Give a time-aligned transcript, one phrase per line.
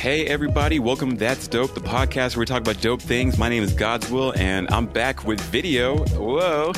[0.00, 3.36] Hey, everybody, welcome to That's Dope, the podcast where we talk about dope things.
[3.36, 5.98] My name is God's Will, and I'm back with video.
[6.16, 6.72] Whoa.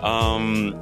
[0.00, 0.80] Um,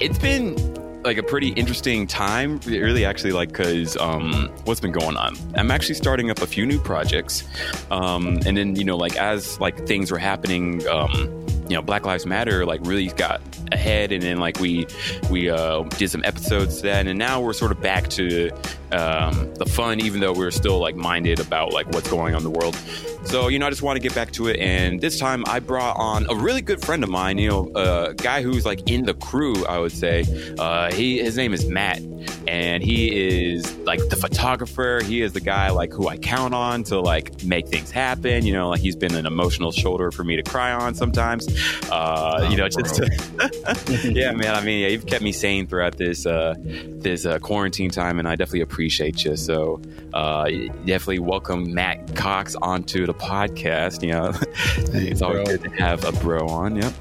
[0.00, 0.56] it's been
[1.02, 5.36] like a pretty interesting time, really, actually, like, because um, what's been going on?
[5.54, 7.44] I'm actually starting up a few new projects.
[7.90, 12.04] Um, and then, you know, like, as like things were happening, um, you know Black
[12.04, 13.40] Lives Matter like really got
[13.74, 14.86] ahead, and then like we
[15.30, 18.50] we uh, did some episodes to that, and now we're sort of back to
[18.92, 22.52] um, the fun, even though we're still like minded about like what's going on in
[22.52, 22.76] the world.
[23.24, 25.60] So you know, I just want to get back to it, and this time I
[25.60, 29.04] brought on a really good friend of mine, you know, a guy who's like in
[29.04, 30.24] the crew, I would say.
[30.58, 32.00] Uh, he his name is Matt,
[32.46, 35.00] and he is like the photographer.
[35.04, 38.44] He is the guy like who I count on to like make things happen.
[38.44, 41.48] You know, like he's been an emotional shoulder for me to cry on sometimes.
[41.90, 43.62] Uh, oh, you know, just to,
[44.04, 44.54] yeah, man.
[44.54, 48.28] I mean, yeah, you've kept me sane throughout this uh, this uh, quarantine time, and
[48.28, 49.36] I definitely appreciate you.
[49.36, 49.80] So,
[50.12, 50.48] uh,
[50.84, 54.02] definitely welcome Matt Cox onto the podcast.
[54.02, 54.32] You know,
[54.98, 56.76] it's always good to have a bro on.
[56.76, 56.92] Yep.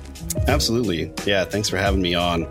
[0.47, 1.11] Absolutely.
[1.25, 1.45] Yeah.
[1.45, 2.47] Thanks for having me on.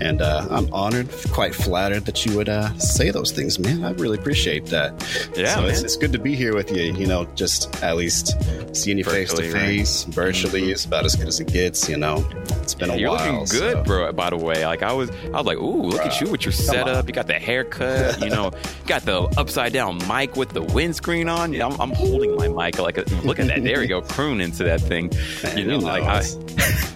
[0.00, 3.84] And uh, I'm honored, quite flattered that you would uh, say those things, man.
[3.84, 4.92] I really appreciate that.
[5.36, 5.54] Yeah.
[5.54, 6.92] So it's, it's, good to be here with you.
[6.92, 8.36] You know, just at least
[8.76, 10.70] seeing you face to face, virtually mm-hmm.
[10.70, 11.88] is about as good as it gets.
[11.88, 12.26] You know,
[12.62, 13.24] it's been yeah, a you're while.
[13.24, 13.82] You're looking good, so.
[13.84, 14.12] bro.
[14.12, 16.44] By the way, like I was, I was like, ooh, look bro, at you with
[16.44, 17.06] your setup.
[17.06, 18.20] You got the haircut.
[18.20, 18.52] you know,
[18.86, 21.52] got the upside down mic with the windscreen on.
[21.52, 23.62] You know, I'm, I'm holding my mic like, a, look at that.
[23.64, 25.10] There we go, croon into that thing.
[25.42, 26.22] Man, you know, you know like I.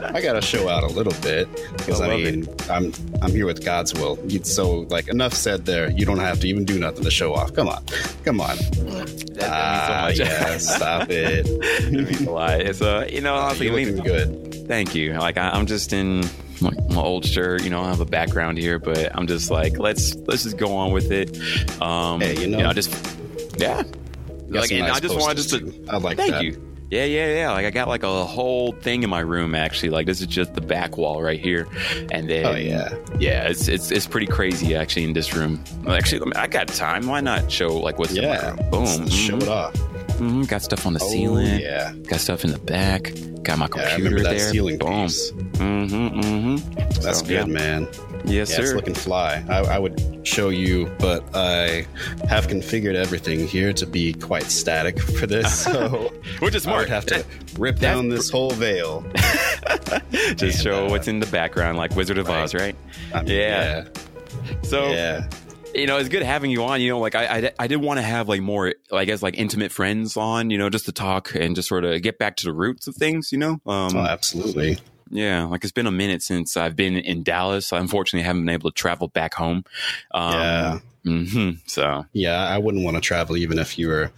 [0.00, 1.48] I got to show out a little bit
[1.78, 2.70] because I, I mean it.
[2.70, 4.18] I'm I'm here with God's will.
[4.44, 5.90] So like enough said there.
[5.90, 7.54] You don't have to even do nothing to show off.
[7.54, 7.82] Come on,
[8.24, 8.56] come on.
[9.40, 11.46] ah, so yeah, stop it.
[11.90, 12.60] means a lot.
[12.60, 14.68] It's uh, you know, honestly, you're looking good.
[14.68, 15.14] Thank you.
[15.14, 16.20] Like I, I'm just in
[16.60, 17.64] my, my, old shirt.
[17.64, 20.76] You know, I have a background here, but I'm just like, let's let's just go
[20.76, 21.38] on with it.
[21.80, 22.92] Um, hey, you know, you know just
[23.56, 23.82] yeah.
[24.50, 25.84] Like, nice I just wanted just to.
[25.88, 26.44] I like thank that.
[26.44, 26.67] you.
[26.90, 27.52] Yeah, yeah, yeah.
[27.52, 29.90] Like I got like a whole thing in my room actually.
[29.90, 31.68] Like this is just the back wall right here,
[32.10, 33.48] and then oh yeah, yeah.
[33.48, 35.62] It's it's it's pretty crazy actually in this room.
[35.86, 37.06] Actually, I got time.
[37.06, 38.22] Why not show like what's yeah?
[38.22, 38.70] In my room?
[38.70, 39.06] Boom, mm-hmm.
[39.08, 39.74] show it off.
[40.18, 40.42] Mm-hmm.
[40.42, 41.60] Got stuff on the oh, ceiling.
[41.60, 43.12] Yeah, got stuff in the back.
[43.42, 44.38] Got my computer yeah, there.
[44.50, 45.04] Ceiling Boom.
[45.04, 45.30] Piece.
[45.30, 46.20] Mm-hmm.
[46.20, 47.00] Mm-hmm.
[47.02, 47.44] That's so, good, yeah.
[47.46, 47.88] man.
[48.24, 48.62] Yes, yeah, sir.
[48.62, 49.44] It's looking fly.
[49.48, 51.86] I, I, would show you, but I
[52.28, 55.64] have configured everything here to be quite static for this.
[55.64, 56.78] So which is smart.
[56.78, 57.24] I would have to
[57.58, 59.06] rip down this whole veil.
[60.34, 62.42] Just show uh, what's in the background, like Wizard of right.
[62.42, 62.76] Oz, right?
[63.14, 63.84] I mean, yeah.
[63.84, 64.60] yeah.
[64.62, 65.28] So yeah
[65.74, 66.80] you know, it's good having you on.
[66.80, 69.38] You know, like I, I, I did want to have like more, I guess, like
[69.38, 70.50] intimate friends on.
[70.50, 72.94] You know, just to talk and just sort of get back to the roots of
[72.94, 73.32] things.
[73.32, 74.78] You know, um, oh, absolutely.
[75.10, 77.72] Yeah, like it's been a minute since I've been in Dallas.
[77.72, 79.64] I unfortunately haven't been able to travel back home.
[80.12, 80.78] Um, yeah.
[81.06, 84.10] Mm-hmm, so yeah, I wouldn't want to travel even if you were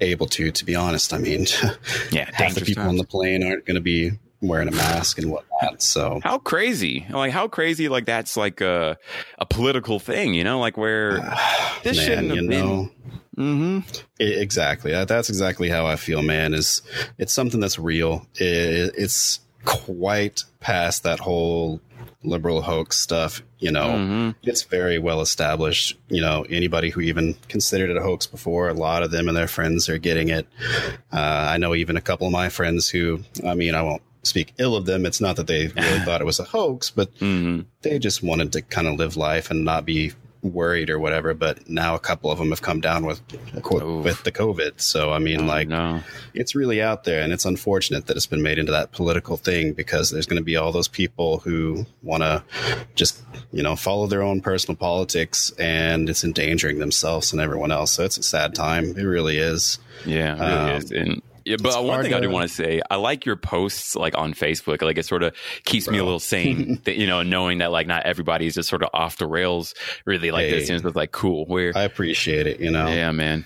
[0.00, 0.50] able to.
[0.50, 1.46] To be honest, I mean,
[2.10, 2.90] yeah, half the people times.
[2.90, 4.12] on the plane aren't going to be
[4.42, 5.80] wearing a mask and whatnot.
[5.80, 7.06] So how crazy?
[7.08, 7.88] Like how crazy?
[7.88, 8.98] Like that's like a
[9.38, 10.58] a political thing, you know?
[10.60, 11.18] Like where
[11.82, 12.66] this man, shouldn't have you been.
[12.66, 12.90] Know,
[13.36, 13.88] Mm-hmm.
[14.20, 14.92] exactly.
[14.92, 16.52] That's exactly how I feel, man.
[16.52, 16.82] Is
[17.16, 18.26] it's something that's real.
[18.34, 21.80] it's quite past that whole
[22.24, 23.42] liberal hoax stuff.
[23.58, 24.30] You know, mm-hmm.
[24.42, 25.98] it's very well established.
[26.08, 29.36] You know, anybody who even considered it a hoax before, a lot of them and
[29.36, 30.46] their friends are getting it.
[31.12, 34.54] Uh, I know even a couple of my friends who, I mean, I won't speak
[34.58, 35.06] ill of them.
[35.06, 37.62] It's not that they really thought it was a hoax, but mm-hmm.
[37.82, 40.12] they just wanted to kind of live life and not be
[40.42, 41.34] worried or whatever.
[41.34, 43.20] But now a couple of them have come down with
[43.54, 44.80] with the COVID.
[44.80, 46.00] So I mean, oh, like, no.
[46.34, 49.72] it's really out there, and it's unfortunate that it's been made into that political thing
[49.72, 52.42] because there's going to be all those people who want to
[52.94, 53.22] just
[53.52, 57.92] you know follow their own personal politics, and it's endangering themselves and everyone else.
[57.92, 58.96] So it's a sad time.
[58.96, 59.78] It really is.
[60.04, 60.90] Yeah, it really um, is.
[60.92, 62.16] And yeah, but it's one thing to...
[62.16, 64.82] I do want to say, I like your posts like on Facebook.
[64.82, 65.34] Like it sort of
[65.64, 65.92] keeps Bro.
[65.92, 68.90] me a little sane, that, you know, knowing that like not everybody's just sort of
[68.92, 69.74] off the rails
[70.04, 70.70] really like hey, this.
[70.70, 71.46] And it's like cool.
[71.46, 72.86] Where I appreciate it, you know.
[72.86, 73.44] Yeah, man.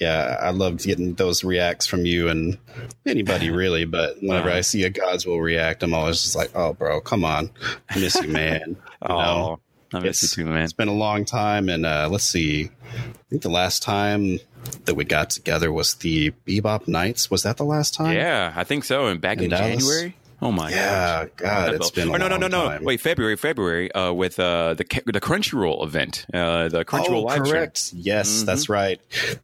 [0.00, 2.56] Yeah, I loved getting those reacts from you and
[3.04, 3.84] anybody really.
[3.84, 7.22] But whenever I see a God's will react, I'm always just like, "Oh, bro, come
[7.22, 7.50] on,
[7.90, 9.60] I miss you, man." You oh,
[9.94, 10.62] I miss it's, you too, man.
[10.62, 12.70] It's been a long time, and uh, let's see.
[12.84, 14.38] I think the last time
[14.84, 17.30] that we got together was the Bebop Nights.
[17.30, 18.14] Was that the last time?
[18.14, 19.06] Yeah, I think so.
[19.06, 20.16] And back in, in January.
[20.42, 21.30] Oh my yeah, gosh.
[21.36, 22.08] God, it's been.
[22.08, 22.68] Oh, no, no, no, no.
[22.68, 22.84] Time.
[22.84, 27.42] Wait, February, February, uh, with uh, the the Crunchyroll event, uh, the Crunchyroll oh, live
[27.42, 27.76] correct.
[27.76, 28.02] Stream.
[28.04, 28.46] Yes, mm-hmm.
[28.46, 29.00] that's right.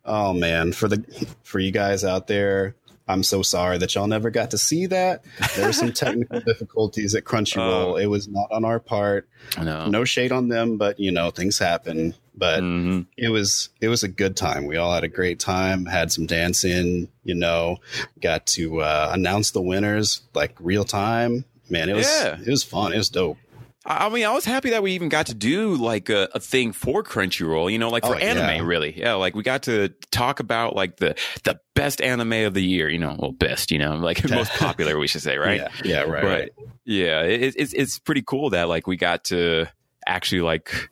[0.06, 1.04] Oh man, for the
[1.42, 2.76] for you guys out there,
[3.06, 5.22] I'm so sorry that y'all never got to see that.
[5.54, 7.92] There were some technical difficulties at Crunchyroll.
[7.92, 9.28] Uh, it was not on our part.
[9.60, 9.88] No.
[9.88, 12.14] no shade on them, but you know things happen.
[12.36, 14.66] But hmm it was it was a good time.
[14.66, 17.78] We all had a great time, had some dancing, you know,
[18.20, 21.44] got to uh, announce the winners like real time.
[21.70, 22.38] Man, it was Yeah.
[22.40, 22.92] it was fun.
[22.92, 23.38] It was dope.
[23.86, 26.40] I I mean, I was happy that we even got to do like a, a
[26.40, 28.60] thing for Crunchyroll, you know, like for Oh, anime, yeah.
[28.62, 28.98] really.
[28.98, 32.88] Yeah, like we got to talk about like the the best anime of the year,
[32.88, 35.60] you know, well, best, you know, like most popular, we should say, right?
[35.60, 36.52] Yeah, yeah right, But, right.
[36.84, 39.66] Yeah, it, it's it's pretty cool that like we got to
[40.06, 40.90] actually like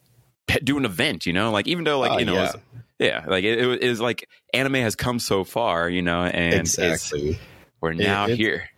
[0.63, 2.45] do an event, you know, like even though like Oh, you know, yeah.
[2.45, 2.63] it's-
[3.01, 7.39] yeah, like it, it is like anime has come so far, you know, and exactly.
[7.81, 8.69] we're now it- here.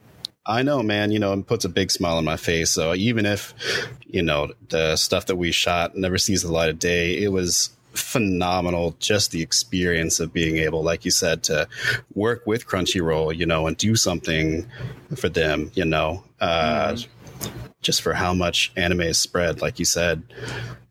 [0.49, 1.11] I know, man.
[1.11, 2.71] You know, it puts a big smile on my face.
[2.71, 3.53] So even if,
[4.07, 7.71] you know, the stuff that we shot never sees the light of day, it was
[7.95, 8.95] phenomenal.
[9.01, 11.67] Just the experience of being able, like you said, to
[12.15, 14.67] work with Crunchyroll, you know, and do something
[15.17, 16.97] for them, you know, uh,
[17.87, 20.23] just for how much anime is spread, like you said.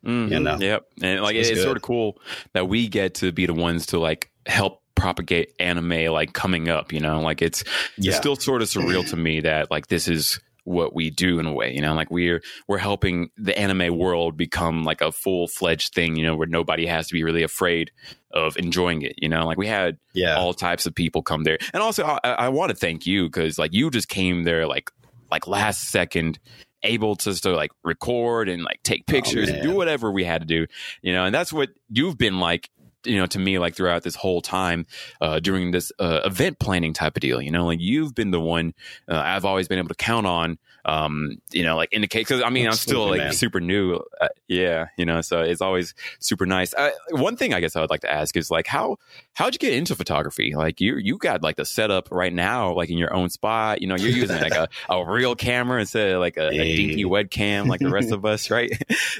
[0.04, 0.30] Mhm.
[0.30, 0.56] You know?
[0.58, 0.86] Yep.
[1.02, 2.18] And like It's it's, sort of cool
[2.54, 6.92] that we get to be the ones to like help propagate anime like coming up,
[6.92, 7.20] you know?
[7.20, 7.62] Like it's
[7.98, 8.10] Yeah.
[8.10, 11.46] it's still sort of surreal to me that like this is what we do in
[11.46, 15.46] a way, you know, like we're we're helping the anime world become like a full
[15.48, 17.90] fledged thing, you know, where nobody has to be really afraid
[18.32, 19.46] of enjoying it, you know.
[19.46, 20.34] Like we had Yeah.
[20.36, 23.58] all types of people come there, and also I, I want to thank you because
[23.60, 24.90] like you just came there like
[25.30, 26.38] like last second
[26.86, 30.40] able to to like record and like take pictures and do Oh, whatever we had
[30.42, 30.66] to do
[31.02, 32.70] you know and that's what you've been like
[33.04, 34.86] you know to me like throughout this whole time
[35.20, 38.40] uh during this uh, event planning type of deal you know like you've been the
[38.40, 38.74] one
[39.08, 42.48] uh, i've always been able to count on um you know like indicate because i
[42.48, 43.32] mean i'm still like man.
[43.32, 47.60] super new uh, yeah you know so it's always super nice uh, one thing i
[47.60, 48.96] guess i would like to ask is like how
[49.34, 52.88] how'd you get into photography like you you got like the setup right now like
[52.88, 56.20] in your own spot you know you're using like a, a real camera instead of
[56.20, 58.70] like a, a dinky webcam like the rest of us right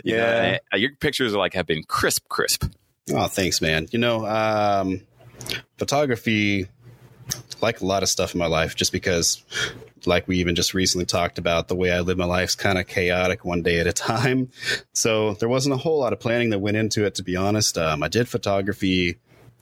[0.05, 0.43] You know, Yeah.
[0.43, 2.65] and, uh, your pictures are like have been crisp crisp
[3.13, 3.87] Oh, thanks, man.
[3.93, 5.01] You know, um,
[5.79, 6.67] photography,
[7.61, 9.45] like a lot of stuff in my life, just because,
[10.05, 12.87] like we even just recently talked about, the way I live my life's kind of
[12.87, 14.51] chaotic one day at a time.
[14.93, 17.77] So there wasn't a whole lot of planning that went into it, to be honest.
[17.77, 19.19] Um, I did photography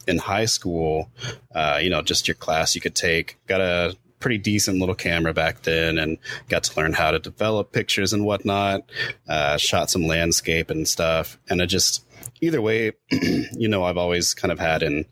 [0.06, 1.10] in high school,
[1.52, 3.36] uh, you know, just your class you could take.
[3.46, 7.72] Got a pretty decent little camera back then and got to learn how to develop
[7.72, 8.88] pictures and whatnot.
[9.28, 11.36] Uh, shot some landscape and stuff.
[11.50, 12.04] And I just,
[12.40, 15.04] either way, you know, I've always kind of had an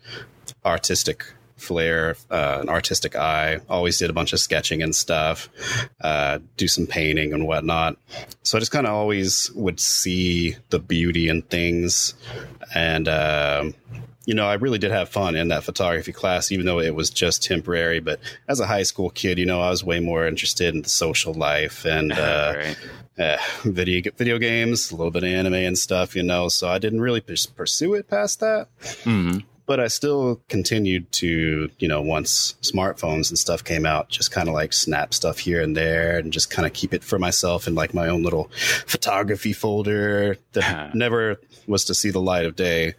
[0.65, 1.27] artistic
[1.63, 3.61] flair, uh, an artistic eye.
[3.69, 5.49] Always did a bunch of sketching and stuff,
[6.01, 7.97] uh, do some painting and whatnot.
[8.43, 12.15] So I just kind of always would see the beauty in things.
[12.75, 13.75] And, um,
[14.25, 17.11] you know, I really did have fun in that photography class, even though it was
[17.11, 18.01] just temporary.
[18.01, 20.89] But as a high school kid, you know, I was way more interested in the
[20.89, 22.77] social life and uh, right.
[23.19, 26.49] uh, video video games, a little bit of anime and stuff, you know.
[26.49, 28.69] So I didn't really pursue it past that,
[29.05, 29.45] Mhm.
[29.67, 34.49] But I still continued to, you know, once smartphones and stuff came out, just kind
[34.49, 37.67] of like snap stuff here and there, and just kind of keep it for myself
[37.67, 38.51] in like my own little
[38.87, 42.95] photography folder that never was to see the light of day.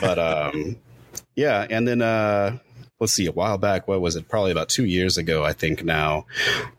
[0.00, 0.76] But um,
[1.36, 2.58] yeah, and then uh,
[3.00, 4.28] let's see, a while back, what was it?
[4.28, 6.26] Probably about two years ago, I think now.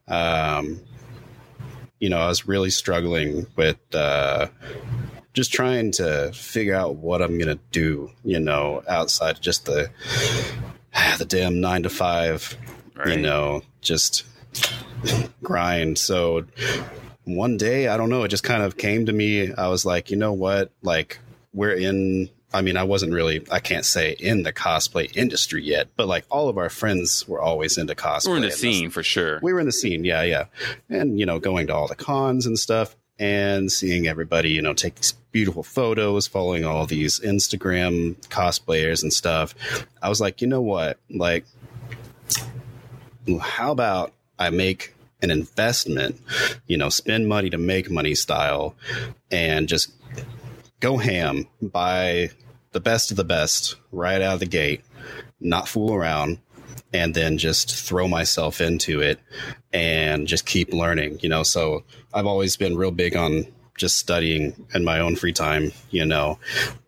[0.07, 0.81] Um,
[1.99, 4.47] you know, I was really struggling with uh,
[5.39, 8.11] just trying to figure out what I'm gonna do.
[8.25, 9.89] You know, outside of just the
[11.17, 12.57] the damn nine to five.
[12.93, 13.15] Right.
[13.15, 14.25] You know, just
[15.43, 15.97] grind.
[15.97, 16.43] So
[17.23, 19.53] one day, I don't know, it just kind of came to me.
[19.53, 20.71] I was like, you know what?
[20.81, 21.19] Like,
[21.53, 22.29] we're in.
[22.51, 26.25] I mean, I wasn't really, I can't say in the cosplay industry yet, but like
[26.29, 28.29] all of our friends were always into cosplay.
[28.29, 30.45] we're in the scene for sure we were in the scene yeah yeah
[30.89, 34.73] and you know going to all the cons and stuff and seeing everybody you know
[34.73, 39.53] take these beautiful photos following all these instagram cosplayers and stuff
[40.01, 41.45] i was like you know what like
[43.41, 46.19] how about i make an investment
[46.67, 48.75] you know spend money to make money style
[49.29, 49.91] and just
[50.79, 52.29] go ham buy
[52.71, 54.81] the best of the best right out of the gate
[55.39, 56.39] not fool around
[56.93, 59.19] and then just throw myself into it
[59.71, 61.43] and just keep learning, you know.
[61.43, 61.83] So
[62.13, 63.45] I've always been real big on
[63.79, 66.37] just studying in my own free time, you know.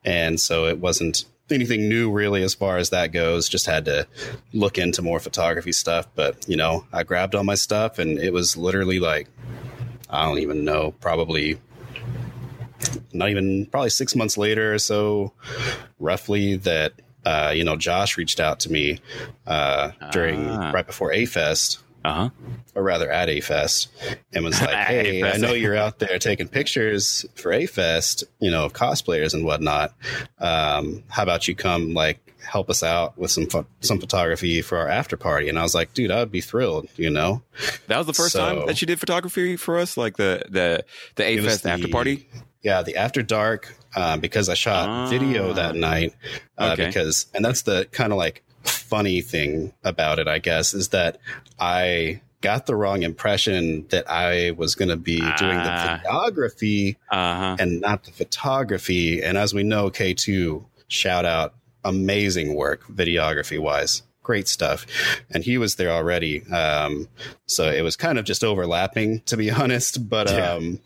[0.05, 3.50] And so it wasn't anything new really as far as that goes.
[3.50, 4.05] Just had to
[4.53, 6.07] look into more photography stuff.
[6.15, 9.27] But, you know, I grabbed all my stuff and it was literally like,
[10.10, 11.60] I don't even know, probably
[13.13, 15.33] not even probably six months later or so,
[16.00, 16.93] roughly that
[17.24, 19.00] uh, you know, Josh reached out to me
[19.45, 20.71] uh, during Ah.
[20.71, 22.29] right before A Fest Uh huh.
[22.75, 23.89] or rather at A Fest,
[24.34, 28.50] and was like, "Hey, I know you're out there taking pictures for A Fest, you
[28.50, 29.93] know, of cosplayers and whatnot.
[30.39, 34.77] Um, how about you come like help us out with some pho- some photography for
[34.77, 37.43] our after party?" And I was like, "Dude, I would be thrilled." You know,
[37.88, 40.84] That was the first So- time that you did photography for us, like the the
[41.15, 42.27] the A Fest after party.
[42.63, 45.08] Yeah, the after dark um, because I shot Ah.
[45.08, 46.13] video that night.
[46.58, 46.88] Uh, Okay.
[46.88, 48.43] Because and that's the kind of like
[48.91, 51.17] funny thing about it, I guess, is that
[51.60, 56.01] I got the wrong impression that I was going to be doing the Ah.
[56.03, 57.55] videography Uh huh.
[57.60, 59.24] and not the photography.
[59.24, 64.03] And as we know, K two shout out, amazing work videography wise.
[64.24, 64.86] Great stuff.
[65.31, 66.43] And he was there already.
[66.51, 67.07] Um,
[67.48, 70.10] so it was kind of just overlapping, to be honest.
[70.10, 70.53] But Yeah.
[70.53, 70.79] um,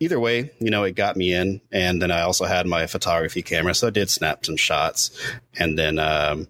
[0.00, 1.60] either way, you know, it got me in.
[1.72, 3.74] And then I also had my photography camera.
[3.74, 5.10] So I did snap some shots
[5.58, 6.48] and then, um,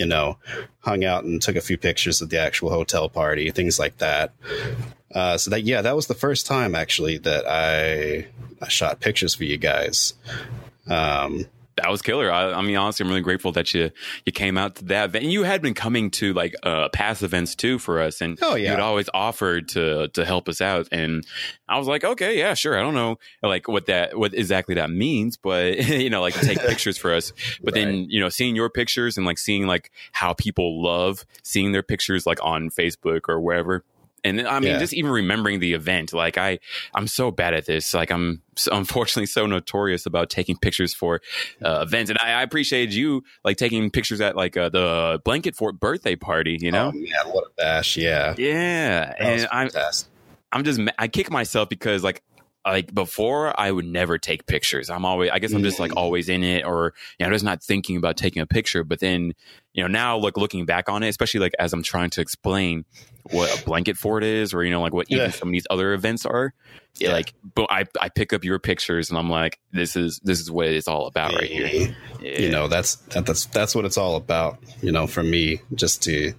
[0.00, 0.38] you know,
[0.80, 4.32] hung out and took a few pictures of the actual hotel party, things like that.
[5.14, 8.26] Uh, so that, yeah, that was the first time actually that I,
[8.64, 10.14] I shot pictures for you guys.
[10.88, 11.44] Um,
[11.82, 12.30] that was killer.
[12.30, 13.90] I, I mean, honestly, I'm really grateful that you
[14.26, 15.24] you came out to that event.
[15.24, 18.54] And you had been coming to like uh, past events too for us, and Oh,
[18.54, 18.72] yeah.
[18.72, 20.88] you'd always offered to to help us out.
[20.92, 21.26] And
[21.68, 22.78] I was like, okay, yeah, sure.
[22.78, 26.58] I don't know like what that what exactly that means, but you know, like take
[26.60, 27.32] pictures for us.
[27.62, 31.72] But then you know, seeing your pictures and like seeing like how people love seeing
[31.72, 33.84] their pictures like on Facebook or wherever.
[34.24, 34.78] And I mean, Yeah.
[34.78, 36.58] just even remembering the event, like I,
[36.94, 37.94] I'm so bad at this.
[37.94, 41.20] Like I'm so, unfortunately so notorious about taking pictures for
[41.64, 45.56] uh, events, and I, I appreciated you like taking pictures at like uh, the Blanket
[45.56, 46.58] Fort birthday party.
[46.60, 47.96] You know, oh, man, what a bash.
[47.96, 48.34] Yeah.
[48.36, 49.06] yeah.
[49.06, 49.70] That And I'm.
[50.52, 52.24] I'm just, I kick myself because like,
[52.66, 54.90] like before I would never take pictures.
[54.90, 55.96] I'm always, I guess I'm just like Mm.
[55.98, 58.82] always in it or, you know, just not thinking about taking a picture.
[58.82, 59.34] But then,
[59.72, 62.84] you know, now like looking back on it, especially like as I'm trying to explain
[63.30, 65.30] what a blanket fort is or, you know, like what even Yeah.
[65.30, 66.52] some of these other events are,
[66.98, 67.12] Yeah.
[67.12, 70.50] like, but I, I pick up your pictures and I'm like, this is, this is
[70.50, 71.94] what it's all about right here.
[72.20, 72.38] Yeah.
[72.40, 76.02] you know that's that, that's that's what it's all about you know for me just
[76.02, 76.34] to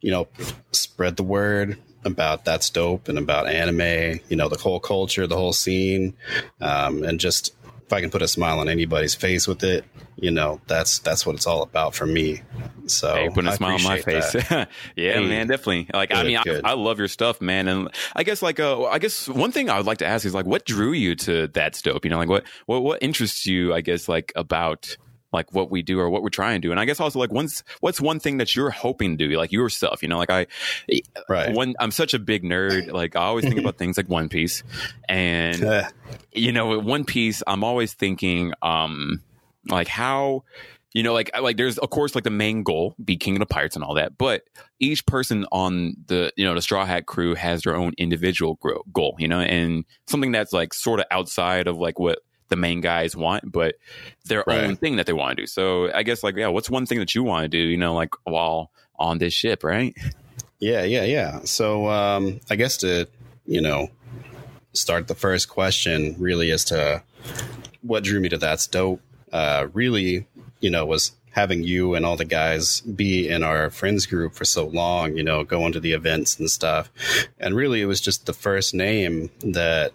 [0.00, 0.26] you know
[0.72, 5.36] spread the word about that's dope and about anime you know the whole culture the
[5.36, 6.14] whole scene
[6.62, 7.54] um, and just
[7.88, 9.82] if i can put a smile on anybody's face with it
[10.16, 12.42] you know that's that's what it's all about for me
[12.86, 14.34] so Hey, putting a I smile on my face.
[14.50, 14.64] yeah,
[14.96, 15.26] Hey.
[15.26, 15.88] man, definitely.
[15.92, 16.60] Like, I mean, I.
[16.64, 17.68] I love your stuff, man.
[17.68, 20.32] And I guess, like, uh, I guess one thing I would like to ask is,
[20.32, 22.06] like, what drew you to that dope?
[22.06, 23.74] You know, like, what, what, what interests you?
[23.74, 24.96] I guess, like, about
[25.32, 26.70] like what we do or what we're trying to do.
[26.70, 29.52] And I guess also, like, once what's one thing that you're hoping to do, like
[29.52, 30.02] yourself?
[30.02, 30.46] You know, like I,
[31.28, 32.90] right one, I'm such a big nerd.
[32.92, 34.62] Like, I always think about things like One Piece,
[35.08, 35.86] and
[36.32, 39.22] you know, One Piece, I'm always thinking, um,
[39.68, 40.44] like how,
[40.94, 43.46] you know, like like there's of course like the main goal, be king of the
[43.46, 44.44] pirates and all that, but
[44.80, 48.82] each person on the you know the Straw Hat crew has their own individual gro-
[48.92, 52.80] goal, you know, and something that's like sort of outside of like what the main
[52.80, 53.76] guys want, but
[54.24, 54.64] their Right.
[54.64, 55.46] own thing that they want to do.
[55.46, 57.94] So I guess like yeah, what's one thing that you want to do, you know,
[57.94, 59.94] like while on this ship, right?
[60.58, 61.40] Yeah, yeah, yeah.
[61.44, 63.06] So um, I guess to
[63.46, 63.88] you know
[64.72, 67.02] start the first question really as to
[67.82, 69.00] what drew me to that's dope.
[69.32, 70.26] Uh, really,
[70.60, 74.44] you know, was having you and all the guys be in our friends group for
[74.44, 75.16] so long.
[75.16, 76.90] You know, going to the events and stuff,
[77.38, 79.92] and really, it was just the first name that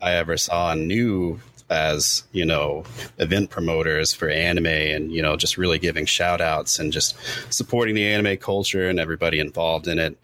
[0.00, 2.84] I ever saw and knew as you know
[3.18, 7.16] event promoters for anime and you know just really giving shout outs and just
[7.52, 10.16] supporting the anime culture and everybody involved in it.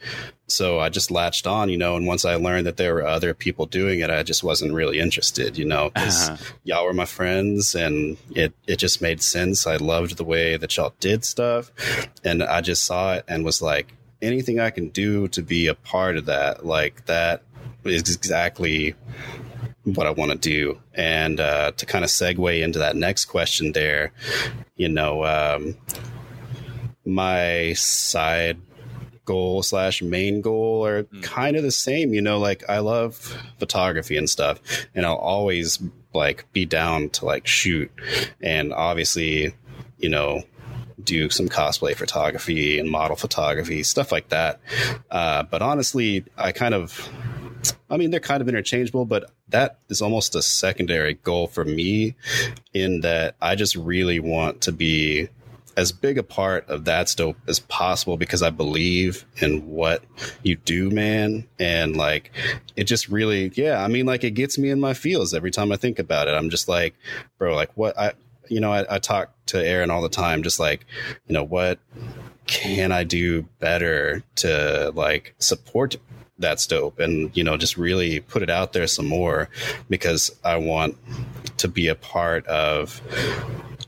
[0.49, 3.33] So i just latched on you know and once i learned that there were other
[3.33, 6.37] people doing it i just wasn't really interested you know because Uh-huh.
[6.65, 9.67] y'all were my friends and it it just made sense.
[9.67, 11.73] I loved the way that y'all did stuff.
[12.23, 15.75] And i just saw it and was like anything i can do to be a
[15.75, 17.43] part of that like that
[17.85, 18.95] is exactly
[19.85, 20.81] what I want to do.
[20.95, 24.13] And uh, to kind of segue into that next question there,
[24.77, 25.77] you know, um,
[27.05, 28.59] my side
[29.25, 32.13] goal slash main goal are kind of the same.
[32.13, 34.61] You know, like I love photography and stuff,
[34.95, 35.83] and I'll always
[36.15, 37.91] like be down to like shoot.
[38.41, 39.55] And obviously,
[39.99, 40.43] you know,
[41.03, 44.61] do some cosplay photography and model photography, stuff like that.
[45.11, 47.09] Uh, but honestly, I kind of
[47.91, 52.15] I mean, they're kind of interchangeable, but that is almost a secondary goal for me
[52.73, 55.29] in that I just really want to be
[55.77, 60.03] as big a part of that dope as possible because I believe in what
[60.43, 61.47] you do, man.
[61.59, 62.31] And like,
[62.77, 65.73] it just really, yeah, I mean, like, it gets me in my feels every time
[65.73, 66.33] I think about it.
[66.33, 66.95] I'm just like,
[67.39, 68.13] bro, like, what I,
[68.49, 70.85] you know, I, I talk to Aaron all the time, just like,
[71.27, 71.79] you know, what,
[72.47, 75.97] can I do better to like support
[76.43, 79.49] that's dope and you know just really put it out there some more
[79.89, 80.97] because i want
[81.57, 83.01] to be a part of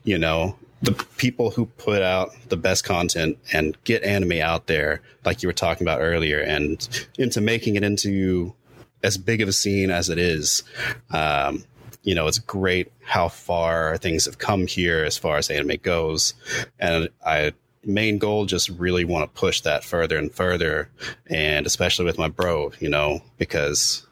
[0.05, 5.01] you know the people who put out the best content and get anime out there
[5.25, 8.55] like you were talking about earlier and into making it into
[9.03, 10.65] as big of a scene as it is.
[11.11, 11.65] Um,
[12.03, 16.35] you know it's great how far things have come here as far as anime goes.
[16.79, 17.53] And i
[17.87, 20.91] main goal just really want to push that further and further
[21.27, 24.07] and especially with my bro you know because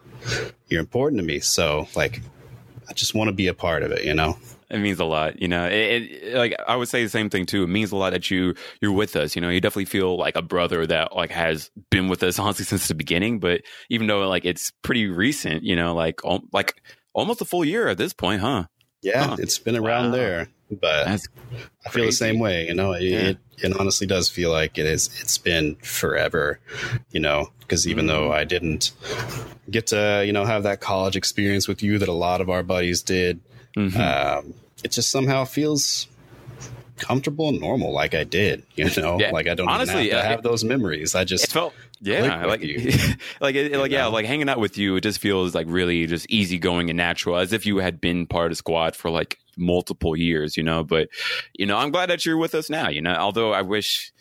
[0.68, 1.40] you're important to me.
[1.40, 2.20] So like
[2.88, 4.36] i just want to be a part of it you know?
[4.70, 5.66] It means a lot you know?
[5.66, 7.64] It, it, like i would say the same thing too.
[7.64, 9.48] It means a lot that you you're with us you know?
[9.48, 12.94] You definitely feel like a brother that like has been with us honestly since the
[12.94, 16.20] beginning but even though like it's pretty recent you know like
[16.52, 18.64] like almost a full year at this point huh?
[19.02, 19.36] Yeah huh.
[19.38, 20.16] it's been around wow.
[20.16, 20.48] there
[20.80, 21.28] but That's
[21.86, 22.66] I feel the same way.
[22.66, 23.18] You know, it, yeah.
[23.18, 25.08] it, it honestly does feel like it is.
[25.20, 26.60] It's been forever.
[27.10, 28.14] You know, because even mm-hmm.
[28.14, 28.92] though I didn't
[29.70, 32.62] get to you know have that college experience with you that a lot of our
[32.62, 33.40] buddies did,
[33.76, 34.00] mm-hmm.
[34.00, 36.08] um, it just somehow feels
[36.96, 39.30] comfortable and normal like I did, you know, yeah.
[39.30, 41.14] like I don't honestly have, uh, have those memories.
[41.14, 42.60] I just felt yeah, like
[43.40, 44.96] like it, like yeah, like hanging out with you.
[44.96, 48.50] It just feels like really just easygoing and natural, as if you had been part
[48.50, 50.84] of squad for like multiple years, you know.
[50.84, 51.08] But
[51.54, 52.88] you know, I'm glad that you're with us now.
[52.88, 54.12] You know, although I wish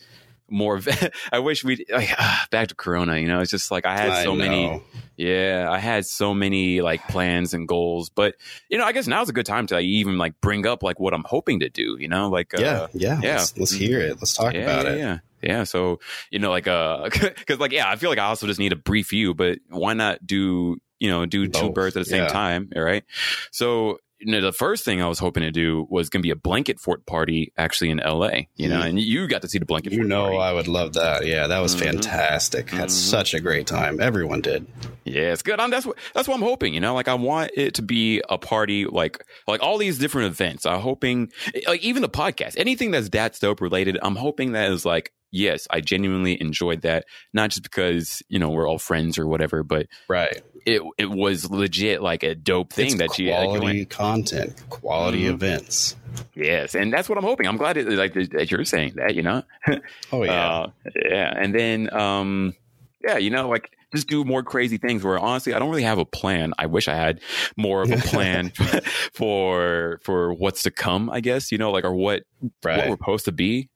[0.52, 0.80] more.
[1.32, 3.18] I wish we like uh, back to Corona.
[3.18, 4.82] You know, it's just like I had so many.
[5.16, 8.36] Yeah, I had so many like plans and goals, but
[8.68, 11.00] you know, I guess now's a good time to like, even like bring up like
[11.00, 11.96] what I'm hoping to do.
[11.98, 13.36] You know, like uh, yeah, yeah, yeah.
[13.38, 14.16] Let's, let's, hear it.
[14.20, 14.98] Let's talk yeah, about yeah, it.
[14.98, 15.18] Yeah.
[15.42, 15.98] Yeah, so
[16.30, 18.76] you know, like, uh, because like, yeah, I feel like I also just need a
[18.76, 21.60] brief you, but why not do you know do Both.
[21.60, 22.28] two birds at the same yeah.
[22.28, 22.70] time?
[22.76, 23.02] All right.
[23.50, 26.30] So you know, the first thing I was hoping to do was going to be
[26.30, 29.66] a blanket fort party actually in LA, you know, and you got to see the
[29.66, 30.38] blanket you know, party.
[30.38, 31.26] I would love that.
[31.26, 31.84] Yeah, that was mm-hmm.
[31.84, 32.70] fantastic.
[32.70, 32.88] Had mm-hmm.
[32.88, 34.00] such a great time.
[34.00, 34.66] Everyone did.
[35.04, 35.58] Yeah, it's good.
[35.58, 36.74] I'm, that's what that's what I'm hoping.
[36.74, 40.28] You know, like I want it to be a party, like like all these different
[40.28, 40.64] events.
[40.64, 41.32] I'm hoping,
[41.66, 43.98] like even the podcast, anything that's that dope related.
[44.02, 47.06] I'm hoping that is like yes, I genuinely enjoyed that.
[47.32, 51.50] Not just because you know we're all friends or whatever, but right, it it was
[51.50, 55.34] legit like a dope thing it's that you quality like, content, quality mm-hmm.
[55.34, 55.96] events.
[56.34, 57.48] Yes, and that's what I'm hoping.
[57.48, 59.14] I'm glad it, like that you're saying that.
[59.14, 59.42] You know.
[60.12, 60.70] oh yeah, uh,
[61.04, 62.54] yeah, and then um,
[63.02, 65.98] yeah, you know, like just do more crazy things where honestly I don't really have
[65.98, 66.52] a plan.
[66.58, 67.20] I wish I had
[67.56, 68.50] more of a plan
[69.14, 72.22] for for what's to come, I guess, you know, like or what
[72.64, 72.78] right.
[72.78, 73.68] what we're supposed to be.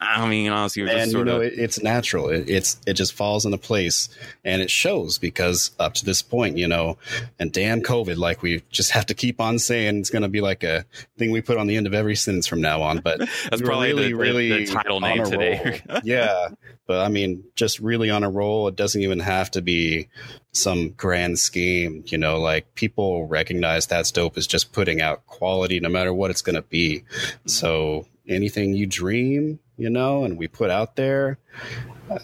[0.00, 1.42] I mean, honestly, and you know, of...
[1.42, 2.28] it, it's natural.
[2.28, 4.08] It, it's it just falls into place,
[4.44, 6.98] and it shows because up to this point, you know,
[7.38, 10.40] and damn COVID, like we just have to keep on saying it's going to be
[10.40, 10.84] like a
[11.18, 12.98] thing we put on the end of every sentence from now on.
[12.98, 13.18] But
[13.50, 15.82] that's probably really, the, really the, the title name today.
[16.02, 16.48] yeah,
[16.86, 18.68] but I mean, just really on a roll.
[18.68, 20.08] It doesn't even have to be
[20.52, 22.02] some grand scheme.
[22.06, 26.30] You know, like people recognize that's dope is just putting out quality, no matter what
[26.30, 27.04] it's going to be.
[27.46, 31.38] So anything you dream you know, and we put out there.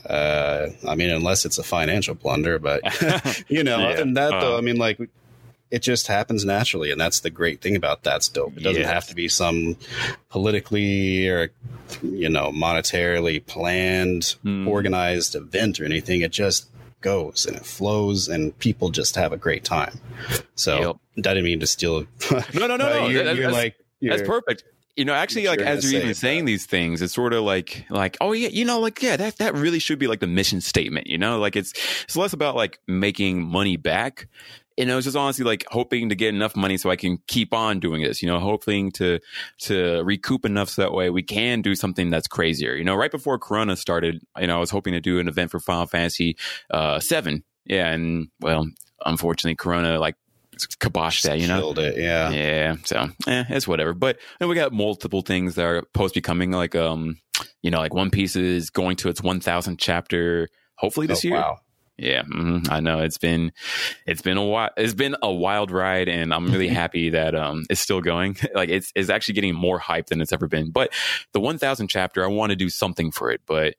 [0.09, 2.83] Uh, I mean, unless it's a financial blunder, but
[3.49, 3.87] you know, yeah.
[3.87, 5.01] other than that, though, I mean, like
[5.71, 8.57] it just happens naturally, and that's the great thing about that's dope.
[8.57, 9.77] It doesn't have to be some
[10.29, 11.51] politically or
[12.03, 14.69] you know monetarily planned, mm.
[14.69, 16.21] organized event or anything.
[16.21, 16.69] It just
[17.01, 19.99] goes and it flows, and people just have a great time.
[20.55, 20.97] So yep.
[21.19, 22.07] I didn't mean to steal.
[22.31, 23.09] no, no, no, no.
[23.09, 24.63] you're, you're like you're, that's perfect
[24.99, 28.17] you know, actually, like as you're even saying these things, it's sort of like, like,
[28.21, 31.07] oh yeah, you know, like yeah, that that really should be like the mission statement.
[31.07, 34.27] You know, like it's it's less about like making money back.
[34.77, 37.55] You know, it's just honestly like hoping to get enough money so I can keep
[37.55, 38.23] on doing this.
[38.23, 39.21] You know, hoping to
[39.61, 42.75] to recoup enough so that way we can do something that's crazier.
[42.75, 45.53] You know, right before Corona started, you know, I was hoping to do an event
[45.53, 46.37] for Final Fantasy
[46.71, 47.45] uh, Seven.
[47.67, 48.67] Yeah, and well,
[49.07, 50.17] unfortunately, Corona like
[50.67, 51.73] kibosh that, you know?
[51.73, 52.31] It, yeah.
[52.31, 52.77] Yeah.
[52.85, 53.95] So, eh, it's whatever.
[53.95, 57.19] But then we got multiple things that are post becoming like, um,
[57.63, 61.37] you know, like One Piece is going to its 1000 chapter, hopefully this oh, year.
[61.37, 61.59] Wow.
[61.99, 62.73] Yeah, mm-hmm.
[62.73, 63.51] I know it's been
[64.07, 64.71] it's been a while.
[64.77, 68.37] It's been a wild ride, and I'm really happy that um it's still going.
[68.55, 70.71] like it's it's actually getting more hype than it's ever been.
[70.71, 70.93] But
[71.33, 73.75] the 1,000 chapter, I want to do something for it, but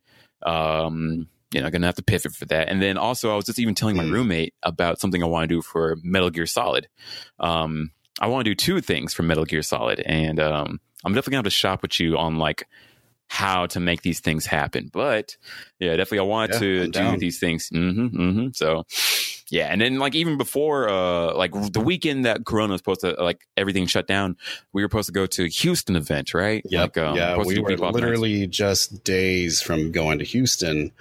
[0.46, 2.70] um you know, gonna have to pivot for that.
[2.70, 4.12] And then also, I was just even telling my mm.
[4.12, 6.88] roommate about something I want to do for Metal Gear Solid.
[7.40, 11.32] Um, I want to do two things for Metal Gear Solid, and um, I'm definitely
[11.32, 12.68] gonna have to shop with you on like
[13.28, 14.90] how to make these things happen.
[14.92, 15.38] But
[15.80, 17.70] yeah, definitely, I want yeah, to do these things.
[17.70, 18.48] Mm-hmm, mm-hmm.
[18.54, 18.86] So
[19.52, 23.12] Yeah, and then like even before, uh, like the weekend that Corona was supposed to
[23.14, 24.38] like everything shut down,
[24.74, 26.64] we were supposed to go to a Houston event, right?
[26.66, 26.82] Yep.
[26.82, 30.92] Like, um, yeah, we were literally just days from going to Houston,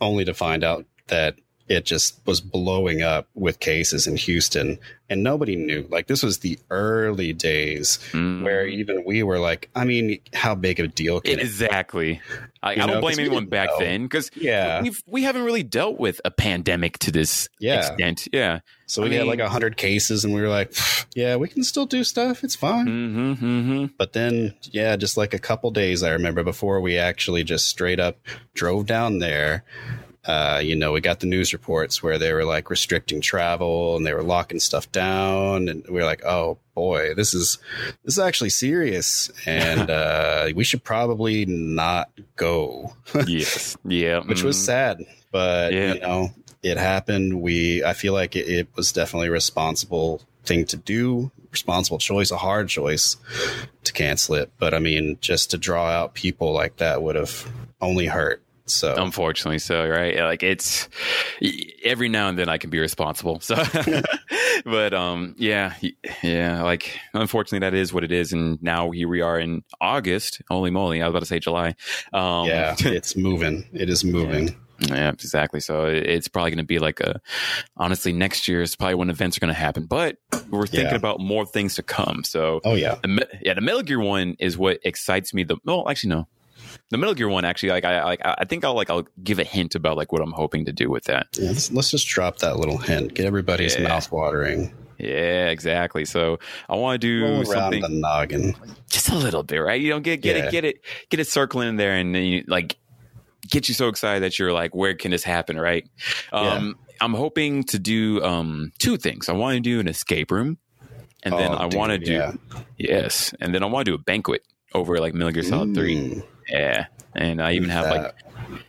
[0.00, 1.36] only to find out that
[1.70, 4.78] it just was blowing up with cases in Houston,
[5.08, 5.86] and nobody knew.
[5.88, 8.42] Like this was the early days Mm.
[8.42, 11.40] where even we were like, I mean, how big of a deal can it?
[11.40, 12.20] exactly.
[12.62, 13.78] I, I don't blame anyone back know.
[13.78, 17.78] then because Yeah, we've we haven't really dealt with a pandemic to this Yeah.
[17.78, 18.28] extent.
[18.32, 18.60] Yeah.
[18.86, 20.74] so we I had mean- like hundred cases, and we were like,
[21.14, 22.42] yeah, we can still do stuff.
[22.42, 22.86] It's fine.
[22.86, 23.86] Mm-hmm, mm-hmm.
[23.96, 28.00] But then, yeah, just like a couple days, I remember before we actually just straight
[28.00, 28.18] up
[28.54, 29.64] drove down there.
[30.24, 34.04] Uh, you know, we got the news reports where they were like restricting travel and
[34.04, 37.58] they were locking stuff down, and we were like, "Oh boy, this is
[38.04, 42.94] this is actually serious, and uh, we should probably not go."
[43.26, 43.76] yes.
[43.84, 44.20] Yeah.
[44.20, 44.64] Which was mhm.
[44.64, 45.94] sad, but Yeah.
[45.94, 46.30] you know,
[46.62, 47.40] it happened.
[47.40, 52.30] We, I feel like it, it was definitely a responsible thing to do, responsible choice,
[52.30, 53.16] a hard choice
[53.84, 54.52] to cancel it.
[54.58, 58.42] But I mean, just to draw out people like that would have only hurt.
[58.72, 60.88] So Unfortunately, so right, like it's
[61.84, 63.40] every now and then I can be responsible.
[63.40, 63.56] So,
[64.64, 65.74] but um, yeah,
[66.22, 68.32] yeah, like unfortunately that is what it is.
[68.32, 70.42] And now here we are in August.
[70.48, 71.02] Holy moly!
[71.02, 71.74] I was about to say July.
[72.12, 73.68] Um, yeah, it's moving.
[73.72, 74.54] It is moving.
[74.88, 75.60] Yeah, exactly.
[75.60, 77.20] So it's probably going to be like a,
[77.76, 79.84] honestly, next year is probably when events are going to happen.
[79.84, 80.16] But
[80.48, 80.96] we're thinking Yeah.
[80.96, 82.24] about more things to come.
[82.24, 85.44] So Oh yeah, the, yeah, the Metal Gear one is what excites me.
[85.44, 86.28] The well, actually, no,
[86.90, 89.44] the Metal Gear one actually, like I like, I think I'll like I'll give a
[89.44, 91.26] hint about like what I'm hoping to do with that.
[91.34, 93.14] yeah let's, let's just drop that little hint.
[93.14, 93.82] Get everybody's Yeah.
[93.88, 94.72] mouth watering.
[94.98, 96.04] Yeah, exactly.
[96.04, 98.54] So I want to do around something the noggin.
[98.90, 99.80] just a little bit, right?
[99.80, 100.44] You don't get get Yeah.
[100.44, 100.76] it, get it,
[101.08, 102.76] get it circling in there, and then you like
[103.48, 105.88] get you so excited that you're like, where can this happen, right?
[106.32, 109.30] Um, I'm hoping to do um two things.
[109.30, 110.58] I want to do an escape room,
[111.22, 112.32] and then Oh, I want to do yeah.
[112.76, 114.42] yes, and then I want to do a banquet
[114.74, 116.22] over like Metal Gear Solid Three.
[116.50, 118.14] Yeah, and I even have like that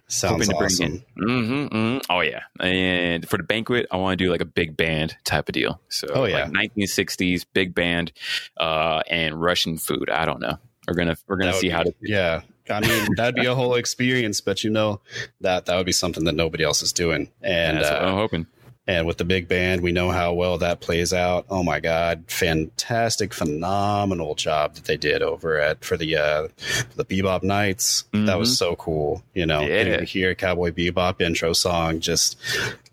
[0.07, 1.03] sounds hoping to bring awesome.
[1.17, 1.27] in.
[1.27, 4.77] Mm-hmm, mm Oh yeah, and for the banquet, I want to do like a big
[4.77, 5.79] band type of deal.
[5.89, 6.45] So Oh, yeah.
[6.45, 8.11] like 1960s big band,
[8.57, 10.09] uh, and Russian food.
[10.09, 10.57] I don't know.
[10.87, 11.93] We're gonna we're gonna That see how to.
[12.01, 15.01] Yeah, I mean that'd be a whole experience, but you know
[15.41, 18.15] that that would be something that nobody else is doing, and that's what uh, I'm
[18.15, 18.47] hoping.
[18.87, 21.45] And with the big band, we know how well that plays out.
[21.49, 26.47] Oh my god, fantastic, phenomenal job that they did over at for the uh,
[26.95, 28.05] the Bebop Nights.
[28.13, 29.23] That was so cool.
[29.33, 29.91] You know, Mm-hmm.
[29.91, 29.97] Yeah.
[29.97, 32.37] to hear Cowboy Bebop intro song just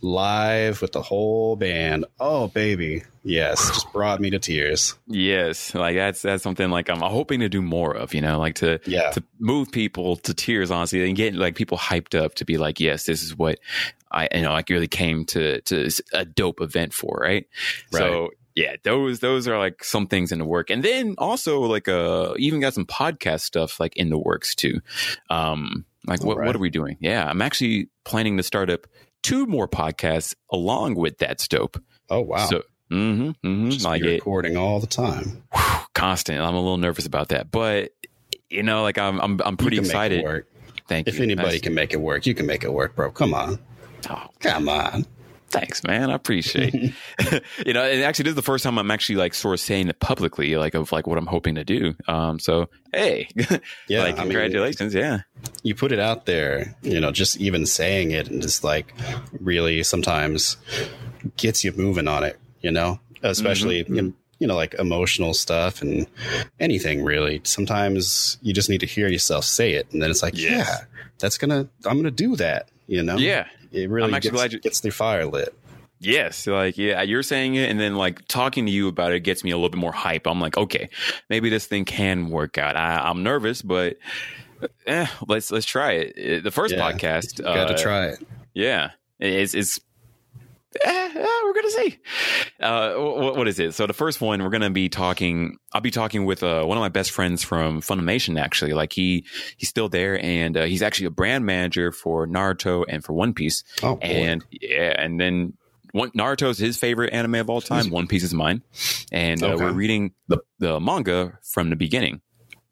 [0.00, 2.04] live with the whole band.
[2.20, 4.94] Oh baby, yes, just brought me to tears.
[5.06, 8.14] Yes, like that's that's something like I'm hoping to do more of.
[8.14, 9.10] You know, like to Yeah.
[9.10, 12.80] to move people to tears, honestly, and get like people hyped up to be like,
[12.80, 13.58] yes, this is what
[14.10, 17.46] I you know like really came to to a dope event for, right?
[17.90, 21.86] So yeah, those those are like some things in the work, and then also like
[21.88, 24.80] uh even got some podcast stuff like in the works too.
[25.30, 26.46] Um, like what right.
[26.46, 26.96] what are we doing?
[27.00, 28.86] Yeah, I'm actually planning to start up
[29.22, 31.82] two more podcasts along with that's dope.
[32.10, 32.62] Oh wow, So.
[32.90, 33.68] Mm-hmm, mm-hmm.
[33.68, 35.42] just Like be it, recording all the time.
[35.94, 36.40] constant.
[36.40, 37.90] I'm a little nervous about that, but
[38.48, 40.16] you know, like I'm, I'm, I'm pretty excited.
[40.18, 40.48] Make it work.
[40.88, 41.18] Thank If you.
[41.18, 43.10] If anybody That's- can make it work, you can make it work, bro.
[43.10, 43.58] Come on,
[44.08, 45.04] oh, come on.
[45.50, 46.10] Thanks, man.
[46.10, 46.72] I appreciate.
[47.66, 49.88] you know, and actually, this is the first time I'm actually like sort of saying
[49.88, 51.94] it publicly, like of like what I'm hoping to do.
[52.06, 53.28] Um, so hey,
[53.88, 55.20] Yeah, like I mean, congratulations, yeah,
[55.62, 58.94] you put it out there, you know, just even saying it and just like
[59.40, 60.56] really sometimes
[61.36, 63.94] gets you moving on it, you know, especially, Mm-hmm.
[63.96, 66.06] you, you know, like emotional stuff and
[66.60, 67.40] anything really.
[67.42, 69.88] Sometimes you just need to hear yourself say it.
[69.92, 70.68] And then it's like, Yes.
[70.68, 70.84] yeah,
[71.18, 73.16] that's going to, I'm going to do that, you know?
[73.16, 73.48] yeah.
[73.72, 75.54] It really I'm actually gets, glad you- gets the fire lit.
[76.00, 79.42] Yes, like yeah, you're saying it, and then like talking to you about it gets
[79.42, 80.28] me a little bit more hype.
[80.28, 80.90] I'm like, okay,
[81.28, 82.76] maybe this thing can work out.
[82.76, 83.96] I, I'm nervous, but
[84.86, 86.38] eh, let's let's try it.
[86.38, 86.88] Uh, The first Yeah.
[86.92, 88.20] podcast, got uh, to try it.
[88.54, 89.80] Yeah, it's it's.
[90.84, 91.98] Eh, eh, we're gonna see.
[92.60, 93.72] Uh, what, what is it?
[93.74, 95.56] So the first one, we're gonna be talking.
[95.72, 98.38] I'll be talking with uh, one of my best friends from Funimation.
[98.38, 99.24] Actually, like he
[99.56, 103.32] he's still there, and uh, he's actually a brand manager for Naruto and for One
[103.32, 103.64] Piece.
[103.82, 104.06] Oh, boy.
[104.06, 105.54] And yeah, and then
[105.92, 107.88] one Naruto's his favorite anime of all time.
[107.88, 108.62] One Piece is mine,
[109.10, 109.64] and uh, Okay.
[109.64, 112.20] we're reading the the manga from the beginning.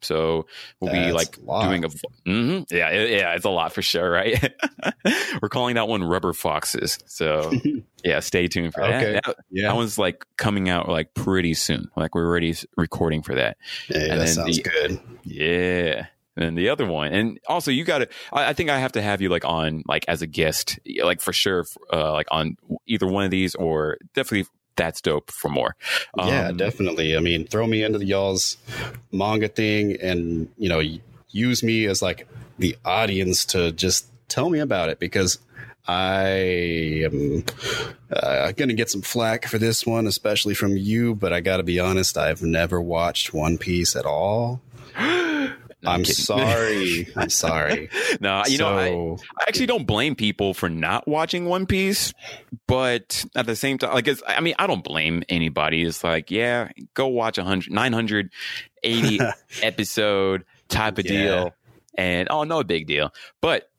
[0.01, 0.45] So
[0.79, 1.89] we'll be like a doing a
[2.27, 2.65] mhm.
[2.69, 4.53] yeah yeah it's a lot for sure right.
[5.41, 6.99] we're calling that one Rubber Foxes.
[7.07, 7.51] So
[8.03, 9.13] yeah, stay tuned for Okay.
[9.13, 9.23] that.
[9.25, 9.35] that.
[9.49, 9.67] yeah.
[9.69, 11.89] That one's like coming out like pretty soon.
[11.95, 13.57] Like we're already recording for that.
[13.89, 14.99] Yeah, and that then sounds the- good.
[15.23, 16.05] Yeah.
[16.35, 17.11] than the other one.
[17.13, 18.07] And also, you got to.
[18.31, 21.19] I, I, think I have to have you like on like as a guest, like
[21.19, 24.47] for sure, uh, like on either one of these or definitely.
[24.77, 25.75] That's dope for more.
[26.17, 27.17] Um, yeah, definitely.
[27.17, 28.57] I mean, throw me into the y'all's
[29.11, 30.81] manga thing, and you know,
[31.29, 32.27] use me as like
[32.59, 35.39] the audience to just tell me about it because
[35.87, 36.29] I
[37.03, 37.43] am
[38.11, 41.15] uh, going to get some flack for this one, especially from you.
[41.15, 44.61] But I got to be honest, I've never watched One Piece at all.
[45.87, 47.07] No, I'm, I'm sorry.
[47.15, 47.89] I'm sorry.
[48.19, 52.13] no, you so, know, I, I, actually don't blame people for not watching One Piece,
[52.67, 55.83] but at the same time, like, I mean, I don't blame anybody.
[55.83, 59.19] It's like, yeah, go watch a hundred, 980
[59.63, 61.11] episode type of yeah.
[61.11, 61.55] deal,
[61.95, 63.13] and oh, no big deal.
[63.41, 63.69] But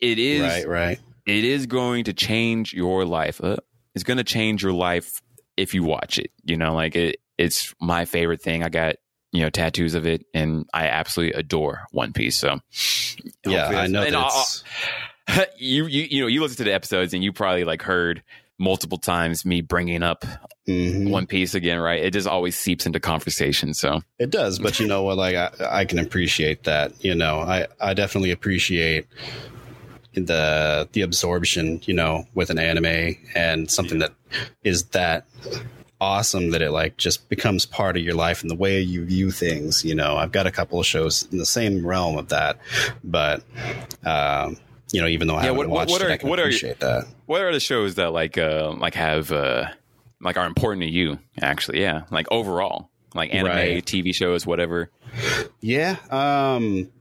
[0.00, 1.00] it is right, right.
[1.26, 3.42] It is going to change your life.
[3.42, 3.56] Uh,
[3.94, 5.22] it's going to change your life
[5.56, 6.30] if you watch it.
[6.44, 7.20] You know, like it.
[7.36, 8.62] It's my favorite thing.
[8.62, 8.96] I got
[9.34, 12.38] you know tattoos of it, and I absolutely adore One Piece.
[12.38, 12.60] So
[13.44, 14.04] yeah, I know.
[15.26, 18.22] that you you you know you listen to the episodes, and you probably like heard
[18.58, 20.24] multiple times me bringing up
[20.68, 21.10] mm-hmm.
[21.10, 22.00] One Piece again, right?
[22.00, 23.74] It just always seeps into conversation.
[23.74, 25.16] So it does, but you know what?
[25.16, 27.04] Like I, I can appreciate that.
[27.04, 29.08] You know, I I definitely appreciate
[30.14, 31.80] the the absorption.
[31.86, 34.08] You know, with an anime and something yeah.
[34.30, 35.26] that is that
[36.04, 39.30] awesome that it like just becomes part of your life and the way you view
[39.30, 39.84] things.
[39.84, 42.58] You know, I've got a couple of shows in the same realm of that,
[43.02, 43.42] but.
[44.04, 44.58] Um,
[44.92, 46.38] you know, even though I yeah, haven't what, watched what are, it, I can what
[46.38, 47.06] appreciate are, that.
[47.26, 49.64] What are the shows that like uh, like have uh,
[50.20, 51.18] like are important to you?
[51.40, 53.84] Actually, yeah, like overall, like anime, right.
[53.84, 54.90] TV shows, whatever.
[55.60, 55.96] Yeah.
[56.10, 56.92] Um.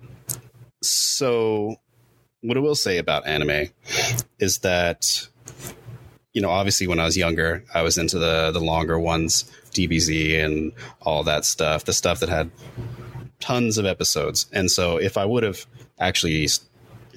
[0.82, 1.76] So,
[2.42, 3.70] what I will say about anime
[4.40, 5.28] is that
[6.34, 10.44] you know, obviously when I was younger, I was into the the longer ones, DBZ
[10.44, 12.52] and all that stuff, the stuff that had
[13.40, 14.48] tons of episodes.
[14.52, 15.66] And so if I would have
[16.00, 16.48] actually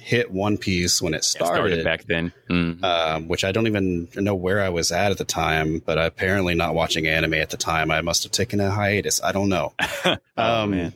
[0.07, 2.81] hit One Piece when it started, it started back then, mm.
[2.83, 5.79] um, which I don't even know where I was at at the time.
[5.85, 9.21] But apparently, not watching anime at the time, I must have taken a hiatus.
[9.23, 9.73] I don't know.
[10.05, 10.93] oh, um, man.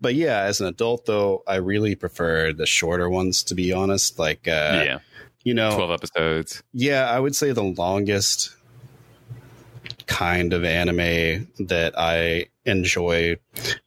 [0.00, 3.44] But yeah, as an adult, though, I really prefer the shorter ones.
[3.44, 4.98] To be honest, like uh, yeah,
[5.44, 6.62] you know, twelve episodes.
[6.72, 8.56] Yeah, I would say the longest
[10.06, 13.36] kind of anime that I enjoy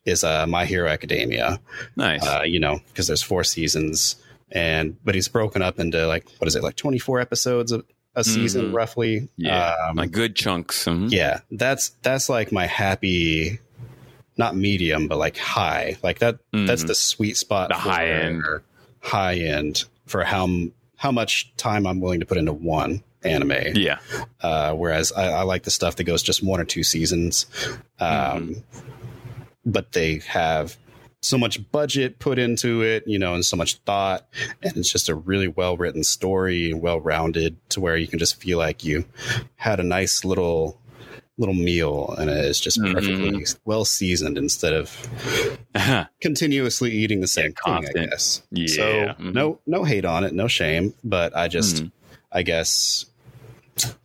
[0.06, 1.60] is uh, My Hero Academia.
[1.96, 2.26] Nice.
[2.26, 4.16] Uh, you know, because there's four seasons
[4.52, 8.24] and but he's broken up into like what is it like 24 episodes of a
[8.24, 8.76] season mm-hmm.
[8.76, 11.08] roughly yeah um, like good chunks mm-hmm.
[11.10, 13.60] yeah that's that's like my happy
[14.38, 16.66] not medium but like high like that mm-hmm.
[16.66, 18.44] that's the sweet spot the high end
[19.02, 20.48] high end for how
[20.98, 23.98] how much time i'm willing to put into one anime yeah
[24.42, 27.48] uh, whereas I, I, like the stuff that goes just one or two seasons
[28.00, 28.10] um,
[28.56, 28.90] mm-hmm.
[29.66, 30.78] but they have
[31.22, 34.28] so much budget put into it, you know, and so much thought.
[34.62, 38.20] And it's just a really well written story and well rounded to where you can
[38.20, 39.06] just feel like you
[39.56, 40.80] had a nice little
[41.38, 42.94] little meal and it's just mm-hmm.
[42.94, 43.60] perfectly mm-hmm.
[43.66, 44.90] well seasoned instead of
[46.22, 48.42] continuously eating the same yeah, thing, I guess.
[48.52, 48.68] Yeah.
[48.68, 49.32] So mm-hmm.
[49.32, 51.88] no no hate on it, no shame, but I just mm-hmm.
[52.32, 53.06] I guess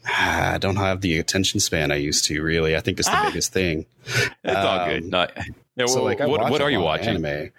[0.07, 2.43] I don't have the attention span I used to.
[2.43, 3.87] Really, I think it's the ah, biggest thing.
[4.05, 5.05] It's um, all good.
[5.05, 5.33] Um, Not,
[5.77, 7.25] yeah, so like, what, what are you watching?
[7.25, 7.51] Anime.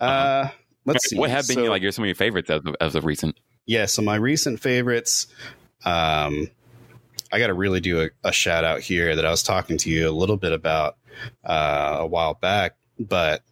[0.00, 0.48] Uh, uh
[0.84, 1.18] let's see.
[1.18, 1.82] What have been so, like?
[1.82, 3.38] Your some of your favorites as of, as of recent?
[3.66, 5.26] Yeah, so my recent favorites.
[5.84, 6.48] Um,
[7.32, 9.90] I got to really do a, a, shout out here that I was talking to
[9.90, 10.96] you a little bit about
[11.44, 13.42] uh, a while back, but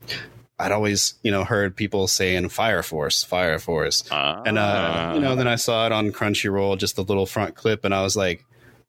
[0.58, 4.04] I'd always, you know, heard people saying Fire Force, Fire Force.
[4.46, 7.84] And, uh, you know, then I saw it on Crunchyroll, just a little front clip,
[7.84, 8.44] and I was like,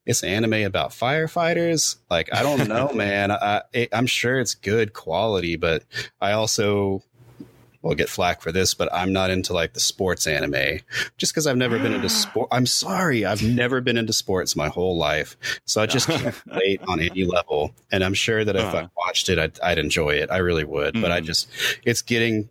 [0.05, 1.97] it's anime about firefighters.
[2.09, 3.29] Like, I don't know, man.
[3.29, 5.83] I, I'm sure it's good quality, but
[6.21, 7.03] I also
[7.87, 10.79] will get flack for this, but I'm not into like the sports anime
[11.17, 12.49] just because I've never been into sport.
[12.51, 13.25] I'm sorry.
[13.25, 15.37] I've never been into sports my whole life.
[15.65, 17.73] So I just can't relate on any level.
[17.91, 18.77] And I'm sure that if uh-huh.
[18.77, 20.29] I watched it, I'd, I'd, enjoy it.
[20.31, 20.95] I really would.
[20.95, 21.01] Mm-hmm.
[21.01, 21.25] But I mm.
[21.25, 21.49] just,
[21.85, 22.49] it's getting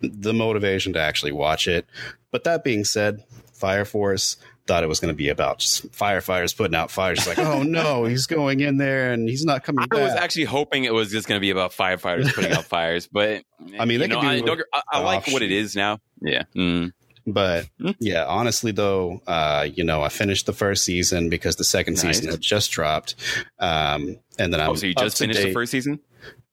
[0.00, 1.86] the motivation to actually watch it.
[2.30, 4.36] But that being said, Fire Force,
[4.68, 7.18] thought it was going to be about just firefighters putting out fires.
[7.18, 9.98] It's like, oh no, he's going in there and he's not coming I back.
[9.98, 13.42] was actually hoping it was just going to be about firefighters putting out fires, but
[13.78, 15.98] I mean, they know, I, I, I like what it is now.
[16.20, 16.44] Yeah.
[16.54, 16.92] Mm.
[17.26, 17.96] But mm.
[17.98, 22.18] yeah, honestly though, uh, you know, I finished the first season because the second nice.
[22.18, 23.16] season had just dropped.
[23.58, 26.00] Um, and then I oh, so you just finished the first season?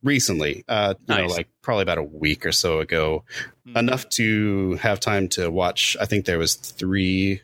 [0.06, 3.25] recently, uh, you know, like probably about a week or so ago,
[3.67, 3.78] mm-hmm.
[3.78, 5.97] enough to have time to watch.
[5.99, 7.41] I think there was three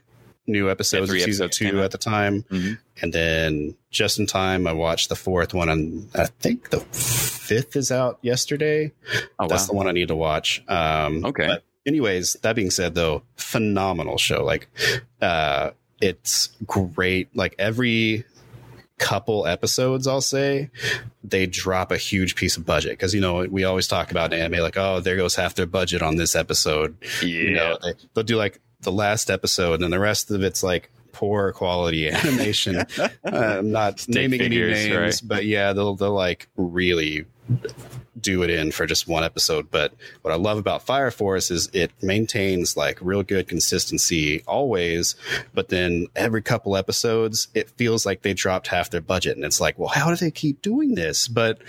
[0.51, 2.43] new episodes yeah, of season two at the time.
[2.43, 2.73] Mm-hmm.
[3.01, 7.75] And then just in time, I watched the fourth one on, I think, the fifth
[7.75, 8.91] is out yesterday.
[9.39, 9.67] Oh, That's wow.
[9.67, 10.63] the one I need to watch.
[10.67, 11.47] Um, Okay.
[11.47, 14.43] but anyways, that being said, though, phenomenal show.
[14.43, 14.67] Like,
[15.21, 17.35] uh, it's great.
[17.35, 18.25] Like every
[18.97, 20.69] couple episodes, I'll say,
[21.23, 24.61] they drop a huge piece of budget because you know we always talk about anime
[24.61, 26.95] like, oh, there goes half their budget on this episode.
[27.21, 27.27] yeah.
[27.27, 30.91] You know, they, they'll do like the last episode, and the rest of it's like
[31.11, 32.85] poor quality animation.
[33.23, 35.27] I'm um, not naming figures, any names, right.
[35.27, 37.25] but yeah, they'll they'll like really
[38.19, 39.69] do it in for just one episode.
[39.71, 45.15] But what I love about Fire Force is it maintains like real good consistency always,
[45.53, 49.61] but then every couple episodes it feels like they dropped half their budget and it's
[49.61, 51.27] like, well, how do they keep doing this?
[51.27, 51.59] But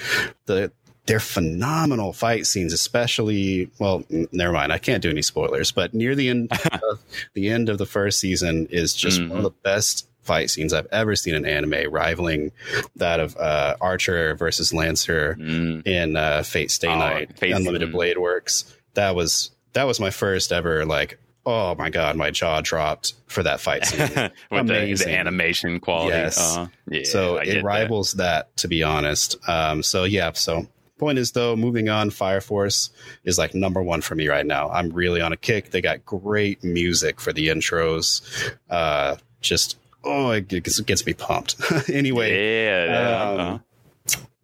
[0.47, 0.73] the
[1.07, 6.15] they're phenomenal fight scenes, especially well, never mind, I can't do any spoilers, but near
[6.15, 7.01] the end of
[7.35, 10.87] the end of the first season is just one of the best fight scenes I've
[10.93, 12.53] ever seen in anime, rivaling
[12.97, 15.85] that of uh, Archer versus Lancer Mm.
[15.87, 17.93] in uh, Fate Stay Oh, Night, Fate- Unlimited mm.
[17.93, 18.73] Blade Works.
[18.95, 23.43] That was that was my first ever like, oh my god, my jaw dropped for
[23.43, 24.01] that fight scene.
[24.53, 26.11] With the, the animation quality.
[26.17, 26.57] Yes.
[26.57, 27.65] Uh, yeah, so I it that.
[27.65, 28.57] rivals that.
[28.59, 29.37] to be honest.
[29.49, 30.69] Um, so yeah, so
[31.03, 32.91] point is though, moving on, Fire Force
[33.25, 34.71] is like number one for me right now.
[34.71, 35.71] I'm really on a kick.
[35.73, 38.23] They got great music for the intros.
[38.71, 41.57] Uh, just oh, it gets, it gets me pumped.
[41.93, 42.85] anyway, Yeah.
[42.85, 43.59] yeah, um, uh,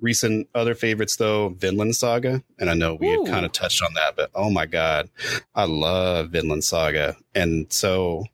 [0.00, 3.24] recent other favorites though vinland saga and i know we Ooh.
[3.24, 5.10] had kind of touched on that but oh my god
[5.56, 8.24] i love vinland saga and so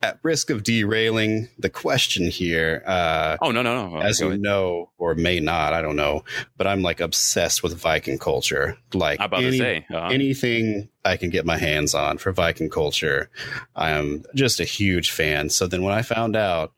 [0.00, 4.00] at risk of derailing the question here uh oh no no no.
[4.00, 6.22] as you know or may not i don't know
[6.56, 9.86] but i'm like obsessed with viking culture like about any- to say.
[9.92, 13.30] Uh, anything I can get my hands on for Viking culture,
[13.74, 15.48] I am just a huge fan.
[15.48, 16.72] So then when I found out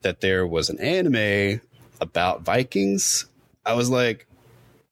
[0.00, 1.60] that there was an anime
[2.00, 3.26] about Vikings,
[3.64, 4.26] I was like,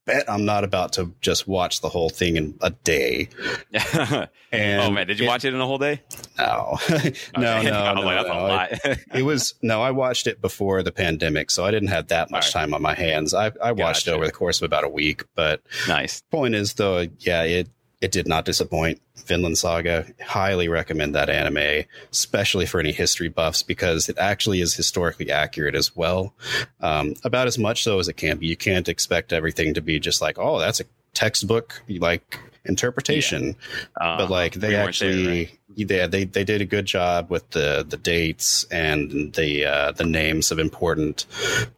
[0.07, 3.29] bet I'm not about to just watch the whole thing in a day.
[4.53, 6.03] Oh, and oh man, did you it- watch it in a whole day?
[6.37, 7.71] No, no, Okay.
[7.71, 8.35] no, no, like, that's no.
[8.35, 8.71] a lot.
[9.15, 12.47] It was no, I watched it before the pandemic, so I didn't have that much
[12.47, 13.33] All time on my hands.
[13.33, 16.23] I, I watched it over the course of about a week, but nice.
[16.33, 17.69] point is though yeah it
[18.01, 19.01] it did not disappoint.
[19.27, 24.75] Vinland saga highly recommend that anime especially for any history buffs because it actually is
[24.75, 26.35] historically accurate as well.
[26.81, 28.47] Um, about as much so as it can be.
[28.47, 33.57] You can't expect everything to be just like oh that's a textbook like interpretation.
[34.01, 35.59] Uh, but like they weren't there, actually right?
[35.75, 40.05] yeah they they did a good job with the the dates and the uh, the
[40.05, 41.27] names of important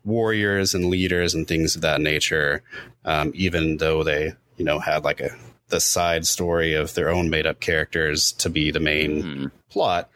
[0.04, 2.62] warriors and leaders and things of that nature.
[3.04, 5.37] Um, even though they you know had like a
[5.72, 9.50] the side story of their own made up characters to be the main Mhm.
[9.70, 10.08] plot.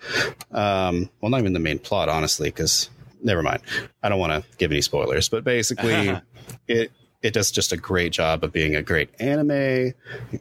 [0.53, 2.89] Um, well not even the main plot honestly because
[3.25, 3.63] never mind.
[4.05, 6.17] I don't want to give any spoilers but basically
[6.69, 6.93] it
[7.23, 9.93] it does just a great job of being a great anime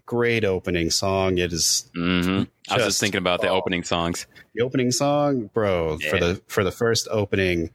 [0.05, 1.39] great opening song.
[1.39, 2.47] It is Mhm.
[2.69, 4.27] I was Just- thinking about the opening songs.
[4.53, 5.49] the opening song?
[5.53, 7.71] Bro for the for the first opening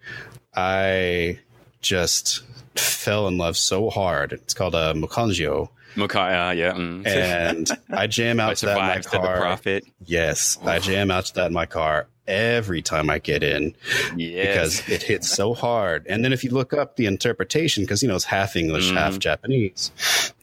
[0.54, 1.38] i
[1.80, 2.42] just
[2.76, 4.32] fell in love so hard.
[4.32, 6.72] It's called uh, Mukanjyo, Mukai, uh, yeah.
[6.72, 7.06] mm.
[7.06, 9.84] and i jam I out to that in my survived to the car prophet.
[10.04, 13.74] yes i jam out to that in my car every time i get in
[14.16, 14.46] Yes.
[14.82, 16.06] because it hits so hard.
[16.08, 18.96] And then if you look up the interpretation, because you know it's half English, Mhm.
[18.96, 19.90] half Japanese.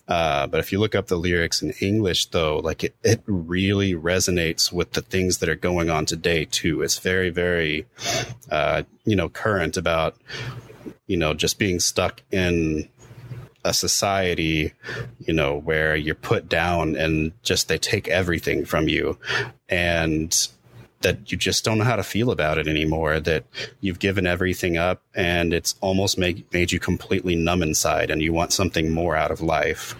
[0.07, 3.93] Uh, but if you look up the lyrics in English, though, like it, it really
[3.93, 6.81] resonates with the things that are going on today too.
[6.81, 7.85] It's very, very,
[8.51, 10.15] uh, you know, current about,
[11.07, 12.87] you know, just being stuck in
[13.67, 14.73] a society,
[15.19, 19.19] you know, where you're put down and just they take everything from you,
[19.69, 20.47] and
[21.01, 23.19] that you just don't know how to feel about it anymore.
[23.19, 23.43] That
[23.81, 28.33] you've given everything up, and it's almost made made you completely numb inside, and you
[28.33, 29.95] want something more out of life,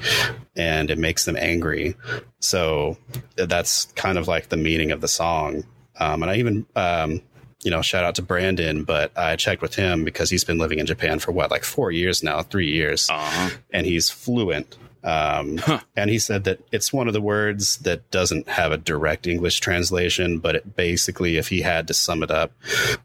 [0.56, 1.96] and it makes them angry.
[2.40, 2.98] So
[3.36, 5.66] that's kind of like the meaning of the song.
[6.00, 7.22] Um, and I even, um,
[7.64, 10.80] you know, shout out to Brandon, but I checked with him because he's been living
[10.80, 13.50] in Japan for what, like four years now, three years, Uh-huh.
[13.72, 14.78] and he's fluent.
[15.04, 15.80] Um, Huh.
[15.96, 19.60] And he said that it's one of the words that doesn't have a direct English
[19.60, 22.52] translation, but it basically, if he had to sum it up,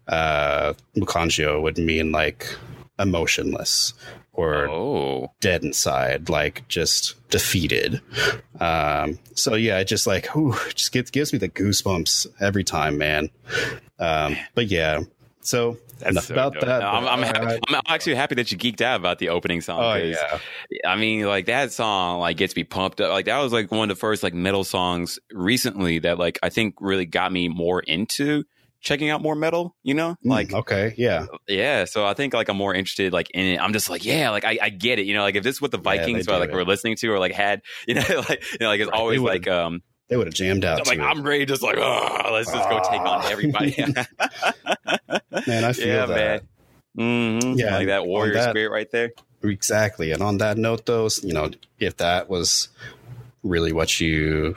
[0.09, 2.47] uh, Mukanjyo would mean like
[2.99, 3.95] emotionless
[4.33, 5.31] or Oh.
[5.41, 8.01] dead inside, like just defeated.
[8.61, 12.97] Um, so yeah, it just like, whew, just gets, gives me the goosebumps every time,
[12.99, 13.29] man.
[14.03, 15.03] Um, but yeah,
[15.40, 16.64] so enough so about dope.
[16.64, 16.80] that.
[16.80, 19.80] No, I'm, I'm, happy, I'm actually happy that you geeked out about the opening song.
[19.80, 20.38] oh yeah.
[20.84, 23.11] I mean, like that song, like gets me pumped up.
[23.11, 26.48] Like that was like one of the first like metal songs recently that like I
[26.48, 28.44] think really got me more into
[28.80, 29.76] checking out more metal.
[29.82, 31.84] You know, like Mm, okay, yeah, yeah.
[31.84, 33.61] So I think like I'm more interested like in it.
[33.61, 35.07] I'm just like yeah, like I, I get it.
[35.07, 36.55] You know, like if this is what the Vikings do were like it.
[36.55, 39.20] were listening to or like had, you know, like you know, like it's Right, always
[39.20, 39.82] like um.
[40.13, 40.79] They would have jammed out.
[40.79, 41.03] I'm like it.
[41.11, 43.29] I'm ready, just like oh, let's just go take on Ah.
[43.31, 43.75] everybody.
[45.47, 46.43] man, I feel yeah, that.
[46.95, 47.41] man.
[47.41, 49.13] hmm Yeah, like that warrior that- spirit right there.
[49.43, 50.13] Exactly.
[50.13, 51.51] And on that note, though, you know,
[51.81, 52.69] if that was
[53.43, 54.55] really what you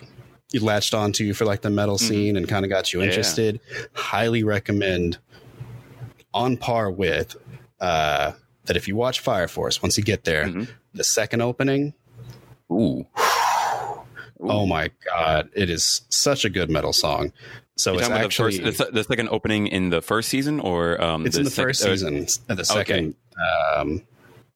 [0.52, 2.00] you latched onto for like the metal Mhm.
[2.08, 3.08] scene and kind of got you Yeah.
[3.08, 3.62] interested,
[3.94, 5.18] highly recommend
[6.34, 7.38] on par with
[7.80, 8.34] uh
[8.66, 10.68] that if you watch Fire Force, once you get there, Mhm.
[10.94, 11.94] the second opening,
[12.72, 13.06] Ooh.
[14.50, 17.32] Oh my god, it is such a good metal song.
[17.78, 21.02] So You're it's actually the, first, the, the second opening in the first season, or
[21.04, 23.16] um, it's in the second- first season, uh, the second
[23.78, 24.02] um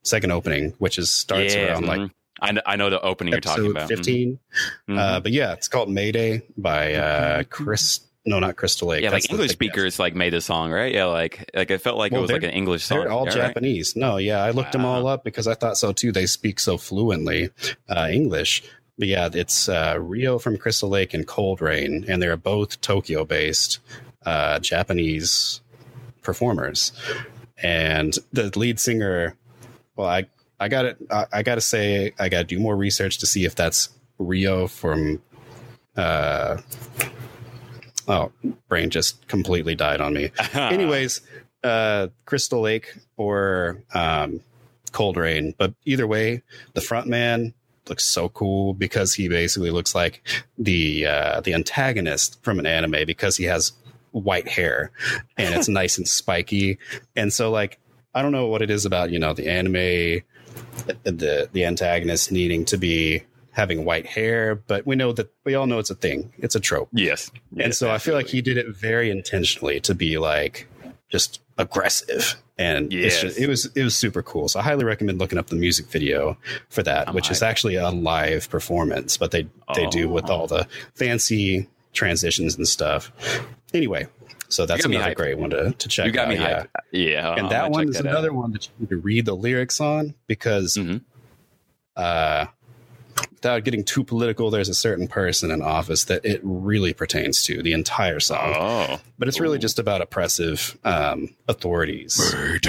[0.03, 2.11] second opening, which is starts yeah, around like mhm.
[2.41, 3.89] I know, I know the opening you're talking about.
[3.89, 3.97] Mhm.
[3.97, 4.39] 15
[4.87, 4.97] Mhm.
[4.97, 7.99] Uh, but yeah, it's called Mayday by uh, Chris.
[8.25, 9.01] No, not Crystal Lake.
[9.03, 10.93] yeah, That's like English speakers like made the song, right?
[10.93, 12.99] Yeah, like like it felt like Well, it was like an English song.
[12.99, 13.47] They're all yeah, right?
[13.47, 13.95] Japanese.
[13.95, 16.11] No, yeah, I looked them all up because I thought so too.
[16.11, 17.49] They speak so fluently
[17.89, 18.63] uh, English.
[19.01, 23.79] Yeah, it's uh, Ryo from Crystal Lake and Cold Rain, and they're both Tokyo based
[24.25, 25.61] uh, Japanese
[26.21, 26.91] performers.
[27.57, 29.37] And the lead singer,
[29.95, 30.25] well, I
[30.59, 30.97] I got it.
[31.09, 33.89] I, I got to say, I got to do more research to see if that's
[34.17, 35.21] Ryo from.
[35.95, 36.57] Uh,
[38.09, 38.33] oh,
[38.67, 40.31] brain just completely died on me.
[40.53, 41.21] Anyways,
[41.63, 44.41] uh, Crystal Lake or um,
[44.91, 46.43] Cold Rain, but either way,
[46.73, 47.53] the front man
[47.89, 50.21] looks so cool because he basically looks like
[50.57, 53.73] the uh, the antagonist from an anime because he has
[54.11, 54.91] white hair
[55.37, 56.77] and it's nice and spiky,
[57.15, 57.79] and so like
[58.13, 60.23] I don't know what it is about you know the anime
[61.03, 65.67] the the antagonist needing to be having white hair, but we know that we all
[65.67, 66.33] know it's a thing.
[66.37, 66.89] It's a trope.
[66.93, 70.67] yes, and Yes, so I feel like he did it very intentionally to be like
[71.09, 72.35] just aggressive.
[72.59, 73.21] And it's Yes.
[73.21, 74.49] just, it was it was super cool.
[74.49, 76.37] So I highly recommend looking up the music video
[76.69, 80.33] for that, I'm which is actually a live performance, but they they do with Oh.
[80.41, 83.11] all the fancy transitions and stuff.
[83.73, 84.07] Anyway,
[84.49, 86.29] so that's another great one to, to check you got out.
[86.29, 86.59] me yeah.
[86.63, 86.67] hyped.
[86.91, 88.11] Yeah, And that one is that out.
[88.11, 91.01] another one that you need to read the lyrics on because Mhm.
[91.95, 92.45] uh,
[93.31, 97.61] without getting too political, there's a certain person in office that it really pertains to
[97.63, 98.53] the entire song.
[98.57, 99.61] Oh, But it's really Ooh.
[99.61, 102.19] just about oppressive um, authorities.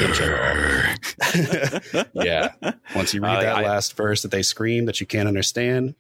[2.15, 2.53] yeah.
[2.95, 5.95] Once you read I- that I- last verse that they scream that you can't understand,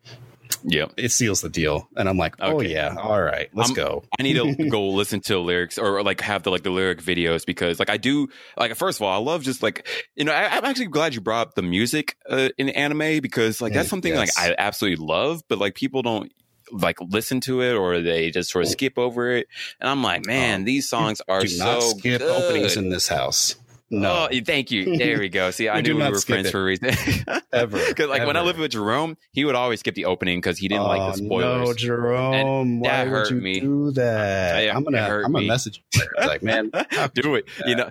[0.65, 0.93] yep.
[0.97, 1.89] it seals the deal.
[1.97, 2.73] And I'm like, oh, Okay.
[2.73, 2.95] yeah.
[2.99, 3.49] All right.
[3.55, 4.05] Let's I'm- go.
[4.19, 7.45] I need to go listen to lyrics or like have the like the lyric videos
[7.47, 9.87] because like I do like first of all I love just like
[10.17, 13.61] you know I, I'm actually glad you brought up the music uh, in anime because
[13.61, 14.37] like that's Mm, something yes.
[14.39, 16.33] like I absolutely love but like people don't
[16.73, 19.49] like listen to it or they just sort of skip over it
[19.81, 22.23] and I'm like man Oh, these songs are Do so not skip good.
[22.23, 23.57] openings in this house.
[23.91, 24.29] No.
[24.31, 24.97] Oh, thank you.
[24.97, 25.51] There we go.
[25.51, 26.53] See, I We knew we were friends it.
[26.53, 26.91] for a reason.
[27.53, 27.79] ever.
[27.89, 30.69] Because like when I lived with Jerome, he would always skip the opening because he
[30.69, 31.71] didn't like the Oh, spoilers.
[31.71, 33.61] No, Jerome, why that would hurt you me.
[33.61, 34.77] do that?
[34.77, 35.49] I'm gonna, it hurt I'm gonna me.
[35.49, 36.07] message you.
[36.27, 36.71] like, man,
[37.15, 37.49] do it.
[37.67, 37.91] You know,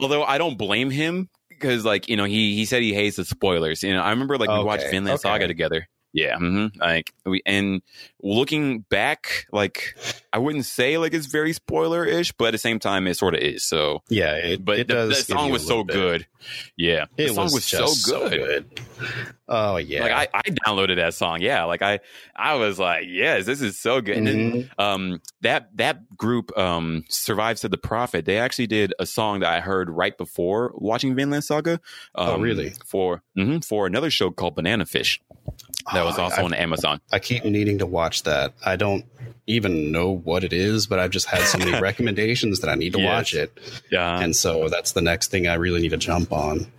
[0.00, 3.24] although I don't blame him because, like, you know, he he said he hates the
[3.24, 3.82] spoilers.
[3.82, 5.28] You know, I remember like we watched Okay, Vinland okay.
[5.28, 5.88] Saga together.
[6.14, 7.80] Yeah, hmm like we and
[8.22, 9.96] looking back, like
[10.32, 13.34] I wouldn't say like it's very spoiler ish, but at the same time, it sort
[13.34, 13.64] of is.
[13.64, 15.08] So, Yeah, it, but it the, does.
[15.08, 15.94] the song was so bit.
[15.94, 16.26] good.
[16.76, 18.66] Yeah, the It song was, was, just so good.
[19.48, 21.42] Oh yeah, Like I, I downloaded that song.
[21.42, 22.00] Yeah, like I,
[22.34, 24.16] I was like, yes, this is so good.
[24.16, 24.70] And then Mhm.
[24.78, 29.52] um that that group um Survive Said The Prophet they actually did a song that
[29.52, 31.72] i heard right before watching vinland saga
[32.14, 32.72] um, Oh, really?
[32.86, 35.20] for mhm, for another show called banana fish
[35.92, 38.52] that was Oh, also I, on amazon I keep needing to watch that.
[38.64, 39.04] I don't
[39.48, 42.92] even know what it is, but I've just had so many recommendations that I need
[42.92, 43.06] to Yes.
[43.06, 43.58] watch it,
[43.90, 46.70] yeah and so that's the next thing I really need to jump on.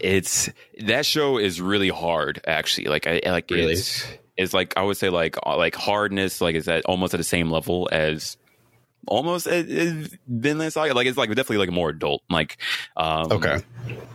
[0.00, 0.48] it's
[0.80, 3.72] that show is really hard actually like i like Really?
[3.74, 4.04] it's
[4.36, 7.24] it's like i would say like uh, like hardness like is at almost at the
[7.24, 8.36] same level as
[9.06, 12.58] almost as, as vinland saga like it's like definitely like more adult like
[12.96, 13.58] um Okay,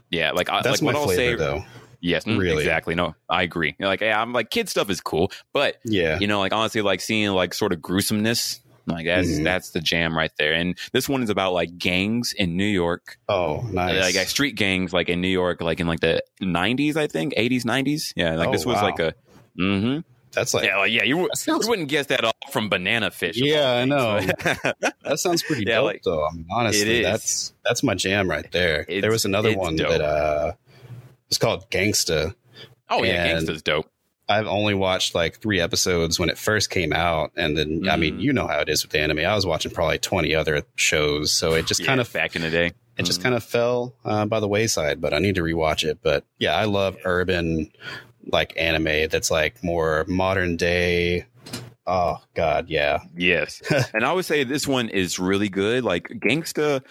[0.10, 1.66] yeah like I, that's like my what flavor i'll say though.
[2.06, 2.58] Yes, mm, Really?
[2.64, 2.96] exactly.
[2.96, 3.76] No, I agree.
[3.80, 7.00] Like, yeah, I'm like kid stuff is cool, but Yeah, you know, like honestly, like
[7.00, 9.44] seeing like sort of gruesomeness, like that's Mhm.
[9.46, 10.54] that's the jam right there.
[10.54, 14.02] And this one is about like gangs in New York, Oh, nice.
[14.02, 17.34] like, like street gangs, like in New York, like in like the 90s, I think,
[17.38, 18.12] 80s, 90s.
[18.18, 18.84] Yeah, like Oh, this was wow.
[18.84, 19.14] like a.
[19.58, 20.00] Mm-hmm.
[20.34, 23.38] that's like Yeah, like, yeah, you, sounds you wouldn't guess that off from Banana Fish.
[23.38, 24.20] Yeah, I know.
[24.44, 26.26] that sounds pretty Yeah, dope like- though.
[26.26, 28.86] I mean, honestly, that's that's my jam right there.
[28.90, 29.90] There was another one dope.
[29.90, 30.54] that uh,
[31.34, 32.36] was called Gangsta.
[32.90, 33.90] oh yeah, And- Gangsta's dope.
[34.30, 37.90] I've only watched like three episodes when it first came out, and then mm-hmm.
[37.90, 39.20] I mean, you know how it is with the anime.
[39.20, 42.42] I was watching probably twenty other shows, so it just yeah, kind of back in
[42.42, 42.68] the day.
[42.68, 43.04] It mm-hmm.
[43.04, 46.00] just kind of fell uh, by the wayside, but I need to rewatch it.
[46.02, 47.70] But yeah, I love urban
[48.32, 51.26] like anime that's like more modern day
[51.86, 53.00] Oh God, yeah.
[53.16, 53.62] Yes.
[53.94, 55.84] and I would say this one is really good.
[55.84, 56.82] Like Gangsta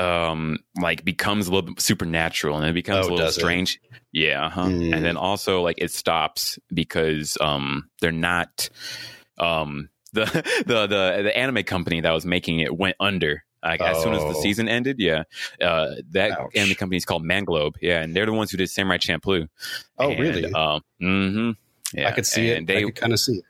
[0.00, 3.80] um like becomes a little supernatural and it becomes oh, a little strange.
[3.82, 4.00] It?
[4.12, 4.66] Yeah, huh?
[4.66, 4.94] Mm.
[4.94, 8.68] And then also like it stops because um they're not
[9.38, 10.24] um the
[10.66, 13.44] the the the anime company that was making it went under.
[13.62, 13.86] Like, oh.
[13.86, 14.40] as soon as the oh.
[14.40, 15.24] season ended, yeah,
[15.60, 16.52] uh, that Ouch.
[16.54, 19.48] anime company is called Manglobe, yeah, and they're the ones who did Samurai Champloo.
[19.98, 20.52] Oh, and, really?
[20.52, 21.50] Um, mm-hmm.
[21.92, 22.72] Yeah, I could see and it.
[22.72, 23.44] They kind of see it.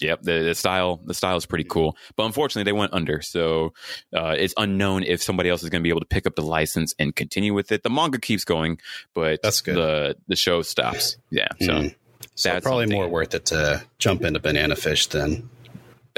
[0.00, 3.72] Yep, the, the, style the style is pretty cool, but unfortunately they went under, so
[4.16, 6.42] uh, it's unknown if somebody else is going to be able to pick up the
[6.42, 7.82] license and continue with it.
[7.82, 8.78] The manga keeps going,
[9.14, 9.76] but that's good.
[9.76, 11.16] the the show stops.
[11.30, 11.94] Yeah, so, mm.
[12.34, 12.98] so probably something.
[12.98, 15.48] more worth it to jump into Banana Fish then.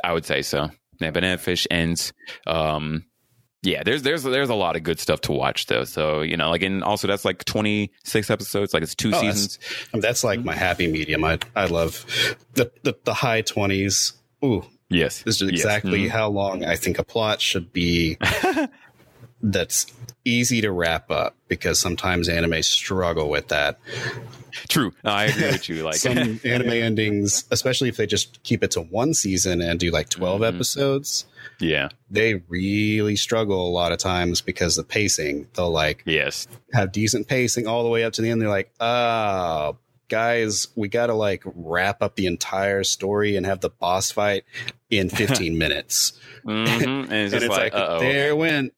[0.04, 0.70] I would say so.
[1.00, 2.12] Yeah, Banana Fish ends.
[2.46, 3.04] Um,
[3.62, 5.84] yeah, there's there's there's a lot of good stuff to watch though.
[5.84, 9.58] So you know, like and also that's like 26 episodes, like it's two oh, seasons.
[9.92, 11.22] That's, that's like my happy medium.
[11.24, 12.04] I I love
[12.54, 14.14] the the, the high 20s.
[14.44, 16.08] Ooh, yes, this is exactly yes.
[16.08, 16.18] mm-hmm.
[16.18, 18.18] how long I think a plot should be.
[19.42, 19.86] that's
[20.24, 23.78] easy to wrap up because sometimes anime struggle with that.
[24.68, 25.82] True, no, I agree with you.
[25.82, 29.90] Like some anime endings, especially if they just keep it to one season and do
[29.90, 30.54] like 12 mm-hmm.
[30.54, 31.26] episodes
[31.62, 31.88] yeah.
[32.10, 35.48] They really struggle a lot of times because the pacing.
[35.54, 38.42] They'll like yes have decent pacing all the way up to the end.
[38.42, 39.78] They're like, oh,
[40.08, 44.44] guys, we got to like wrap up the entire story and have the boss fight
[44.90, 46.12] in 15 minutes.
[46.44, 46.84] Mm-hmm.
[46.84, 48.74] And it's, and it's like, like there went.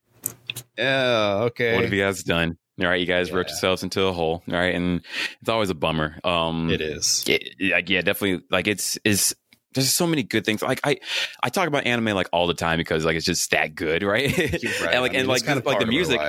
[0.79, 1.75] Yeah, okay.
[1.75, 2.59] What have you guys done?
[2.81, 3.35] All right, you guys yeah.
[3.35, 4.43] worked yourselves into a hole.
[4.49, 5.03] All right, and
[5.41, 6.19] it's always a bummer.
[6.25, 7.25] Um, it is.
[7.29, 8.45] It, like, yeah, definitely.
[8.51, 9.35] Like, it's is
[9.75, 10.63] there's so many good things.
[10.63, 10.99] Like I,
[11.43, 14.37] I talk about anime like all the time because like it's just that good, right?
[14.37, 14.53] right.
[14.53, 16.21] and like I mean, and like kind of like the music.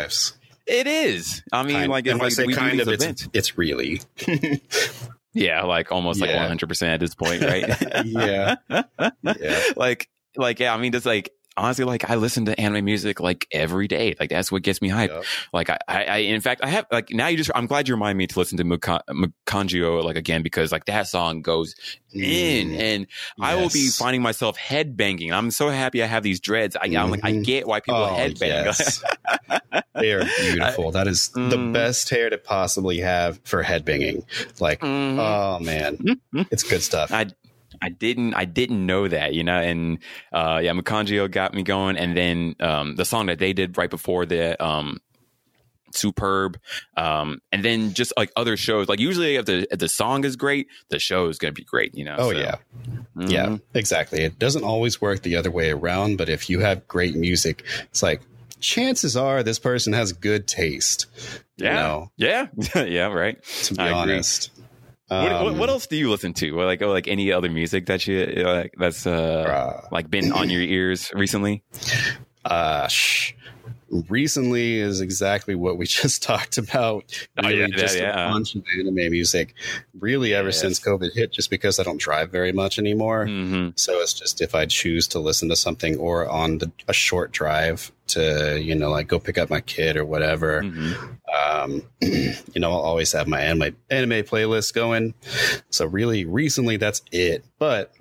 [0.67, 1.43] It is.
[1.53, 4.01] I mean, kind, like, it's like say kind of, it's, it's really.
[5.33, 6.25] yeah, like almost yeah.
[6.25, 7.67] like 100 percent at this point, right?
[8.05, 8.55] yeah,
[9.21, 9.63] yeah.
[9.75, 10.73] Like, like yeah.
[10.73, 14.15] I mean, just like honestly, like I listen to anime music like every day.
[14.19, 15.25] Like that's what gets me hyped.
[15.53, 17.95] Like I, I, I, in fact, I have like now you just, I'm glad you
[17.95, 21.75] remind me to listen to Mukanjyo like again because like that song goes
[22.15, 22.23] mm.
[22.23, 23.07] in and yes.
[23.39, 25.33] I will be finding myself head banging.
[25.33, 26.75] I'm so happy I have these dreads.
[26.75, 27.41] I, am like, I mm-hmm.
[27.43, 28.65] get why people oh, head bang.
[28.65, 29.03] Yes.
[29.95, 30.91] they are beautiful.
[30.91, 34.25] That is mm, the best hair to possibly have for head banging.
[34.59, 36.41] Like, mm, oh man, mm-hmm.
[36.51, 37.11] it's good stuff.
[37.11, 37.27] I,
[37.81, 39.99] I didn't I didn't know that, you know, and
[40.31, 43.89] uh, yeah, Mukanjyo got me going, and then um, the song that they did right
[43.89, 44.99] before the um,
[45.95, 46.59] superb,
[46.97, 50.35] um, and then just like other shows, like usually if the if the song is
[50.35, 52.15] great, the show is going to be great, you know.
[52.17, 52.37] Oh so.
[52.37, 52.55] yeah,
[53.15, 53.27] mm-hmm.
[53.27, 54.23] yeah, exactly.
[54.23, 58.03] It doesn't always work the other way around, but if you have great music, it's
[58.03, 58.21] like
[58.59, 61.07] chances are this person has good taste.
[61.57, 62.11] Yeah, you know?
[62.17, 62.47] yeah,
[62.83, 63.41] yeah, right.
[63.63, 64.47] To be I honest.
[64.47, 64.54] Agree.
[65.07, 66.59] What, um, what, what, else do you listen to?
[66.61, 70.49] Like, oh, like any other music that you like that's uh, uh like been on
[70.49, 71.63] your ears recently?
[72.43, 73.33] Uh, sh-
[74.09, 77.27] recently is exactly what we just talked about.
[77.41, 79.53] Really, oh, yeah, just yeah, a bunch of anime music.
[79.99, 80.59] Really, ever yes.
[80.59, 83.25] since COVID hit, just because I don't drive very much anymore.
[83.25, 83.69] Mm-hmm.
[83.75, 87.31] So it's just if I choose to listen to something or on the, a short
[87.31, 90.61] drive to, you know, like go pick up my kid or whatever.
[90.61, 91.63] Mm-hmm.
[91.63, 95.13] Um, you know, I'll always have my anime anime playlist going.
[95.69, 97.45] So really, recently, that's it.
[97.59, 97.93] But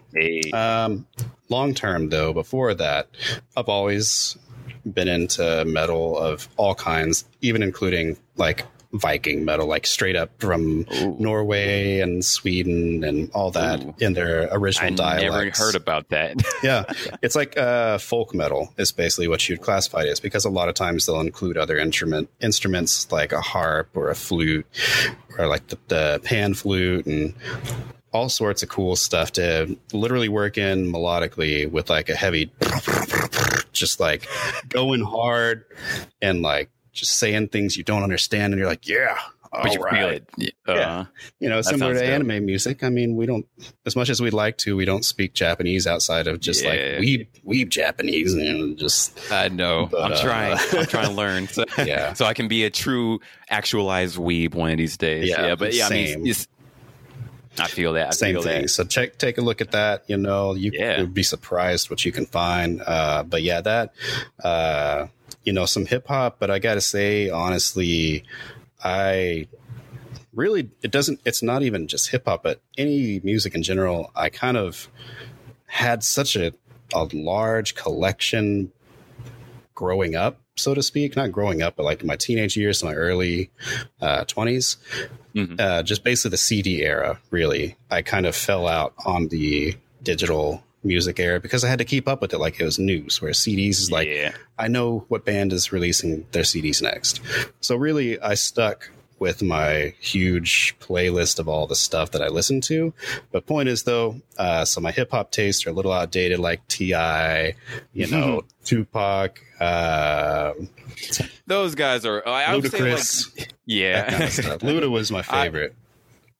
[0.52, 1.06] um,
[1.48, 3.08] long term though, before that,
[3.56, 4.36] I've always
[4.92, 8.64] been into metal of all kinds, even including like
[8.94, 11.16] Viking metal, like straight up from Ooh.
[11.18, 13.94] Norway and Sweden and all that Ooh.
[13.98, 15.58] in their original I dialects.
[15.58, 16.40] Never heard about that.
[16.62, 16.84] yeah,
[17.20, 20.68] it's like uh, folk metal is basically what you'd classify it as because a lot
[20.68, 24.66] of times they'll include other instrument instruments like a harp or a flute
[25.38, 27.34] or like the, the pan flute and
[28.12, 32.52] all sorts of cool stuff to literally work in melodically with like a heavy,
[33.74, 34.28] just like
[34.68, 35.64] going hard
[36.22, 38.52] and like just saying things you don't understand.
[38.52, 39.18] And you're like, yeah,
[39.62, 39.94] but you right.
[39.94, 40.54] feel it.
[40.66, 41.04] Uh, yeah.
[41.40, 42.08] You know, similar to dope.
[42.08, 42.82] anime music.
[42.82, 43.46] I mean, we don't,
[43.86, 46.70] as much as we'd like to, we don't speak Japanese outside of just yeah.
[46.70, 49.18] like weeb, weeb Japanese and just.
[49.30, 49.86] I know.
[49.90, 50.58] But, I'm uh, trying.
[50.72, 51.48] I'm trying to learn.
[51.48, 52.14] So, yeah.
[52.14, 55.28] So I can be a true actualized weeb one of these days.
[55.28, 55.48] Yeah.
[55.48, 56.20] yeah but yeah, same.
[56.20, 56.34] I mean,
[57.58, 58.08] I feel that.
[58.08, 58.62] I Same feel thing.
[58.62, 58.68] That.
[58.68, 60.04] So check, take a look at that.
[60.08, 61.00] You know, you yeah.
[61.00, 62.82] would be surprised what you can find.
[62.84, 63.94] Uh, but yeah, that,
[64.42, 65.06] uh,
[65.44, 66.38] you know, some hip hop.
[66.38, 68.24] But I got to say, honestly,
[68.82, 69.46] I
[70.34, 71.20] really, it doesn't.
[71.24, 74.10] It's not even just hip hop, but any music in general.
[74.16, 74.88] I kind of
[75.66, 76.52] had such a
[76.92, 78.72] a large collection
[79.74, 81.16] growing up, so to speak.
[81.16, 83.50] Not growing up, but like my teenage years my early
[84.00, 84.76] uh, 20s.
[85.34, 85.58] Mhm.
[85.58, 87.76] Uh, just basically the CD era, really.
[87.90, 92.06] I kind of fell out on the digital music era because I had to keep
[92.06, 94.32] up with it like it was news, where CDs is like, yeah.
[94.58, 97.20] I know what band is releasing their CDs next.
[97.60, 102.60] So really, I stuck with my huge playlist of all the stuff that I listen
[102.62, 102.92] to.
[103.32, 106.66] But point is though, uh, so my hip hop tastes are a little outdated, like
[106.68, 107.54] T.I.,
[107.92, 110.68] you know, Tupac, um
[111.46, 112.26] Those guys are.
[112.26, 114.08] I I would say like, yeah.
[114.10, 114.60] kind of.
[114.62, 115.74] Luda was my I- favorite.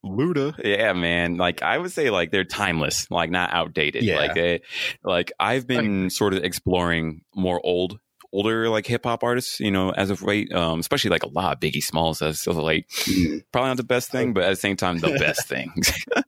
[0.03, 0.53] Luda.
[0.63, 1.37] Yeah, man.
[1.37, 4.03] Like I would say like they're timeless, like not outdated.
[4.03, 4.17] Yeah.
[4.17, 4.61] Like they
[5.03, 7.99] like I've been sort of exploring more old
[8.35, 10.51] older like hip hop artists, you know, as of late.
[10.53, 12.87] Um, especially like a lot of Biggie Smalls as of late.
[12.89, 15.71] Mm, Probably not the best thing, but at the same time the best thing.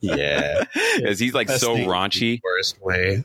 [0.02, 0.64] yeah,
[0.96, 2.40] Because he's like Best so raunchy.
[2.44, 3.24] Worst way.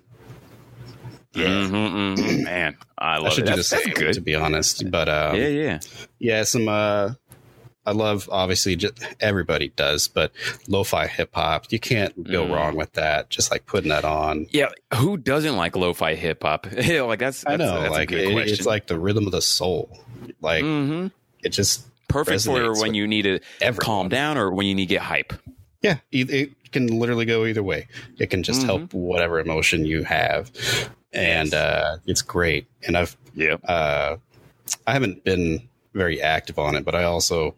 [1.35, 1.47] Yeah.
[1.47, 2.45] Mhm, mhm.
[2.45, 3.47] Man, I I should it.
[3.47, 4.12] do the That's, that's same, good.
[4.14, 4.91] to be honest.
[4.91, 5.80] But um, yeah, yeah.
[6.18, 6.68] Yeah, some.
[6.68, 7.12] Uh,
[7.85, 10.33] I love obviously just everybody does, but
[10.68, 11.66] lo-fi hip hop.
[11.72, 12.55] You can't go Mm.
[12.55, 13.28] wrong with that.
[13.30, 14.47] Just like putting that on.
[14.51, 16.66] Yeah, who doesn't like lo-fi hip hop?
[16.72, 18.53] like that's, I know, that's like it- question.
[18.55, 19.99] it's like the rhythm of the soul.
[20.41, 21.09] Like hmm
[21.43, 23.85] it just perfect for when you need to everyone.
[23.85, 25.33] calm down or when you need to get hype.
[25.80, 27.89] Yeah, it, it can literally go either way.
[28.18, 28.66] It can just Mhm.
[28.66, 30.53] help whatever emotion you have,
[31.12, 32.68] and uh, it's great.
[32.87, 33.55] And I've Yeah.
[33.64, 34.18] uh,
[34.87, 37.55] I haven't been very active on it, but I also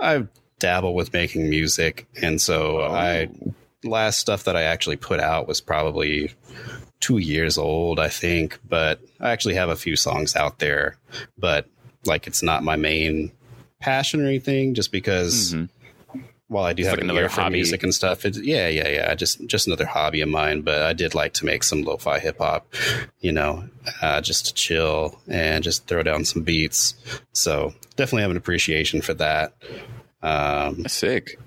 [0.00, 0.26] I
[0.58, 2.92] dabble with making music, and so Oh.
[2.92, 3.28] I
[3.82, 6.32] last stuff that I actually put out was probably
[7.00, 8.58] two years old, I think.
[8.66, 10.96] But I actually have a few songs out there,
[11.38, 11.68] but
[12.06, 13.30] like it's not my main
[13.80, 15.52] passion or anything, just because.
[15.54, 15.68] Mhm.
[16.48, 17.54] While I do It's have like another hobby.
[17.56, 19.14] music and stuff, it's, yeah, yeah, yeah.
[19.14, 20.60] Just just another hobby of mine.
[20.60, 22.66] But I did like to make some lo-fi hip hop,
[23.20, 23.64] you know,
[24.02, 26.94] uh, just to chill and just throw down some beats.
[27.32, 29.54] So definitely have an appreciation for that.
[30.22, 31.38] Um, Sick.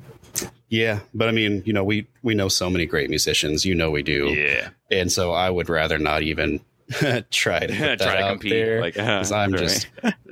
[0.70, 3.66] yeah, but I mean, you know, we we know so many great musicians.
[3.66, 4.70] You know, we do, Yeah.
[4.92, 6.60] and so I would rather not even
[7.32, 8.52] try to put that Try to out compete.
[8.52, 8.82] there.
[8.82, 9.88] Like, uh, 'cause I'm just,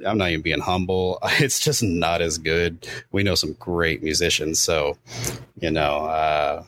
[0.05, 1.19] I'm not even being humble.
[1.39, 2.87] It's just not as good.
[3.11, 4.97] We know some great musicians, so
[5.59, 6.05] you know.
[6.05, 6.63] uh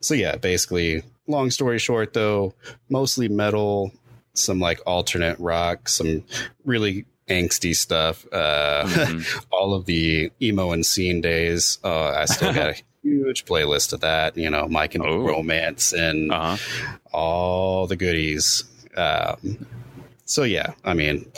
[0.00, 2.54] So yeah, basically, long story short, though,
[2.88, 3.92] mostly metal,
[4.34, 6.24] some like alternate rock, some
[6.64, 8.26] really angsty stuff.
[8.32, 9.44] Uh Mhm.
[9.50, 11.78] All of the emo and scene days.
[11.84, 14.36] Uh, I still got a huge playlist of that.
[14.36, 15.18] You know, Mike and Oh.
[15.18, 16.56] Romance and Uh-huh.
[17.12, 18.64] all the goodies.
[18.96, 19.66] Um,
[20.24, 21.30] so yeah, I mean,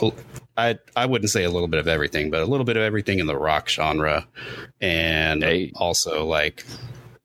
[0.57, 3.19] I I wouldn't say a little bit of everything, but a little bit of everything
[3.19, 4.27] in the rock genre,
[4.81, 5.71] and Hey.
[5.75, 6.63] also like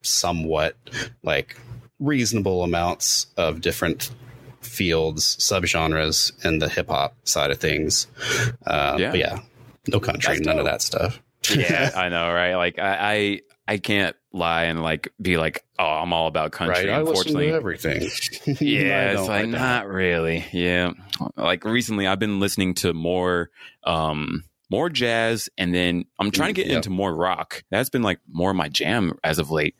[0.02, 0.76] somewhat
[1.22, 1.56] like
[1.98, 4.10] reasonable amounts of different
[4.62, 8.06] fields, subgenres and the hip hop side of things.
[8.66, 9.10] Um, Yeah.
[9.10, 9.38] but yeah,
[9.88, 11.20] no country, That's none of that stuff.
[11.54, 12.54] yeah, I know, right?
[12.56, 16.86] Like I, I I can't lie and like be like, oh, I'm all about country.
[16.86, 16.88] right?
[16.90, 18.02] I listen to unfortunately, everything.
[18.60, 19.58] yeah, I it's don't like that.
[19.58, 20.44] not really.
[20.52, 20.92] Yeah,
[21.36, 23.50] like recently, I've been listening to more,
[23.84, 26.76] um, more jazz, and then I'm trying to get Mm, yeah.
[26.76, 27.64] into more rock.
[27.70, 29.74] That's been like more my jam as of late.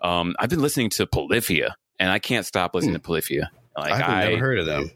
[0.00, 3.50] Um, I've been listening to Polyphia, and I can't stop listening to Polyphia.
[3.76, 4.90] Like I've I, never heard of them.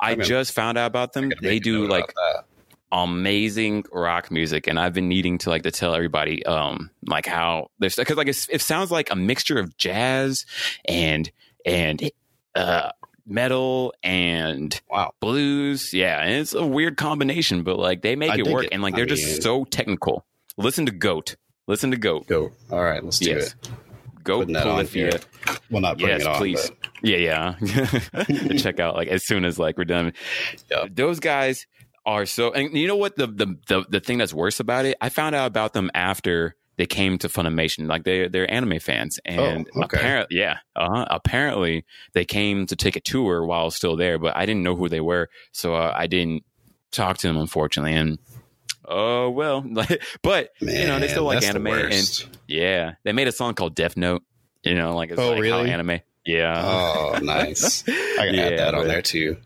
[0.00, 1.30] I I've just found out about them.
[1.42, 2.44] They do like that.
[2.92, 7.68] Amazing rock music and i've been needing to like to tell everybody um like how
[7.78, 10.44] there's because like it's, it sounds like a mixture of jazz
[10.86, 11.30] and
[11.64, 12.10] and
[12.56, 12.90] uh
[13.26, 15.12] metal and wow.
[15.20, 18.70] blues yeah and it's a weird combination but like they make I it work it.
[18.72, 20.24] and like they're mean- just so technical
[20.56, 21.36] listen to goat
[21.68, 22.50] listen to goat Go.
[22.72, 23.70] All right, let's do yes it.
[24.24, 25.12] goat Putting that on here.
[25.70, 29.58] Well, not yes it on, please but yeah yeah check out like as soon as
[29.60, 30.12] like we're done
[30.70, 30.86] Yeah.
[30.90, 31.66] those guys
[32.06, 34.96] are so and you know what the, the the the thing that's worse about it
[35.00, 39.20] i found out about them after they came to funimation like they they're anime fans
[39.26, 39.98] and Oh, okay.
[39.98, 41.84] apparently yeah uh-huh, apparently
[42.14, 45.00] they came to take a tour while still there but i didn't know who they
[45.00, 46.42] were so uh, i didn't
[46.90, 48.18] talk to them unfortunately and
[48.88, 49.62] oh well
[50.22, 53.96] but you know they still like anime and yeah they made a song called death
[53.96, 54.22] note
[54.62, 55.70] you know like it's Oh, like really?
[55.70, 57.86] anime yeah Oh, nice.
[57.88, 59.36] I can add that on but there too.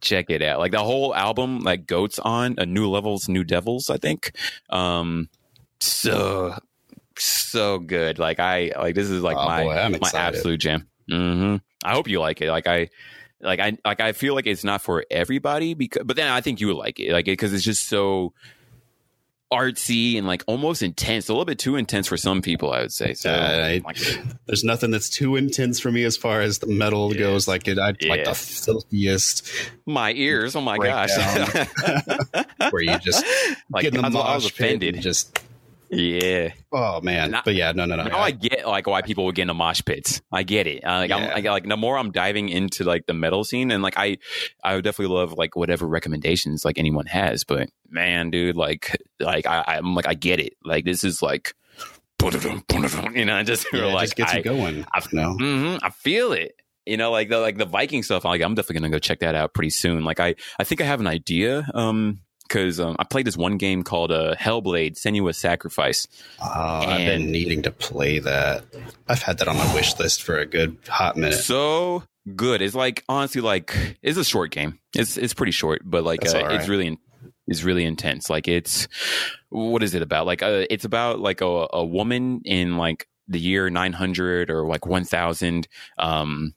[0.00, 0.58] Check it out.
[0.58, 4.32] Like the whole album, like Goats on, a New Levels, New Devils, I think.
[4.70, 5.28] Um,
[5.80, 6.58] so
[7.16, 8.18] so good.
[8.18, 10.88] Like I like this is like Oh, my boy, my absolute jam.
[11.08, 12.50] hmm I hope you like it.
[12.50, 12.88] Like I.
[13.44, 16.60] Like I like I feel like it's not for everybody because but then I think
[16.60, 18.34] you would like it like it because it's just so
[19.52, 22.92] artsy and like almost intense, a little bit too intense for some people, I would
[22.92, 23.14] say.
[23.14, 23.98] So, Uh, I- like,
[24.46, 27.20] There's nothing that's too intense for me as far as the metal Yeah.
[27.20, 27.46] goes.
[27.46, 29.46] Like it, I like the filthiest
[29.86, 31.10] my ears, oh my gosh,
[32.70, 33.24] where you just
[33.70, 35.00] like get in the I was, I was mosh pit offended.
[35.02, 35.38] Just
[35.92, 38.04] yeah, oh man, but yeah, no, no, no.
[38.04, 40.22] now I get like why people would get into mosh pits.
[40.32, 40.82] I get it.
[40.84, 43.82] Uh, like, I'm, I, like the more I'm diving into like the metal scene, and
[43.82, 44.16] like I,
[44.64, 47.44] I would definitely love like whatever recommendations like anyone has.
[47.44, 50.54] But man, dude, like, like I, I'm like I get it.
[50.64, 51.54] Like this is like,
[52.22, 54.86] you know, I just yeah, like just gets I, you going.
[54.94, 56.54] I- no, hmm I feel it.
[56.86, 58.24] You know, like the like the Viking stuff.
[58.24, 60.04] Like I'm definitely gonna go check that out pretty soon.
[60.04, 61.68] Like I I think I have an idea.
[61.74, 62.20] Um,
[62.52, 66.06] because um, I played this one game called uh, Hellblade: Senua's Sacrifice.
[66.42, 68.64] oh, I've been needing to play that.
[69.08, 71.36] I've had that on my wish list for a good hot minute.
[71.36, 72.02] So
[72.36, 72.60] good.
[72.60, 74.78] It's like honestly, like it's a short game.
[74.94, 76.60] It's it's pretty short, but like uh, right.
[76.60, 76.98] it's really in,
[77.46, 78.28] it's really intense.
[78.28, 78.86] Like it's
[79.48, 80.26] what is it about?
[80.26, 84.84] Like uh, it's about like a a woman in like the year 900 or like
[84.84, 86.54] 1000 um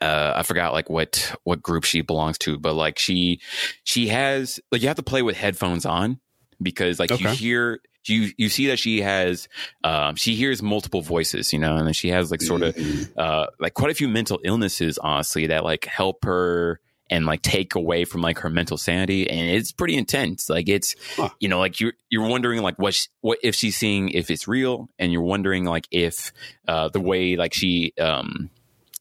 [0.00, 3.40] uh, I forgot like what what group she belongs to, but like she
[3.84, 6.18] she has like you have to play with headphones on
[6.60, 9.48] because like you hear you you see that she has
[9.84, 13.16] um she hears multiple voices, you know, and then she has like sort of Mhm.
[13.16, 16.80] uh like quite a few mental illnesses honestly that like help her
[17.10, 20.96] and like take away from like her mental sanity and it's pretty intense like it's
[21.16, 21.28] Huh.
[21.40, 24.48] you know like you're you're wondering like what she, what if she's seeing if it's
[24.48, 26.32] real and you're wondering like if
[26.66, 28.48] uh the way like she um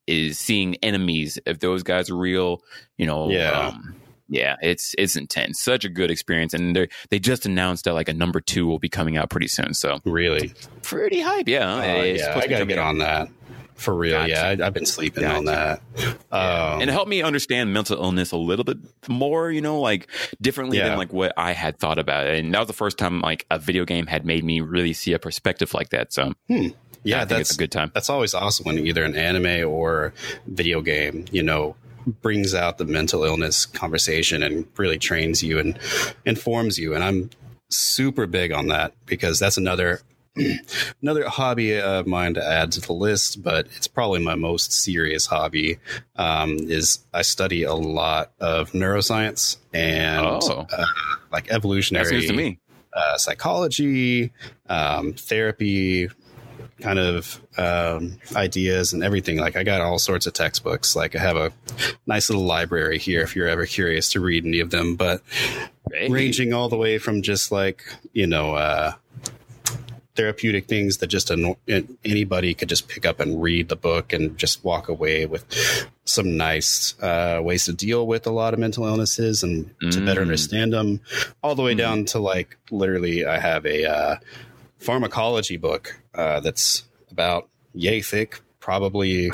[0.07, 2.61] is seeing enemies if those guys are real
[2.97, 3.67] you know Yeah.
[3.67, 3.95] um
[4.29, 8.09] yeah it's it's intense such a good experience and they they just announced that like
[8.09, 10.53] a number two will be coming out pretty soon so Really?
[10.81, 12.87] pretty hype yeah It's yeah, I gotta get out.
[12.87, 13.27] on that
[13.75, 14.11] for real.
[14.13, 14.29] Gotcha.
[14.29, 15.81] Yeah, I, I've been sleeping on that.
[15.97, 16.09] Yeah.
[16.31, 18.77] Um, and it helped me understand mental illness a little bit
[19.07, 20.07] more, you know, like
[20.39, 20.89] differently Yeah.
[20.89, 22.37] than like what I had thought about it.
[22.45, 25.13] And that was the first time like a video game had made me really see
[25.13, 26.13] a perspective like that.
[26.13, 26.33] So
[27.03, 27.91] yeah, I think that's it's a good time.
[27.93, 30.13] that's always awesome when either an anime or
[30.47, 31.75] video game, you know,
[32.21, 35.77] brings out the mental illness conversation and really trains you and
[36.25, 36.93] informs you.
[36.95, 37.29] And I'm
[37.69, 40.01] super big on that because that's another
[41.01, 45.25] another hobby of mine to add to the list, but it's probably my most serious
[45.25, 45.77] hobby.
[46.15, 50.65] Um, is I study a lot of neuroscience and Oh.
[50.71, 50.85] uh,
[51.33, 52.59] like evolutionary That's news to me.
[52.93, 54.31] uh, psychology,
[54.69, 56.09] um, therapy,
[56.81, 59.37] kind of um, ideas and everything.
[59.37, 60.95] Like I got all sorts of textbooks.
[60.95, 61.51] Like I have a
[62.07, 64.95] nice little library here if you're ever curious to read any of them.
[64.95, 65.21] But
[65.91, 66.07] Hey.
[66.09, 68.93] ranging all the way from just like you know uh,
[70.15, 71.55] therapeutic things that just an,
[72.05, 75.43] anybody could just pick up and read the book and just walk away with
[76.05, 80.19] some nice uh, ways to deal with a lot of mental illnesses and to better
[80.21, 80.23] Mm.
[80.25, 80.99] understand them
[81.41, 81.77] all the way Mm.
[81.77, 84.15] down to like literally i have a uh,
[84.77, 89.31] pharmacology book uh, that's about yay thick probably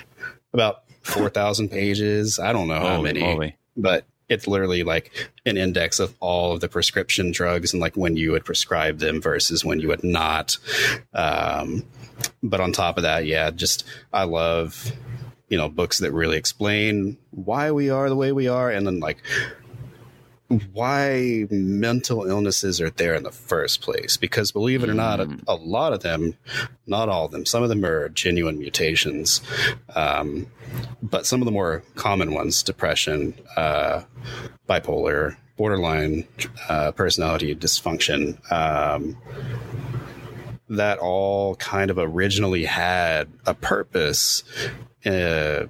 [0.52, 3.56] about 4000 pages i don't know how Holy many moly.
[3.76, 8.16] but it's literally like an index of all of the prescription drugs and like when
[8.16, 10.56] you would prescribe them versus when you would not.
[11.12, 11.84] Um,
[12.42, 14.92] but on top of that, yeah, just I love
[15.48, 19.00] you know books that really explain why we are the way we are, and then
[19.00, 19.18] like
[20.72, 24.16] why mental illnesses are there in the first place.
[24.16, 25.42] Because believe it or not, a, Mm.
[25.46, 26.34] a lot of them,
[26.86, 29.40] not all of them, some of them are genuine mutations.
[29.94, 30.46] Um,
[31.02, 34.02] but some of the more common ones depression, uh,
[34.68, 36.26] bipolar, borderline
[36.68, 39.16] uh, personality dysfunction um,
[40.68, 44.42] that all kind of originally had a purpose
[45.06, 45.66] uh,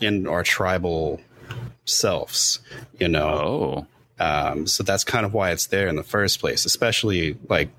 [0.00, 1.20] in our tribal
[1.84, 2.60] selves,
[2.98, 3.28] you know.
[3.28, 3.86] Oh.
[4.20, 7.70] Um, so that's kind of why it's there in the first place, especially like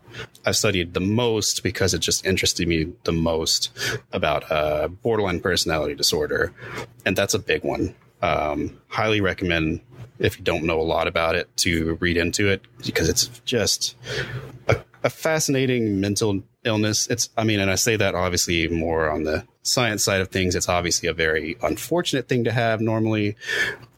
[0.43, 3.69] I've studied the most because it just interested me the most
[4.11, 6.51] about uh, borderline personality disorder.
[7.05, 7.93] And that's a big one.
[8.23, 9.81] Um, highly recommend
[10.17, 13.95] if you don't know a lot about it to read into it because it's just
[14.67, 17.07] a, a fascinating mental illness.
[17.07, 20.55] It's, I mean, and I say that obviously more on the science side of things.
[20.55, 23.35] It's obviously a very unfortunate thing to have normally,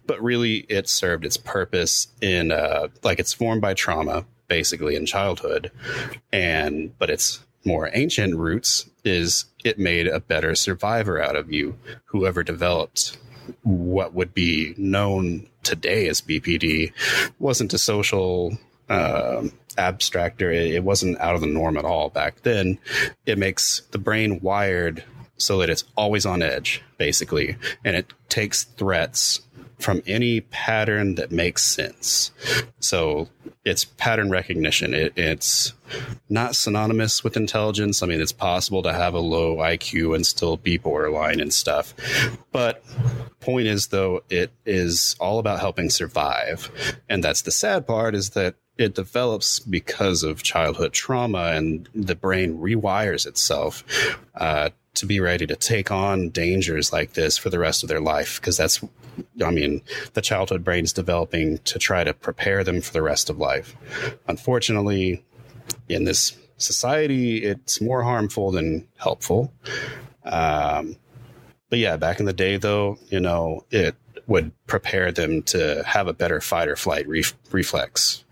[0.05, 5.05] but really it served its purpose in uh, like it's formed by trauma basically in
[5.05, 5.71] childhood.
[6.31, 11.77] And but its more ancient roots is it made a better survivor out of you
[12.05, 13.17] whoever developed
[13.63, 16.91] what would be known today as bpd
[17.39, 18.57] wasn't a social
[18.89, 22.77] um, abstractor it, it wasn't out of the norm at all back then.
[23.25, 25.03] It makes the brain wired
[25.37, 27.57] so that it's always on edge basically.
[27.83, 29.41] And it takes threats
[29.83, 32.31] from any pattern that makes sense.
[32.79, 33.29] So
[33.65, 34.93] it's pattern recognition.
[34.93, 35.73] It, it's
[36.29, 38.01] not synonymous with intelligence.
[38.01, 41.93] I mean, it's possible to have a low IQ and still be borderline and stuff.
[42.51, 42.83] But
[43.39, 46.71] point is, though, it is all about helping survive.
[47.09, 52.15] And that's the sad part is that it develops because of childhood trauma and the
[52.15, 53.83] brain rewires itself
[54.35, 57.99] uh, to be ready to take on dangers like this for the rest of their
[57.99, 58.83] life because that's
[59.43, 59.81] i mean
[60.13, 63.75] the childhood brain is developing to try to prepare them for the rest of life.
[64.27, 65.23] Unfortunately
[65.89, 69.53] in this society it's more harmful than helpful.
[70.23, 70.95] Um,
[71.69, 73.95] but yeah back in the day though you know it
[74.27, 78.23] would prepare them to have a better fight or flight ref- reflex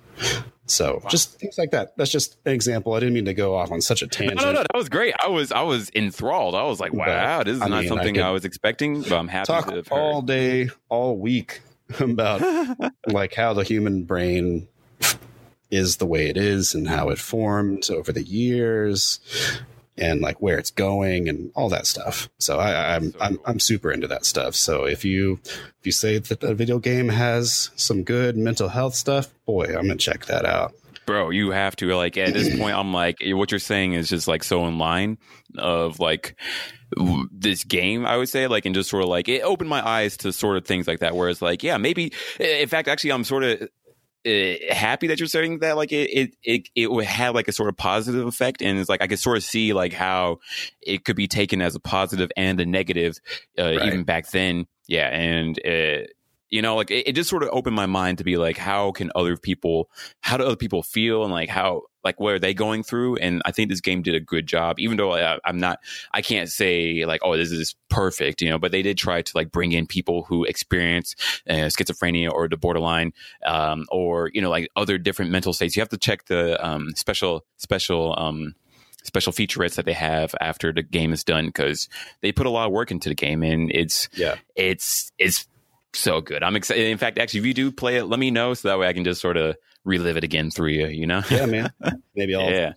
[0.66, 1.10] so wow.
[1.10, 1.98] just things like that.
[1.98, 2.94] That's just an example.
[2.94, 4.40] I didn't mean to go off on such a tangent.
[4.40, 5.14] No, no, no, that was great.
[5.24, 6.56] I was, I was enthralled.
[6.56, 9.02] I was like, wow, but, this is I not mean, something I, I, was expecting.
[9.02, 11.62] But I'm happy talk to have all day, all week
[12.00, 12.42] about
[13.08, 14.68] like how the human brain
[15.70, 19.20] is the way it is and how it formed over the years
[19.98, 22.30] and like where it's going and all that stuff.
[22.38, 24.56] So I, am I'm, I'm I'm super into that stuff.
[24.56, 28.96] So if you if you say that a video game has some good mental health
[28.96, 30.74] stuff, boy, I'm gonna check that out.
[31.06, 32.76] Bro, you have to like at this point.
[32.76, 35.18] I'm like, what you're saying is just like so in line
[35.58, 36.36] of like
[37.32, 38.06] this game.
[38.06, 40.58] I would say like and just sort of like it opened my eyes to sort
[40.58, 41.16] of things like that.
[41.16, 43.70] Whereas like yeah, maybe in fact actually I'm sort of
[44.26, 47.52] uh, happy that you're saying that like it, it it it would have like a
[47.52, 50.38] sort of positive effect and it's like i could sort of see like how
[50.82, 53.18] it could be taken as a positive and a negative
[53.58, 53.86] uh, right.
[53.86, 56.06] even back then yeah and uh,
[56.50, 58.92] you know like it, it, just sort of opened my mind to be like how
[58.92, 62.54] can other people how do other people feel and like how like what are they
[62.54, 63.18] going through?
[63.18, 65.80] And i think this game did a good job even though I, i'm not
[66.14, 69.32] i can't say like oh this is perfect you know but they did try to
[69.36, 71.16] like bring in people who experience
[71.50, 73.14] uh, schizophrenia or the borderline
[73.46, 75.76] um, or you know like other different mental states.
[75.76, 78.56] You have to check the um, special special um,
[79.04, 81.90] special featurettes that they have after the game is done because
[82.22, 84.36] they put a lot of work into the game and it's yeah.
[84.56, 85.48] it's it's
[85.94, 86.44] so good.
[86.44, 86.88] I'm excited.
[86.88, 88.94] In fact, actually, if you do play it, let me know so that way I
[88.94, 90.88] can just sort of relive it again through you.
[90.88, 91.22] You know?
[91.30, 91.74] Yeah, man.
[92.16, 92.50] Maybe I'll.
[92.50, 92.74] yeah.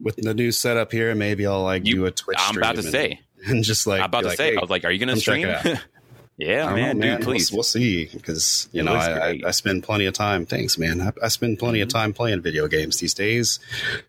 [0.00, 2.36] With the new setup here, maybe I'll like you, do a Twitch.
[2.38, 3.20] I'm about to and, say.
[3.46, 5.14] And just like I'm about to like, say, hey, I was like, "Are you going
[5.14, 5.46] to stream?"
[6.36, 7.52] yeah, man, know, man, dude, please.
[7.52, 10.46] We'll, we'll see because you know I, I, I, spend plenty of time.
[10.46, 11.00] Thanks, man.
[11.00, 11.84] I, I spend plenty mm-hmm.
[11.84, 13.60] of time playing video games these days.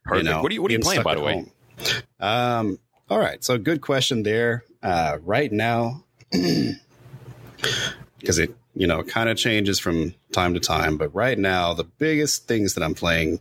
[0.03, 0.26] Perfect.
[0.26, 1.34] You know, what are you What are you playing, by the way?
[1.34, 1.51] Home.
[2.20, 2.80] Um.
[3.10, 3.43] All right.
[3.43, 4.64] So good question there.
[4.82, 6.03] Uh, right now,
[8.20, 10.97] because it you know, kind of changes from time to time.
[10.97, 13.39] But right now, the biggest things that I'm playing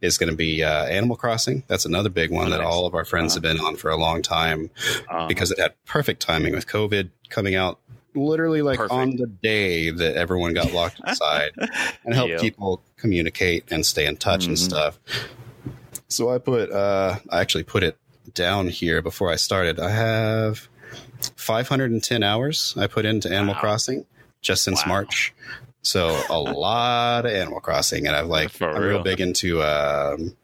[0.00, 1.64] is going to be uh, Animal Crossing.
[1.66, 3.46] That's another big one oh, that all of our friends uh-huh.
[3.46, 4.70] have been on for a long time
[5.10, 5.26] uh-huh.
[5.28, 7.78] because it had perfect timing with COVID coming out
[8.14, 8.92] literally like perfect.
[8.92, 11.50] on the day that everyone got locked inside
[12.04, 12.40] and help yep.
[12.40, 14.50] people communicate and stay in touch mm-hmm.
[14.50, 14.98] and stuff.
[16.08, 17.98] So I put, uh, I actually put it
[18.32, 19.78] down here before I started.
[19.78, 20.68] I have
[21.36, 23.60] 510 hours I put into Animal wow.
[23.60, 24.06] Crossing
[24.40, 24.88] just since wow.
[24.88, 25.34] March.
[25.82, 28.90] So a lot of Animal Crossing, and I've like For I'm real.
[28.94, 30.36] real big into um,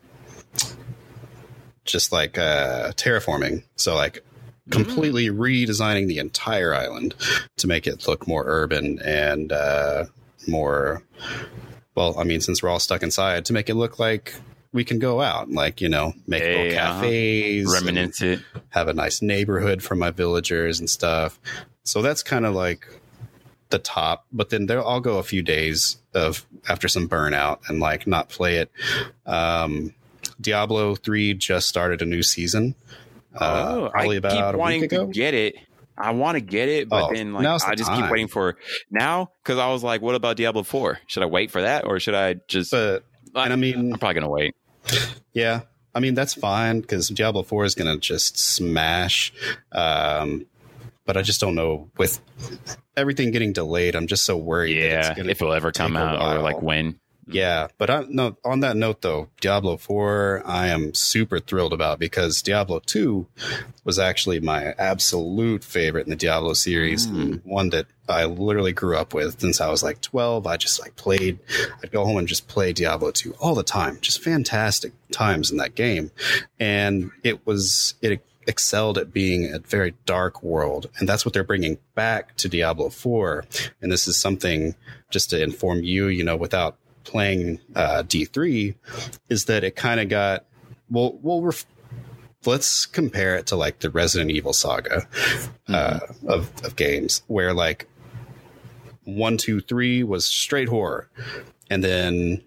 [1.84, 3.62] just like uh, terraforming.
[3.76, 4.24] So like
[4.70, 5.36] completely mm.
[5.36, 7.14] redesigning the entire island
[7.56, 10.06] to make it look more urban and uh,
[10.46, 11.02] more.
[11.94, 14.34] Well, I mean, since we're all stuck inside, to make it look like
[14.76, 17.00] we can go out, like you know, make hey, little uh-huh.
[17.00, 17.80] cafes, uh-huh.
[17.80, 21.40] reminisce it, have a nice neighborhood for my villagers and stuff.
[21.82, 22.86] So that's kind of like
[23.70, 27.80] the top, but then there I'll go a few days of after some burnout and
[27.80, 28.70] like not play it.
[29.24, 29.94] Um,
[30.40, 32.74] Diablo three just started a new season.
[33.34, 35.56] Uh, oh, probably I about keep wanting to get it.
[35.98, 38.02] I want to get it, but oh, then like I just time.
[38.02, 38.58] keep waiting for
[38.90, 40.98] now because I was like, what about Diablo four?
[41.06, 42.72] Should I wait for that or should I just?
[42.72, 43.04] But,
[43.34, 44.54] and I mean, I'm probably gonna wait.
[45.32, 45.62] Yeah,
[45.94, 49.32] I mean that's fine because Diablo four is gonna just smash.
[49.72, 50.46] Um,
[51.04, 52.20] but I just don't know with
[52.96, 53.94] everything getting delayed.
[53.94, 54.76] I'm just so worried.
[54.76, 56.98] Yeah, if it'll ever come out or like when.
[57.28, 58.36] Yeah, but I, no.
[58.44, 63.26] On that note, though, Diablo Four, I am super thrilled about because Diablo Two
[63.84, 67.40] was actually my absolute favorite in the Diablo series, mm.
[67.44, 70.46] one that I literally grew up with since I was like 12.
[70.46, 71.40] I just like played.
[71.82, 73.98] I'd go home and just play Diablo Two all the time.
[74.00, 76.12] Just fantastic times in that game,
[76.60, 80.88] and it was it excelled at being a very dark world.
[80.98, 83.44] And that's what they're bringing back to Diablo 4.
[83.82, 84.74] And this is something
[85.10, 86.76] just to inform you, you know, without
[87.06, 88.74] playing uh, D3,
[89.28, 90.44] is that it kind of got,
[90.90, 91.66] well, we'll ref-
[92.44, 95.06] let's compare it to like the Resident Evil saga
[95.68, 96.28] uh, mm-hmm.
[96.28, 97.88] of, of games, where like
[99.04, 101.08] one, two, three was straight horror.
[101.70, 102.42] And then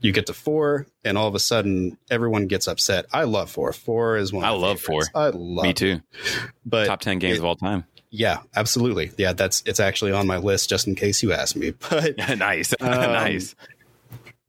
[0.00, 3.06] you get to four, and all of a sudden everyone gets upset.
[3.12, 3.72] I love four.
[3.72, 4.44] Four is one.
[4.44, 5.10] I love favorites.
[5.12, 5.22] four.
[5.22, 5.64] I love.
[5.64, 6.00] Me too.
[6.64, 7.84] But top ten games it, of all time.
[8.10, 9.10] Yeah, absolutely.
[9.18, 11.74] Yeah, that's it's actually on my list just in case you ask me.
[11.90, 13.54] But nice, um, nice.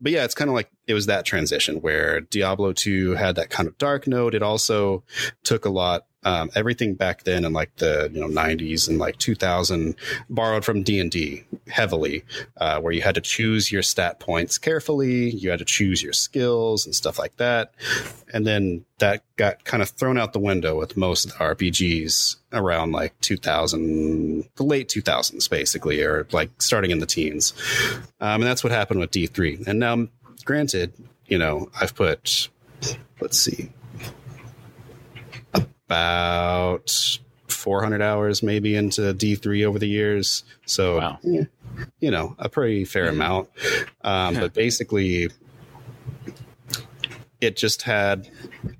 [0.01, 3.49] But yeah, it's kind of like it was that transition where Diablo 2 had that
[3.49, 4.33] kind of dark note.
[4.33, 5.03] It also
[5.43, 9.17] took a lot um, everything back then in like the you know 90s and like
[9.17, 9.95] 2000
[10.29, 12.23] borrowed from d&d heavily
[12.57, 16.13] uh, where you had to choose your stat points carefully you had to choose your
[16.13, 17.73] skills and stuff like that.
[18.33, 22.35] And then that got kind of thrown out the window with most of the rpgs
[22.51, 27.53] around like 2000 the late 2000s basically or like starting in the teens.
[28.19, 30.07] Um, and that's what happened with d3 and now
[30.45, 30.93] granted
[31.27, 32.49] you know i've put
[33.19, 33.71] let's see
[35.89, 40.43] about 400 hours maybe into D3 over the years.
[40.65, 41.19] So, wow.
[41.23, 41.45] yeah,
[41.99, 43.15] you know, a pretty fair mm-hmm.
[43.15, 43.49] amount.
[44.03, 45.29] Um, but basically,
[47.41, 48.29] it just had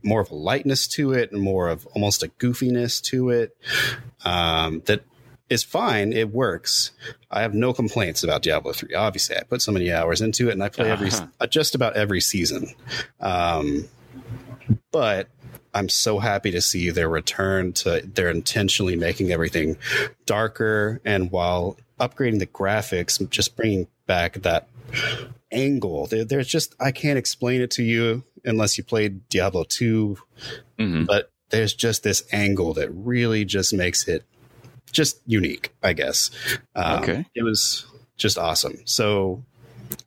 [0.04, 3.58] more of a lightness to it and more of almost a goofiness to it
[4.24, 5.04] um, that
[5.50, 6.14] is fine.
[6.14, 6.92] It works.
[7.32, 8.94] I have no complaints about Diablo 3.
[8.94, 11.48] Obviously, I put so many hours into it and I play every, uh-huh.
[11.48, 12.68] just about every season.
[13.20, 13.88] Um,
[14.92, 15.28] but
[15.74, 19.78] I'm so happy to see their return to they're intentionally making everything
[20.26, 24.68] darker and while upgrading the graphics, just bringing back that
[25.52, 26.08] angle.
[26.08, 30.18] There, there's just I can't explain it to you unless you played Diablo 2,
[30.80, 31.04] mm-hmm.
[31.06, 34.24] but there's just this angle that really just makes it
[34.92, 36.32] just unique, I guess.
[36.76, 37.86] Um, okay, it was
[38.18, 38.80] just awesome.
[38.86, 39.44] So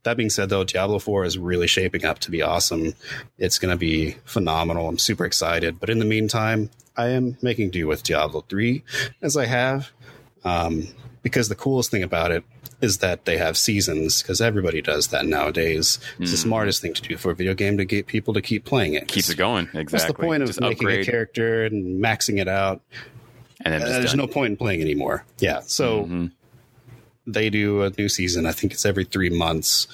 [0.03, 2.95] that being said, though, Diablo 4 is really shaping up to be awesome.
[3.39, 4.89] It's going to be phenomenal.
[4.89, 5.81] I'm super excited.
[5.81, 8.83] But in the meantime, I am making do with Diablo 3
[9.23, 9.91] as I have.
[10.45, 10.89] Um,
[11.23, 12.45] because the coolest thing about it
[12.81, 16.01] is that they have seasons because everybody does that nowadays.
[16.19, 16.33] It's mm.
[16.33, 18.95] the smartest thing to do for a video game to get people to keep playing
[18.95, 19.07] it.
[19.07, 19.67] Keeps it going.
[19.67, 19.85] Exactly.
[19.85, 21.07] That's the point of Just making upgrade.
[21.07, 22.81] a character and maxing it out.
[23.65, 24.19] And then uh, there's done.
[24.19, 25.25] no point in playing anymore.
[25.39, 25.61] Yeah.
[25.61, 26.27] So mm-hmm
[27.27, 28.47] they do a new season.
[28.47, 29.87] I think it's every three months,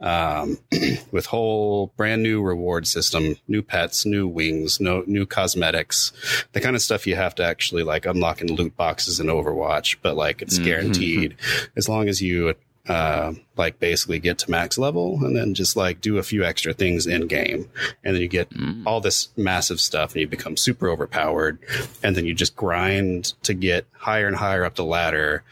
[0.00, 0.58] um,
[1.10, 6.12] with whole brand new reward system, new pets, new wings, no new cosmetics,
[6.52, 9.96] the kind of stuff you have to actually like unlock in loot boxes in Overwatch.
[10.02, 10.64] But like it's mm-hmm.
[10.64, 11.36] guaranteed
[11.76, 12.54] as long as you
[12.88, 16.72] uh, like basically get to max level and then just like do a few extra
[16.72, 17.68] things in game.
[18.04, 18.84] And then you get mm.
[18.86, 21.58] all this massive stuff and you become super overpowered.
[22.02, 25.42] And then you just grind to get higher and higher up the ladder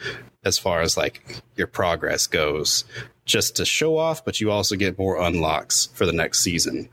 [0.45, 2.84] as far as like your progress goes,
[3.24, 6.88] just to show off, but you also get more unlocks for the next season.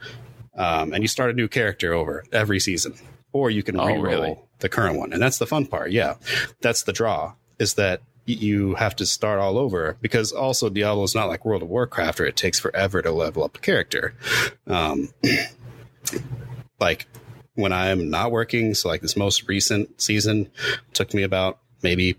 [0.56, 2.96] Um, and you start a new character over every season,
[3.34, 4.40] or you can oh, reroll really?
[4.60, 5.14] the current one.
[5.14, 5.92] And that's the fun part.
[5.92, 6.16] Yeah.
[6.62, 11.16] That's the draw is that you have to start all over because also Diablo is
[11.16, 14.14] not like World of Warcraft where it takes forever to level up a character.
[14.68, 15.10] Um,
[16.80, 17.08] like
[17.56, 20.50] when I'm not working, so like this most recent season
[20.94, 22.16] took me about maybe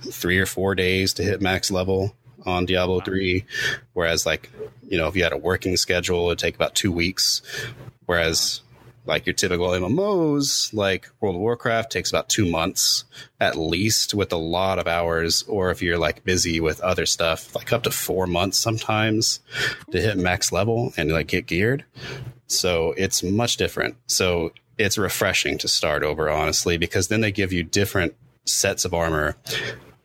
[0.00, 3.44] three or four days to hit max level on Diablo 3.
[3.92, 4.50] Whereas, like,
[4.88, 7.42] you know, if you had a working schedule, it'd take about two weeks.
[8.06, 8.60] Whereas,
[9.04, 13.04] like your typical MMOs, like World of Warcraft, takes about two months
[13.40, 15.44] at least with a lot of hours.
[15.44, 19.40] Or if you're like busy with other stuff, like up to four months sometimes
[19.92, 21.84] to hit max level and like get geared.
[22.48, 23.96] So it's much different.
[24.06, 28.94] So it's refreshing to start over, honestly, because then they give you different sets of
[28.94, 29.36] armor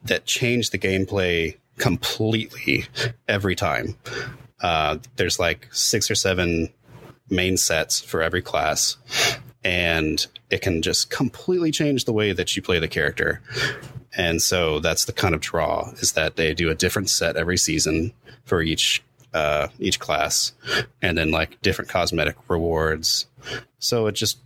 [0.04, 2.86] that change the gameplay completely
[3.28, 3.96] every time.
[4.60, 6.72] Uh, there's like six or seven
[7.28, 8.96] main sets for every class,
[9.64, 13.40] and it can just completely change the way that you play the character.
[14.16, 17.56] And so that's the kind of draw is that they do a different set every
[17.56, 18.12] season
[18.44, 20.52] for each uh, each class,
[21.00, 23.26] and then like different cosmetic rewards.
[23.78, 24.38] So it just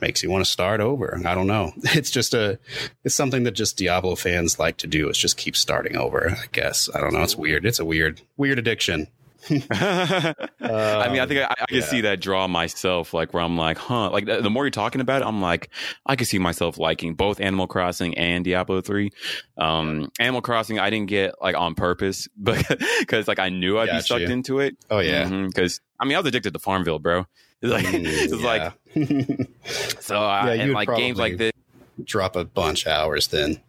[0.00, 1.20] makes you want to start over.
[1.24, 1.72] I don't know.
[1.94, 2.58] It's just a,
[3.04, 5.08] it's something that just Diablo fans like to do.
[5.08, 6.30] Is just keep starting over.
[6.30, 7.22] I guess I don't know.
[7.22, 7.66] It's weird.
[7.66, 9.08] It's a weird, weird addiction.
[9.50, 11.84] I mean, I think I, I can yeah.
[11.84, 15.00] see that draw myself, like where I'm like, huh, like the, the, more you're talking
[15.00, 15.70] about it, I'm like,
[16.06, 19.10] I can see myself liking both Animal Crossing and Diablo 3.
[19.58, 22.64] Um, Animal Crossing, I didn't get like on purpose, but
[23.00, 24.76] because like I knew I'd be sucked into it.
[24.90, 25.24] Oh, yeah.
[25.24, 27.26] Because mm-hmm, I mean, I was addicted to Farmville, bro.
[27.62, 28.72] It's like, mm, it's like,
[30.00, 31.52] so, uh, yeah, and like games like this.
[32.04, 33.60] Drop a bunch of hours then.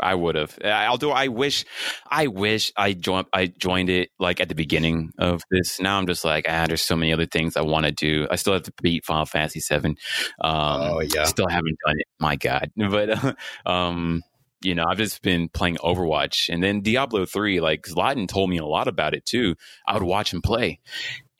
[0.00, 0.58] I would have.
[0.64, 1.64] Although I wish,
[2.10, 3.26] I wish I joined.
[3.32, 5.80] I joined it like at the beginning of this.
[5.80, 8.26] Now I'm just like, ah, there's so many other things I want to do.
[8.30, 9.96] I still have to beat Final Fantasy Seven.
[10.40, 12.06] Um, oh yeah, still haven't done it.
[12.18, 13.34] My God, but uh,
[13.64, 14.22] um,
[14.62, 17.60] you know, I've just been playing Overwatch, and then Diablo three.
[17.60, 19.54] Like Zlatan told me a lot about it too.
[19.86, 20.80] I would watch him play,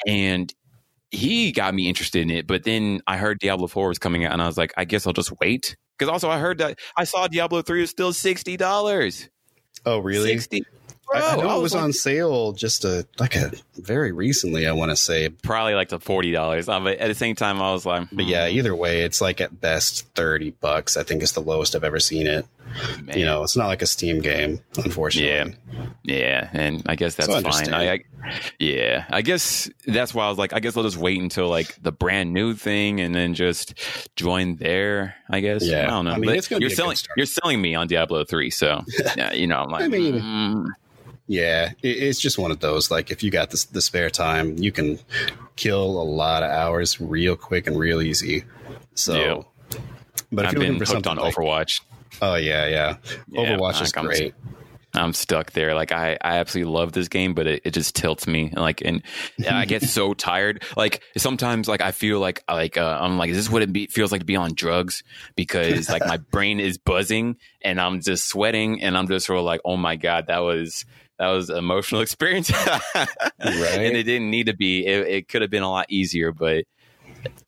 [0.06, 0.52] and
[1.12, 2.46] he got me interested in it.
[2.46, 5.06] But then I heard Diablo Four was coming out, and I was like, I guess
[5.06, 5.76] I'll just wait.
[5.98, 9.28] Because also I heard that I saw Diablo Three is still sixty dollars.
[9.84, 10.38] Oh, really?
[11.14, 11.28] Sixty.
[11.28, 14.12] I, I know I it was was like- on sale just a like a very
[14.12, 14.66] recently.
[14.66, 16.68] I want to say, Probably like the forty dollars.
[16.68, 19.20] Uh, but at the same time, I was like, but yeah, hmm, either way, it's
[19.20, 20.96] like at best thirty bucks.
[20.96, 22.46] I think it's the lowest I've ever seen it.
[23.02, 23.18] man.
[23.18, 25.56] You know, it's not like a Steam game, unfortunately.
[25.74, 27.72] Yeah, yeah, and I guess that's So fine.
[27.74, 28.00] I, I,
[28.58, 31.76] yeah, I guess that's why I was like, I guess I'll just wait until like
[31.82, 33.74] the brand new thing, and then just
[34.16, 35.16] join there.
[35.28, 35.66] I guess.
[35.66, 35.86] Yeah.
[35.86, 36.12] I don't know.
[36.12, 36.96] I mean, But it's gonna you're selling.
[37.16, 38.84] You're selling me on Diablo three, so
[39.16, 40.66] yeah, you know, I'm like, I mean, mm,
[41.26, 42.90] Yeah, it, it's just one of those.
[42.90, 44.98] Like, if you got the, the spare time, you can
[45.56, 48.44] kill a lot of hours real quick and real easy.
[48.94, 49.78] So, Yeah.
[50.30, 51.80] but I've been hooked on like, Overwatch.
[52.20, 52.96] oh yeah, yeah,
[53.28, 54.34] Yeah, Overwatch is I'm- great.
[54.94, 55.74] I'm stuck there.
[55.74, 58.48] Like I, I absolutely love this game, but it, it just tilts me.
[58.48, 59.02] And like, and,
[59.38, 60.62] and I get so tired.
[60.76, 63.86] Like sometimes, like I feel like, like uh, I'm like, is this what it be,
[63.86, 65.02] feels like to be on drugs?
[65.34, 69.46] Because like my brain is buzzing and I'm just sweating, and I'm just sort of
[69.46, 70.84] like, oh my god, that was
[71.22, 72.50] that was an emotional experience,
[73.38, 74.84] And it didn't need to be.
[74.84, 76.64] It, it could have been a lot easier, but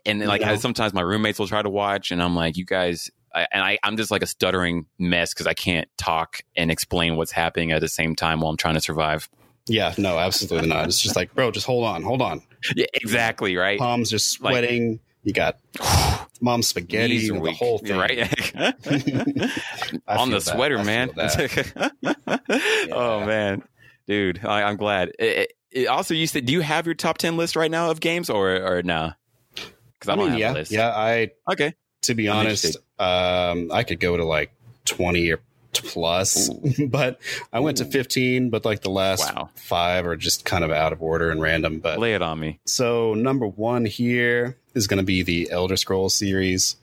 [0.06, 0.42] and like?
[0.42, 3.10] I, sometimes my roommates will try to watch, and I'm like, you guys.
[3.34, 7.16] I, and I, I'm just like a stuttering mess because I can't talk and explain
[7.16, 9.28] what's happening at the same time while I'm trying to survive.
[9.66, 10.86] Yeah, no, absolutely not.
[10.86, 12.42] It's just like, bro, just hold on, hold on.
[12.76, 13.56] Yeah, exactly.
[13.56, 13.76] Right.
[13.76, 15.00] Palms just Like- sweating.
[15.24, 15.58] You got
[16.40, 17.96] mom's spaghetti, the weak, whole thing.
[17.98, 18.18] right?
[20.06, 21.10] On the sweater, man.
[21.16, 21.92] that.
[22.92, 23.62] Oh man,
[24.06, 25.10] dude, I, I'm glad.
[25.18, 27.98] It, it- also, you said, do you have your top ten list right now of
[28.00, 29.10] games or or no?
[29.54, 30.70] Because I I don't mean, have yeah, a list.
[30.70, 30.88] yeah.
[30.94, 31.74] I Okay.
[32.02, 34.52] to be I'm honest, um, I could go to like
[34.84, 35.40] twenty or
[35.82, 36.48] plus,
[36.88, 37.20] but
[37.52, 38.50] I went to fifteen.
[38.50, 39.50] But like the last Wow.
[39.54, 41.80] five are just kind of out of order and random.
[41.80, 42.60] But Lay it on me.
[42.66, 46.76] so number one here is going to be the Elder Scrolls series,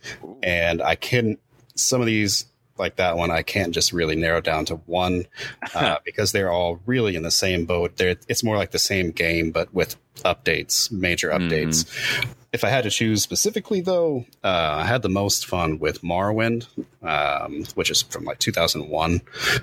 [0.43, 1.37] and I can
[1.75, 2.45] some of these
[2.77, 5.25] like that one I can't just really narrow down to one
[5.75, 7.97] uh, because they're all really in the same boat.
[7.97, 11.85] They're, it's more like the same game but with updates, major updates.
[12.53, 16.67] If I had to choose specifically, though, uh, I had the most fun with Morrowind,
[17.01, 19.21] um, which is from like 2001,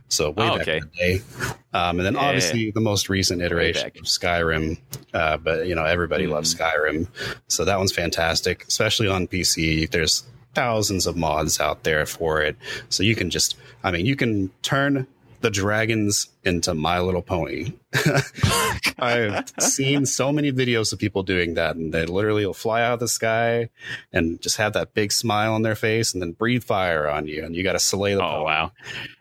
[0.08, 0.76] so way Oh, back okay.
[0.78, 1.22] in the day.
[1.74, 2.20] Um, and then Yeah.
[2.20, 4.78] obviously the most recent iteration of Skyrim,
[5.12, 6.30] uh, but you know everybody Mm.
[6.30, 7.08] loves Skyrim,
[7.46, 9.84] so that one's fantastic, especially on PC.
[9.84, 10.24] There's
[10.54, 12.56] thousands of mods out there for it,
[12.88, 15.06] so you can just, I mean, you can turn
[15.40, 17.72] the dragons into My Little Pony.
[18.98, 22.94] I've seen so many videos of people doing that, and they literally will fly out
[22.94, 23.70] of the sky
[24.12, 27.44] and just have that big smile on their face, and then breathe fire on you,
[27.44, 28.22] and you got to slay the.
[28.22, 28.44] Oh pony.
[28.44, 28.72] wow,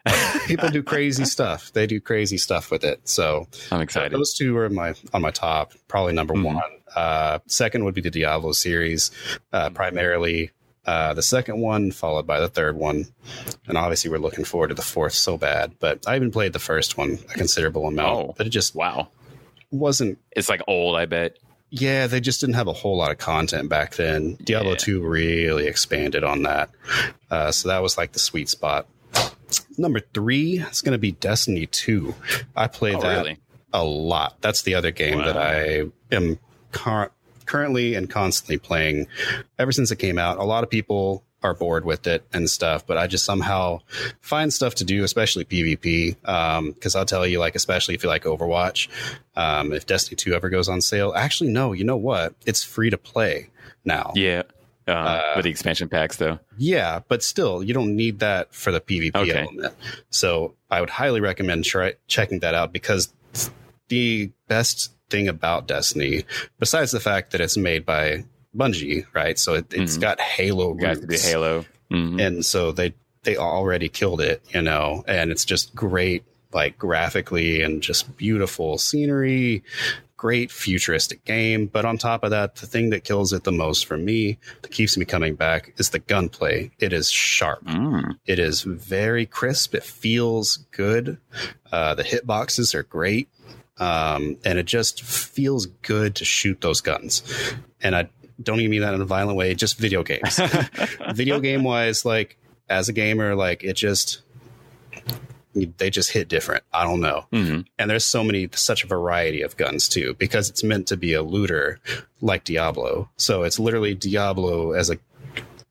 [0.47, 1.71] People do crazy stuff.
[1.73, 3.07] They do crazy stuff with it.
[3.07, 4.11] So I'm excited.
[4.11, 5.73] those two are my on my top.
[5.87, 6.43] Probably number Mhm.
[6.43, 6.61] one.
[6.95, 9.11] Uh, second would be the Diablo series,
[9.53, 10.51] uh, primarily.
[10.87, 13.05] Uh, the second one, followed by the third one,
[13.67, 15.73] and obviously we're looking forward to the fourth so bad.
[15.79, 18.33] But I even played the first one a considerable amount, Oh.
[18.37, 19.09] but it just Wow,
[19.69, 20.17] wasn't.
[20.31, 20.95] it's like old.
[20.95, 21.37] I bet.
[21.69, 24.37] Yeah, they just didn't have a whole lot of content back then.
[24.41, 24.77] Diablo Yeah.
[24.77, 26.69] two really expanded on that,
[27.29, 28.87] uh, so that was like the sweet spot.
[29.77, 32.15] Number three is going to be Destiny two.
[32.55, 33.37] I played Oh that really?
[33.73, 34.37] a lot.
[34.41, 35.25] That's the other game Wow.
[35.25, 35.83] that I
[36.15, 36.39] am
[36.71, 37.11] cur-
[37.47, 39.07] currently and constantly playing
[39.57, 40.37] ever since it came out.
[40.37, 43.79] A lot of people are bored with it and stuff, but I just somehow
[44.21, 46.15] find stuff to do, especially PvP.
[46.73, 48.87] Because I'll tell you, like, especially if you like Overwatch,
[49.35, 52.33] um, if Destiny 2 ever goes on sale, actually, no, you know what?
[52.45, 53.49] It's free to play
[53.85, 54.11] now.
[54.15, 54.43] Yeah.
[54.87, 56.39] Uh, Uh, with the expansion packs, though.
[56.57, 59.39] Yeah, but still, you don't need that for the PvP Okay.
[59.41, 59.73] element.
[60.09, 63.13] So I would highly recommend try, checking that out because
[63.89, 66.23] the best thing about Destiny,
[66.59, 68.23] besides the fact that it's made by
[68.55, 69.37] Bungie, right?
[69.37, 70.01] So it, it's Mhm.
[70.01, 71.65] got Halo You guys could be roots, Halo.
[71.91, 72.21] Mhm.
[72.21, 72.93] and so they
[73.23, 76.23] they already killed it, you know, and it's just great,
[76.53, 79.63] like graphically and just beautiful scenery.
[80.15, 83.85] Great futuristic game, but on top of that, the thing that kills it the most
[83.85, 86.71] for me, that keeps me coming back, is the gunplay.
[86.79, 87.63] It is sharp.
[87.65, 88.15] Mm.
[88.25, 89.75] It is very crisp.
[89.75, 91.17] It feels good.
[91.71, 93.27] Uh, the hitboxes are great.
[93.79, 97.21] Um, and it just feels good to shoot those guns.
[97.81, 98.09] And I
[98.41, 100.39] don't even mean that in a violent way, just video games.
[101.13, 102.37] video game wise, like
[102.69, 104.21] as a gamer, like it just,
[105.77, 106.63] they just hit different.
[106.73, 107.25] I don't know.
[107.31, 107.65] Mhm.
[107.79, 111.13] And there's so many, such a variety of guns too, because it's meant to be
[111.13, 111.79] a looter
[112.21, 113.09] like Diablo.
[113.17, 114.97] So it's literally Diablo as a,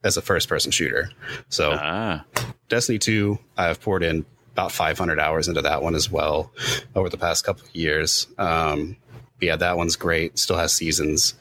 [0.02, 1.10] as a first person shooter.
[1.48, 2.24] So Ah.
[2.68, 4.26] Destiny 2, I've poured in
[4.56, 6.50] about 500 hours into that one as well
[6.94, 8.26] over the past couple of years.
[8.38, 8.96] Um,
[9.38, 10.38] yeah, that one's great.
[10.38, 11.34] Still has seasons.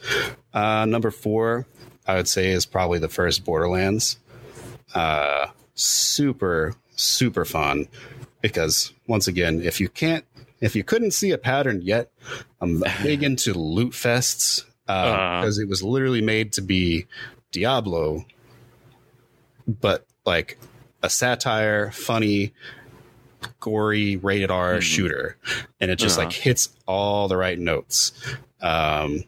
[0.53, 1.65] Uh, number four,
[2.05, 4.17] I would say, is probably the first Borderlands.
[4.93, 7.87] Uh, super, super fun
[8.41, 10.25] because once again, if you can't,
[10.59, 12.11] if you couldn't see a pattern yet,
[12.59, 15.39] I'm big into loot fests Uh-huh.
[15.41, 17.05] because it was literally made to be
[17.53, 18.25] Diablo,
[19.67, 20.57] but like
[21.01, 22.53] a satire, funny,
[23.65, 24.81] gory, rated R Mhm.
[24.83, 25.37] shooter,
[25.81, 26.27] and it just Uh-huh.
[26.27, 28.11] like hits all the right notes.
[28.61, 29.23] Um,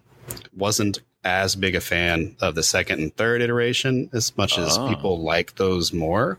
[0.56, 4.88] wasn't as big a fan of the second and third iteration as much as Oh.
[4.88, 6.38] people like those more,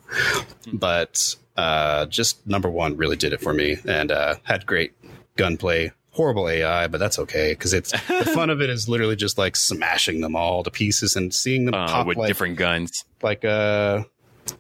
[0.72, 4.92] but uh, just number one really did it for me, and uh, had great
[5.36, 5.90] gunplay.
[6.12, 7.98] Horrible AI, but that's okay because it's the
[8.34, 11.74] fun of it is literally just like smashing them all to pieces and seeing them
[11.74, 13.04] Uh, pop with like different guns.
[13.22, 14.06] like a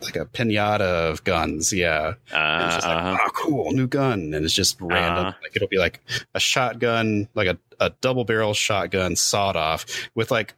[0.02, 1.72] like a pinata of guns.
[1.72, 3.18] Yeah, And Uh, just like, uh-huh.
[3.26, 5.26] oh, cool, new gun, and it's just random.
[5.26, 5.38] Uh-huh.
[5.42, 6.00] Like it'll be like
[6.34, 10.54] a shotgun, like a, a double barrel shotgun sawed off with like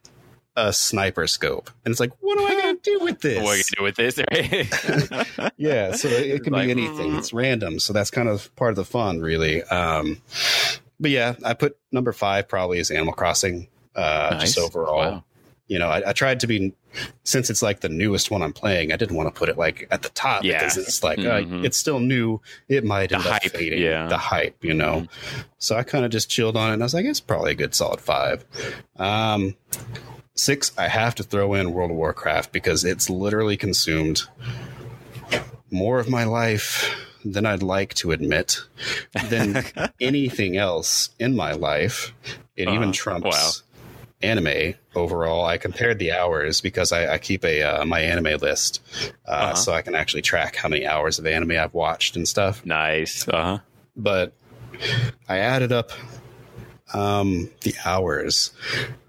[0.57, 3.41] a sniper scope, and it's like, what am I gonna do with this?
[3.41, 4.17] What are you gonna do with this?
[5.39, 5.51] Right?
[5.57, 7.11] yeah, so it, it can Like, be anything.
[7.13, 7.17] mm.
[7.19, 9.63] It's random, so that's kind of part of the fun, really.
[9.63, 10.21] Um,
[10.99, 13.67] but yeah, I put number five probably as Animal Crossing.
[13.95, 14.55] Uh, Nice.
[14.55, 15.23] Just overall, Wow.
[15.67, 16.73] you know, I, I tried to be
[17.23, 18.91] since it's like the newest one I'm playing.
[18.91, 20.59] I didn't want to put it like at the top Yeah.
[20.59, 21.59] because it's like Mhm.
[21.61, 22.39] uh, it's still new.
[22.67, 23.81] It might The end up hype, fading.
[23.81, 24.07] yeah.
[24.07, 25.07] The hype, you know.
[25.57, 27.55] So I kind of just chilled on it, and I was like, it's probably a
[27.55, 28.43] good solid five.
[28.97, 29.55] Um,
[30.35, 34.23] six, I have to throw in World of Warcraft because it's literally consumed
[35.69, 38.59] more of my life than I'd like to admit
[39.29, 39.63] than
[40.01, 42.13] anything else in my life.
[42.55, 42.75] It Uh-huh.
[42.75, 43.51] even trumps Wow.
[44.23, 45.45] Anime overall.
[45.45, 48.79] I compared the hours because I, I keep a uh, MyAnimeList,
[49.27, 49.55] uh, Uh-huh.
[49.55, 52.65] so I can actually track how many hours of anime I've watched and stuff.
[52.65, 53.27] nice.
[53.27, 53.57] Uh huh.
[53.95, 54.33] But
[55.27, 55.91] I added up
[56.93, 58.51] um, the hours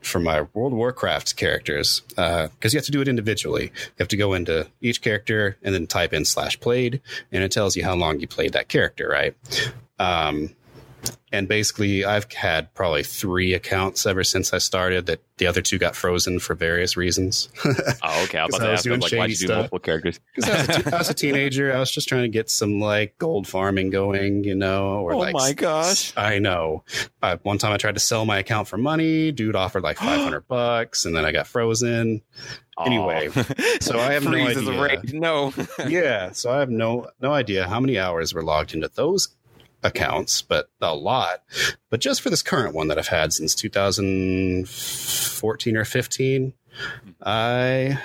[0.02, 3.64] for my World of Warcraft characters because you have to do it individually.
[3.64, 7.00] You have to go into each character and then type in slash played,
[7.32, 9.34] and it tells you how long you played that character, right?
[9.98, 10.50] Um,
[11.32, 15.06] and basically, I've had probably three accounts ever since I started.
[15.06, 17.48] That the other two got frozen for various reasons.
[18.04, 18.38] Oh, okay.
[18.38, 20.18] I was about I to ask, doing like, you do multiple characters?
[20.34, 22.50] Because I, was a te- I was a teenager, I was just trying to get
[22.50, 24.98] some like gold farming going, you know.
[25.00, 26.12] Or Oh like, my gosh.
[26.16, 26.82] I know.
[27.22, 29.30] Uh, one time I tried to sell my account for money.
[29.30, 32.22] Dude offered like five hundred bucks, and then I got frozen.
[32.84, 33.28] Anyway,
[33.80, 35.20] so I have no idea.
[35.20, 35.52] No.
[35.86, 39.28] yeah, so I have no no idea how many hours were logged into those
[39.82, 41.42] accounts, but a lot.
[41.90, 46.52] But just for this current one that I've had since 2014 or 15,
[47.22, 48.00] I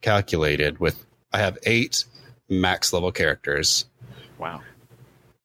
[0.00, 2.04] calculated with I have eight
[2.48, 3.86] max level characters
[4.38, 4.60] wow.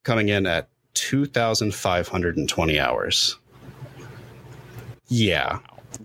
[0.02, 3.38] coming in at 2,520 hours.
[5.08, 5.60] Yeah.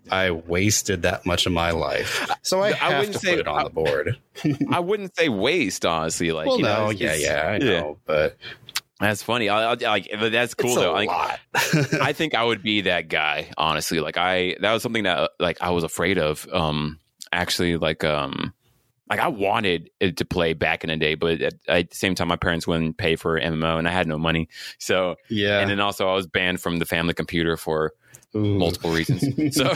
[0.10, 2.30] I wasted that much of my life.
[2.42, 4.18] So I I wouldn't say- put it on the board.
[4.72, 6.32] I wouldn't say waste, honestly.
[6.32, 8.38] Like, well, you know, no, yeah, yeah, I know, but
[9.00, 9.50] That's funny.
[9.50, 10.92] I, I, like, that's cool though.
[10.92, 11.40] a Like, lot.
[12.02, 14.00] I think I would be that guy, honestly.
[14.00, 16.48] Like I that was something that like I was afraid of.
[16.52, 17.00] Um
[17.32, 18.54] actually like um
[19.10, 22.16] like I wanted it to play back in the day, but at, at the same
[22.16, 24.48] time my parents wouldn't pay for MMO and I had no money.
[24.80, 27.94] So yeah, and then also I was banned from the family computer for
[28.36, 28.58] Ooh.
[28.58, 29.24] multiple reasons.
[29.56, 29.70] So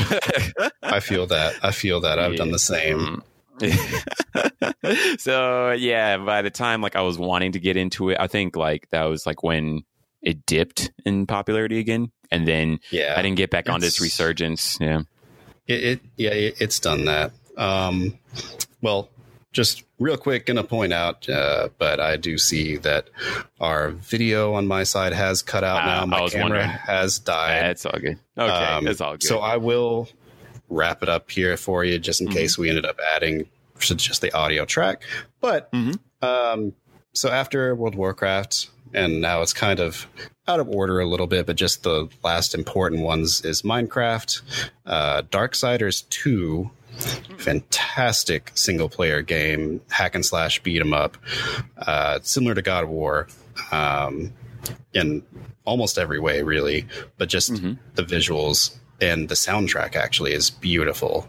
[0.84, 1.56] I feel that.
[1.62, 2.20] I feel that.
[2.20, 3.24] I've done the same.
[5.20, 8.56] So yeah, by the time like I was wanting to get into it, I think
[8.56, 9.84] like that was like when
[10.22, 14.02] it dipped in popularity again, and then Yeah, I didn't get back on this It's-
[14.02, 14.78] resurgence.
[14.80, 15.02] Yeah.
[15.68, 17.32] It, it yeah, it, it's done that.
[17.58, 18.18] Um,
[18.82, 19.10] well,
[19.52, 23.10] just real quick, gonna point out, uh, but I do see that
[23.60, 26.06] our video on my side has cut out Ah, now.
[26.06, 26.70] My camera wondering.
[26.70, 27.64] has died.
[27.64, 28.20] That's all good.
[28.38, 29.24] Okay, Um, that's all good.
[29.24, 30.08] So I will
[30.70, 32.34] wrap it up here for you, just in Mhm.
[32.34, 33.48] case we ended up adding
[33.80, 35.04] just the audio track.
[35.40, 36.00] But Mhm.
[36.22, 36.74] um,
[37.14, 40.08] so after World of Warcraft, and now it's kind of
[40.48, 44.42] out of order a little bit, but just the last important ones is Minecraft,
[44.86, 46.72] uh, Darksiders Two.
[47.38, 51.18] Fantastic single player game, hack and slash beat 'em up,
[51.78, 53.28] uh, similar to God of War,
[53.72, 54.34] um,
[54.94, 55.24] in
[55.66, 56.88] almost every way, really.
[57.18, 57.78] But just Mhm.
[57.96, 58.72] the visuals
[59.02, 61.28] and the soundtrack actually is beautiful.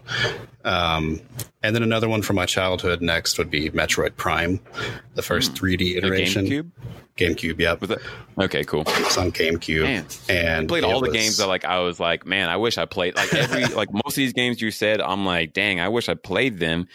[0.63, 1.21] Um,
[1.63, 4.59] and then another one from my childhood next would be Metroid Prime,
[5.15, 6.45] the first 3D The iteration.
[6.45, 6.71] GameCube
[7.19, 7.81] GameCube, yep.
[7.81, 7.91] was?
[8.39, 8.83] Okay, cool.
[8.87, 9.83] It's on GameCube.
[9.83, 12.77] Man, and I played all the games that like I was like, man, I wish
[12.77, 15.01] I played like every like most of these games you said.
[15.01, 16.87] I'm like, dang, I wish I played them,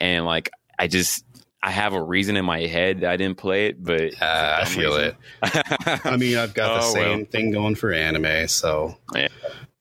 [0.00, 1.24] and like I just
[1.62, 4.64] I have a reason in my head that I didn't play it, but uh, I
[4.64, 5.16] feel reason.
[5.44, 6.00] it.
[6.04, 7.26] I mean, I've got oh, the same well.
[7.30, 8.96] thing going for anime, so.
[9.14, 9.28] Yeah.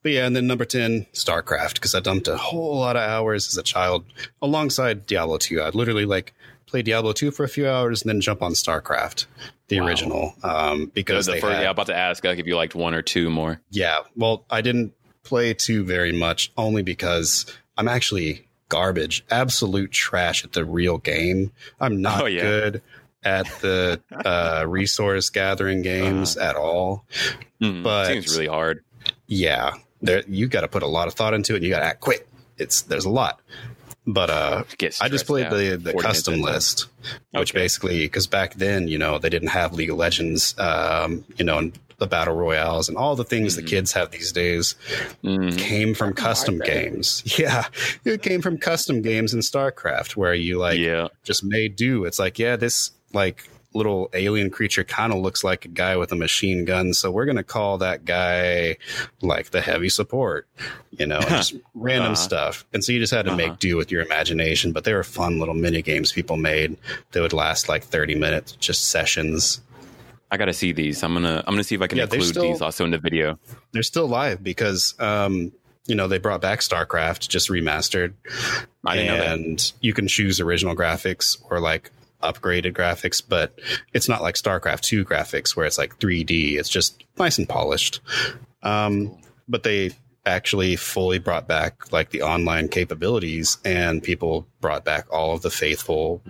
[0.07, 3.49] But yeah, and then number 10, StarCraft, because I dumped a whole lot of hours
[3.49, 4.05] as a child
[4.41, 5.61] alongside Diablo 2.
[5.61, 6.33] I'd literally like
[6.65, 9.25] play Diablo 2 for a few hours and then jump on StarCraft,
[9.67, 9.85] the wow.
[9.85, 10.33] original.
[10.43, 12.73] Um, because the, the first, had, yeah, I'm about to ask like, if you liked
[12.73, 13.59] one or two more.
[13.69, 13.97] Yeah.
[14.15, 14.93] Well, I didn't
[15.23, 17.45] play two very much only because
[17.77, 21.51] I'm actually garbage, absolute trash at the real game.
[21.81, 22.43] I'm not oh, yeah.
[22.43, 22.81] good
[23.25, 26.49] at the uh, resource gathering games uh-huh.
[26.49, 27.03] at all.
[27.61, 28.85] Mm, but seems really hard.
[29.29, 31.57] Yeah, there you got to put a lot of thought into it.
[31.57, 32.27] and You got to act quick.
[32.57, 33.39] It's there's a lot.
[34.09, 34.63] But uh,
[35.01, 36.87] I just played the the custom list,
[37.31, 37.59] which okay.
[37.59, 41.57] basically because back then you know they didn't have League of Legends, um, you know,
[41.57, 43.65] and the battle royales and all the things mm-hmm.
[43.65, 44.75] the kids have these days
[45.23, 45.57] mm-hmm.
[45.57, 47.23] came from custom games.
[47.37, 47.65] Yeah,
[48.05, 51.09] it came from custom games in StarCraft where you like yeah.
[51.23, 52.05] just made do.
[52.05, 56.11] It's like yeah, this like little alien creature kind of looks like a guy with
[56.11, 56.93] a machine gun.
[56.93, 58.77] So we're going to call that guy
[59.21, 60.47] like the heavy support,
[60.91, 62.15] you know, just random uh-huh.
[62.15, 62.65] stuff.
[62.73, 63.37] And so you just had to uh-huh.
[63.37, 64.73] make do with your imagination.
[64.73, 66.75] But they were fun little mini games people made
[67.11, 69.61] that would last like 30 minutes, just sessions.
[70.29, 71.03] I gotta see these.
[71.03, 72.97] I'm gonna I'm gonna see if I can yeah, include still, these also in the
[72.97, 73.39] video.
[73.71, 75.53] They're still live because um,
[75.85, 78.13] you know they brought back StarCraft just remastered,
[78.85, 81.91] I know and you can choose original graphics or like
[82.21, 83.57] upgraded graphics, but
[83.93, 86.57] it's not like StarCraft 2 graphics where it's like 3D.
[86.57, 88.01] It's just nice and polished.
[88.63, 89.17] Um,
[89.47, 89.91] but they
[90.25, 95.49] actually fully brought back like the online capabilities and people brought back all of the
[95.49, 96.21] faithful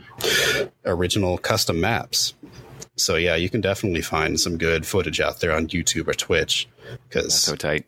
[0.85, 2.35] original custom maps.
[2.95, 6.68] So yeah, you can definitely find some good footage out there on YouTube or Twitch
[7.09, 7.85] because so tight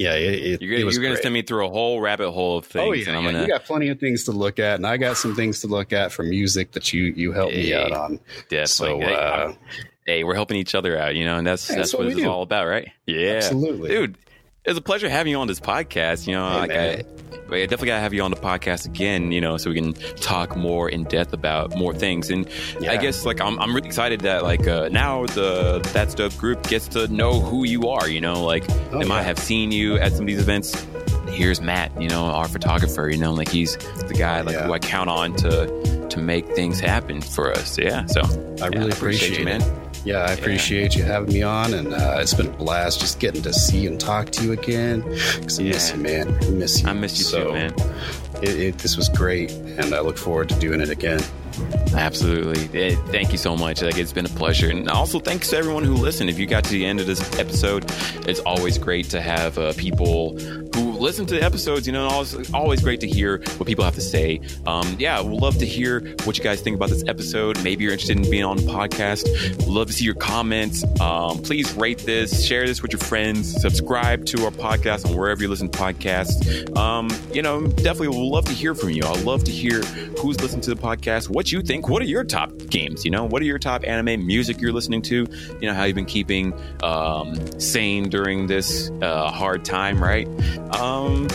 [0.00, 2.56] yeah, it, it, you're, it you're going to send me through a whole rabbit hole
[2.56, 2.88] of things.
[2.88, 3.32] Oh yeah, yeah.
[3.32, 3.42] Gonna...
[3.42, 5.92] you got plenty of things to look at, and I got some things to look
[5.92, 8.18] at for music that you you helped hey, me out on.
[8.48, 8.66] Definitely.
[8.66, 9.52] So, uh,
[10.06, 12.26] hey, we're helping each other out, you know, and that's that's, that's what, what it's
[12.26, 12.90] all about, right?
[13.04, 14.16] Yeah, absolutely, dude.
[14.64, 16.26] It's a pleasure having you on this podcast.
[16.26, 16.92] You know, hey, like I,
[17.56, 20.54] I definitely gotta have you on the podcast again, you know, so we can talk
[20.54, 22.28] more in depth about more things.
[22.28, 22.46] And
[22.78, 22.92] yeah.
[22.92, 26.62] I guess like I'm, I'm really excited that like uh, now the That's Dope group
[26.68, 28.06] gets to know who you are.
[28.08, 29.04] You know, like oh, they yeah.
[29.06, 30.86] might have seen you at some of these events.
[31.30, 33.08] Here's Matt, you know, our photographer.
[33.08, 34.66] You know, like he's the guy like yeah.
[34.66, 37.78] who I count on to to make things happen for us.
[37.78, 38.20] Yeah, so
[38.60, 39.62] I really appreciate, appreciate you, man.
[39.62, 39.89] It.
[40.04, 41.02] Yeah, I appreciate yeah.
[41.02, 44.00] you having me on, and uh, it's been a blast just getting to see and
[44.00, 45.02] talk to you again.
[45.42, 45.72] Cause I yeah.
[45.72, 46.34] miss you, man.
[46.42, 46.88] I miss you.
[46.88, 47.74] I miss you so too, man.
[48.42, 51.22] It, it, this was great, and I look forward to doing it again.
[51.94, 52.94] Absolutely.
[52.96, 53.82] Thank you so much.
[53.82, 54.70] Like it's been a pleasure.
[54.70, 56.30] And also thanks to everyone who listened.
[56.30, 57.84] If you got to the end of this episode,
[58.28, 61.86] it's always great to have uh, people who listen to the episodes.
[61.86, 64.40] You know, always, always great to hear what people have to say.
[64.66, 67.62] Um, yeah, we'd love to hear what you guys think about this episode.
[67.64, 69.24] Maybe you're interested in being on the podcast.
[69.58, 70.84] We'd love to see your comments.
[71.00, 75.42] Um, please rate this, share this with your friends, subscribe to our podcast on wherever
[75.42, 76.76] you listen to podcasts.
[76.76, 79.02] Um, you know, definitely would love to hear from you.
[79.04, 79.82] I'd love to hear
[80.20, 81.88] who's listening to the podcast, what you think.
[81.88, 83.04] What are your top games?
[83.04, 85.26] You know, what are your top anime music you're listening to?
[85.60, 86.52] You know, how you've been keeping
[86.82, 90.26] um, sane during this uh, hard time, right?
[90.74, 91.28] Um,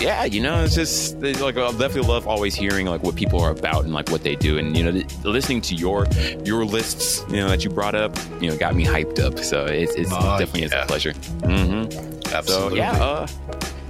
[0.00, 3.50] yeah, you know, it's just like I definitely love always hearing like what people are
[3.50, 6.06] about and like what they do, and you know, listening to your
[6.44, 9.38] your lists, you know, that you brought up, you know, got me hyped up.
[9.40, 10.84] So it's, it's uh, definitely yeah.
[10.84, 11.12] a pleasure.
[11.12, 12.32] Mm-hmm.
[12.32, 12.70] Absolutely.
[12.70, 12.92] So yeah.
[12.92, 13.26] Uh,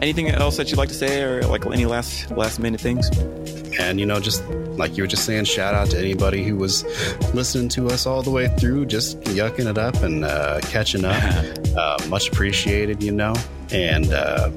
[0.01, 3.09] anything else that you'd like to say, or like any last last minute things?
[3.79, 4.45] And you know, just
[4.79, 6.85] like you were just saying, shout out to anybody who was
[7.35, 11.23] listening to us all the way through, just yucking it up and uh, catching up.
[11.77, 13.35] uh, much appreciated, you know,
[13.71, 14.51] and uh,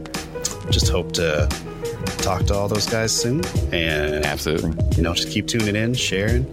[0.69, 1.47] just hope to
[2.19, 3.43] talk to all those guys soon.
[3.73, 6.45] And absolutely, you know, just keep tuning in, sharing,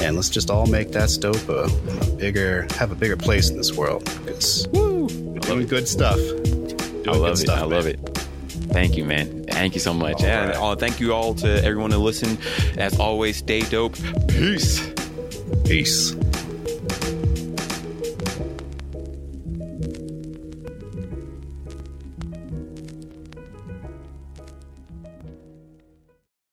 [0.00, 3.56] and let's just all make that dope a, a bigger, have a bigger place in
[3.56, 6.16] this world because we're doing good stuff.
[6.16, 7.36] Doing I love it.
[7.38, 8.28] Stuff, I love it.
[8.72, 9.44] Thank you, man.
[9.44, 10.22] Thank you so much.
[10.22, 10.56] All and right.
[10.56, 12.38] uh, thank you all to everyone who listened.
[12.78, 13.96] As always, stay dope.
[14.28, 14.80] Peace.
[15.64, 16.14] Peace.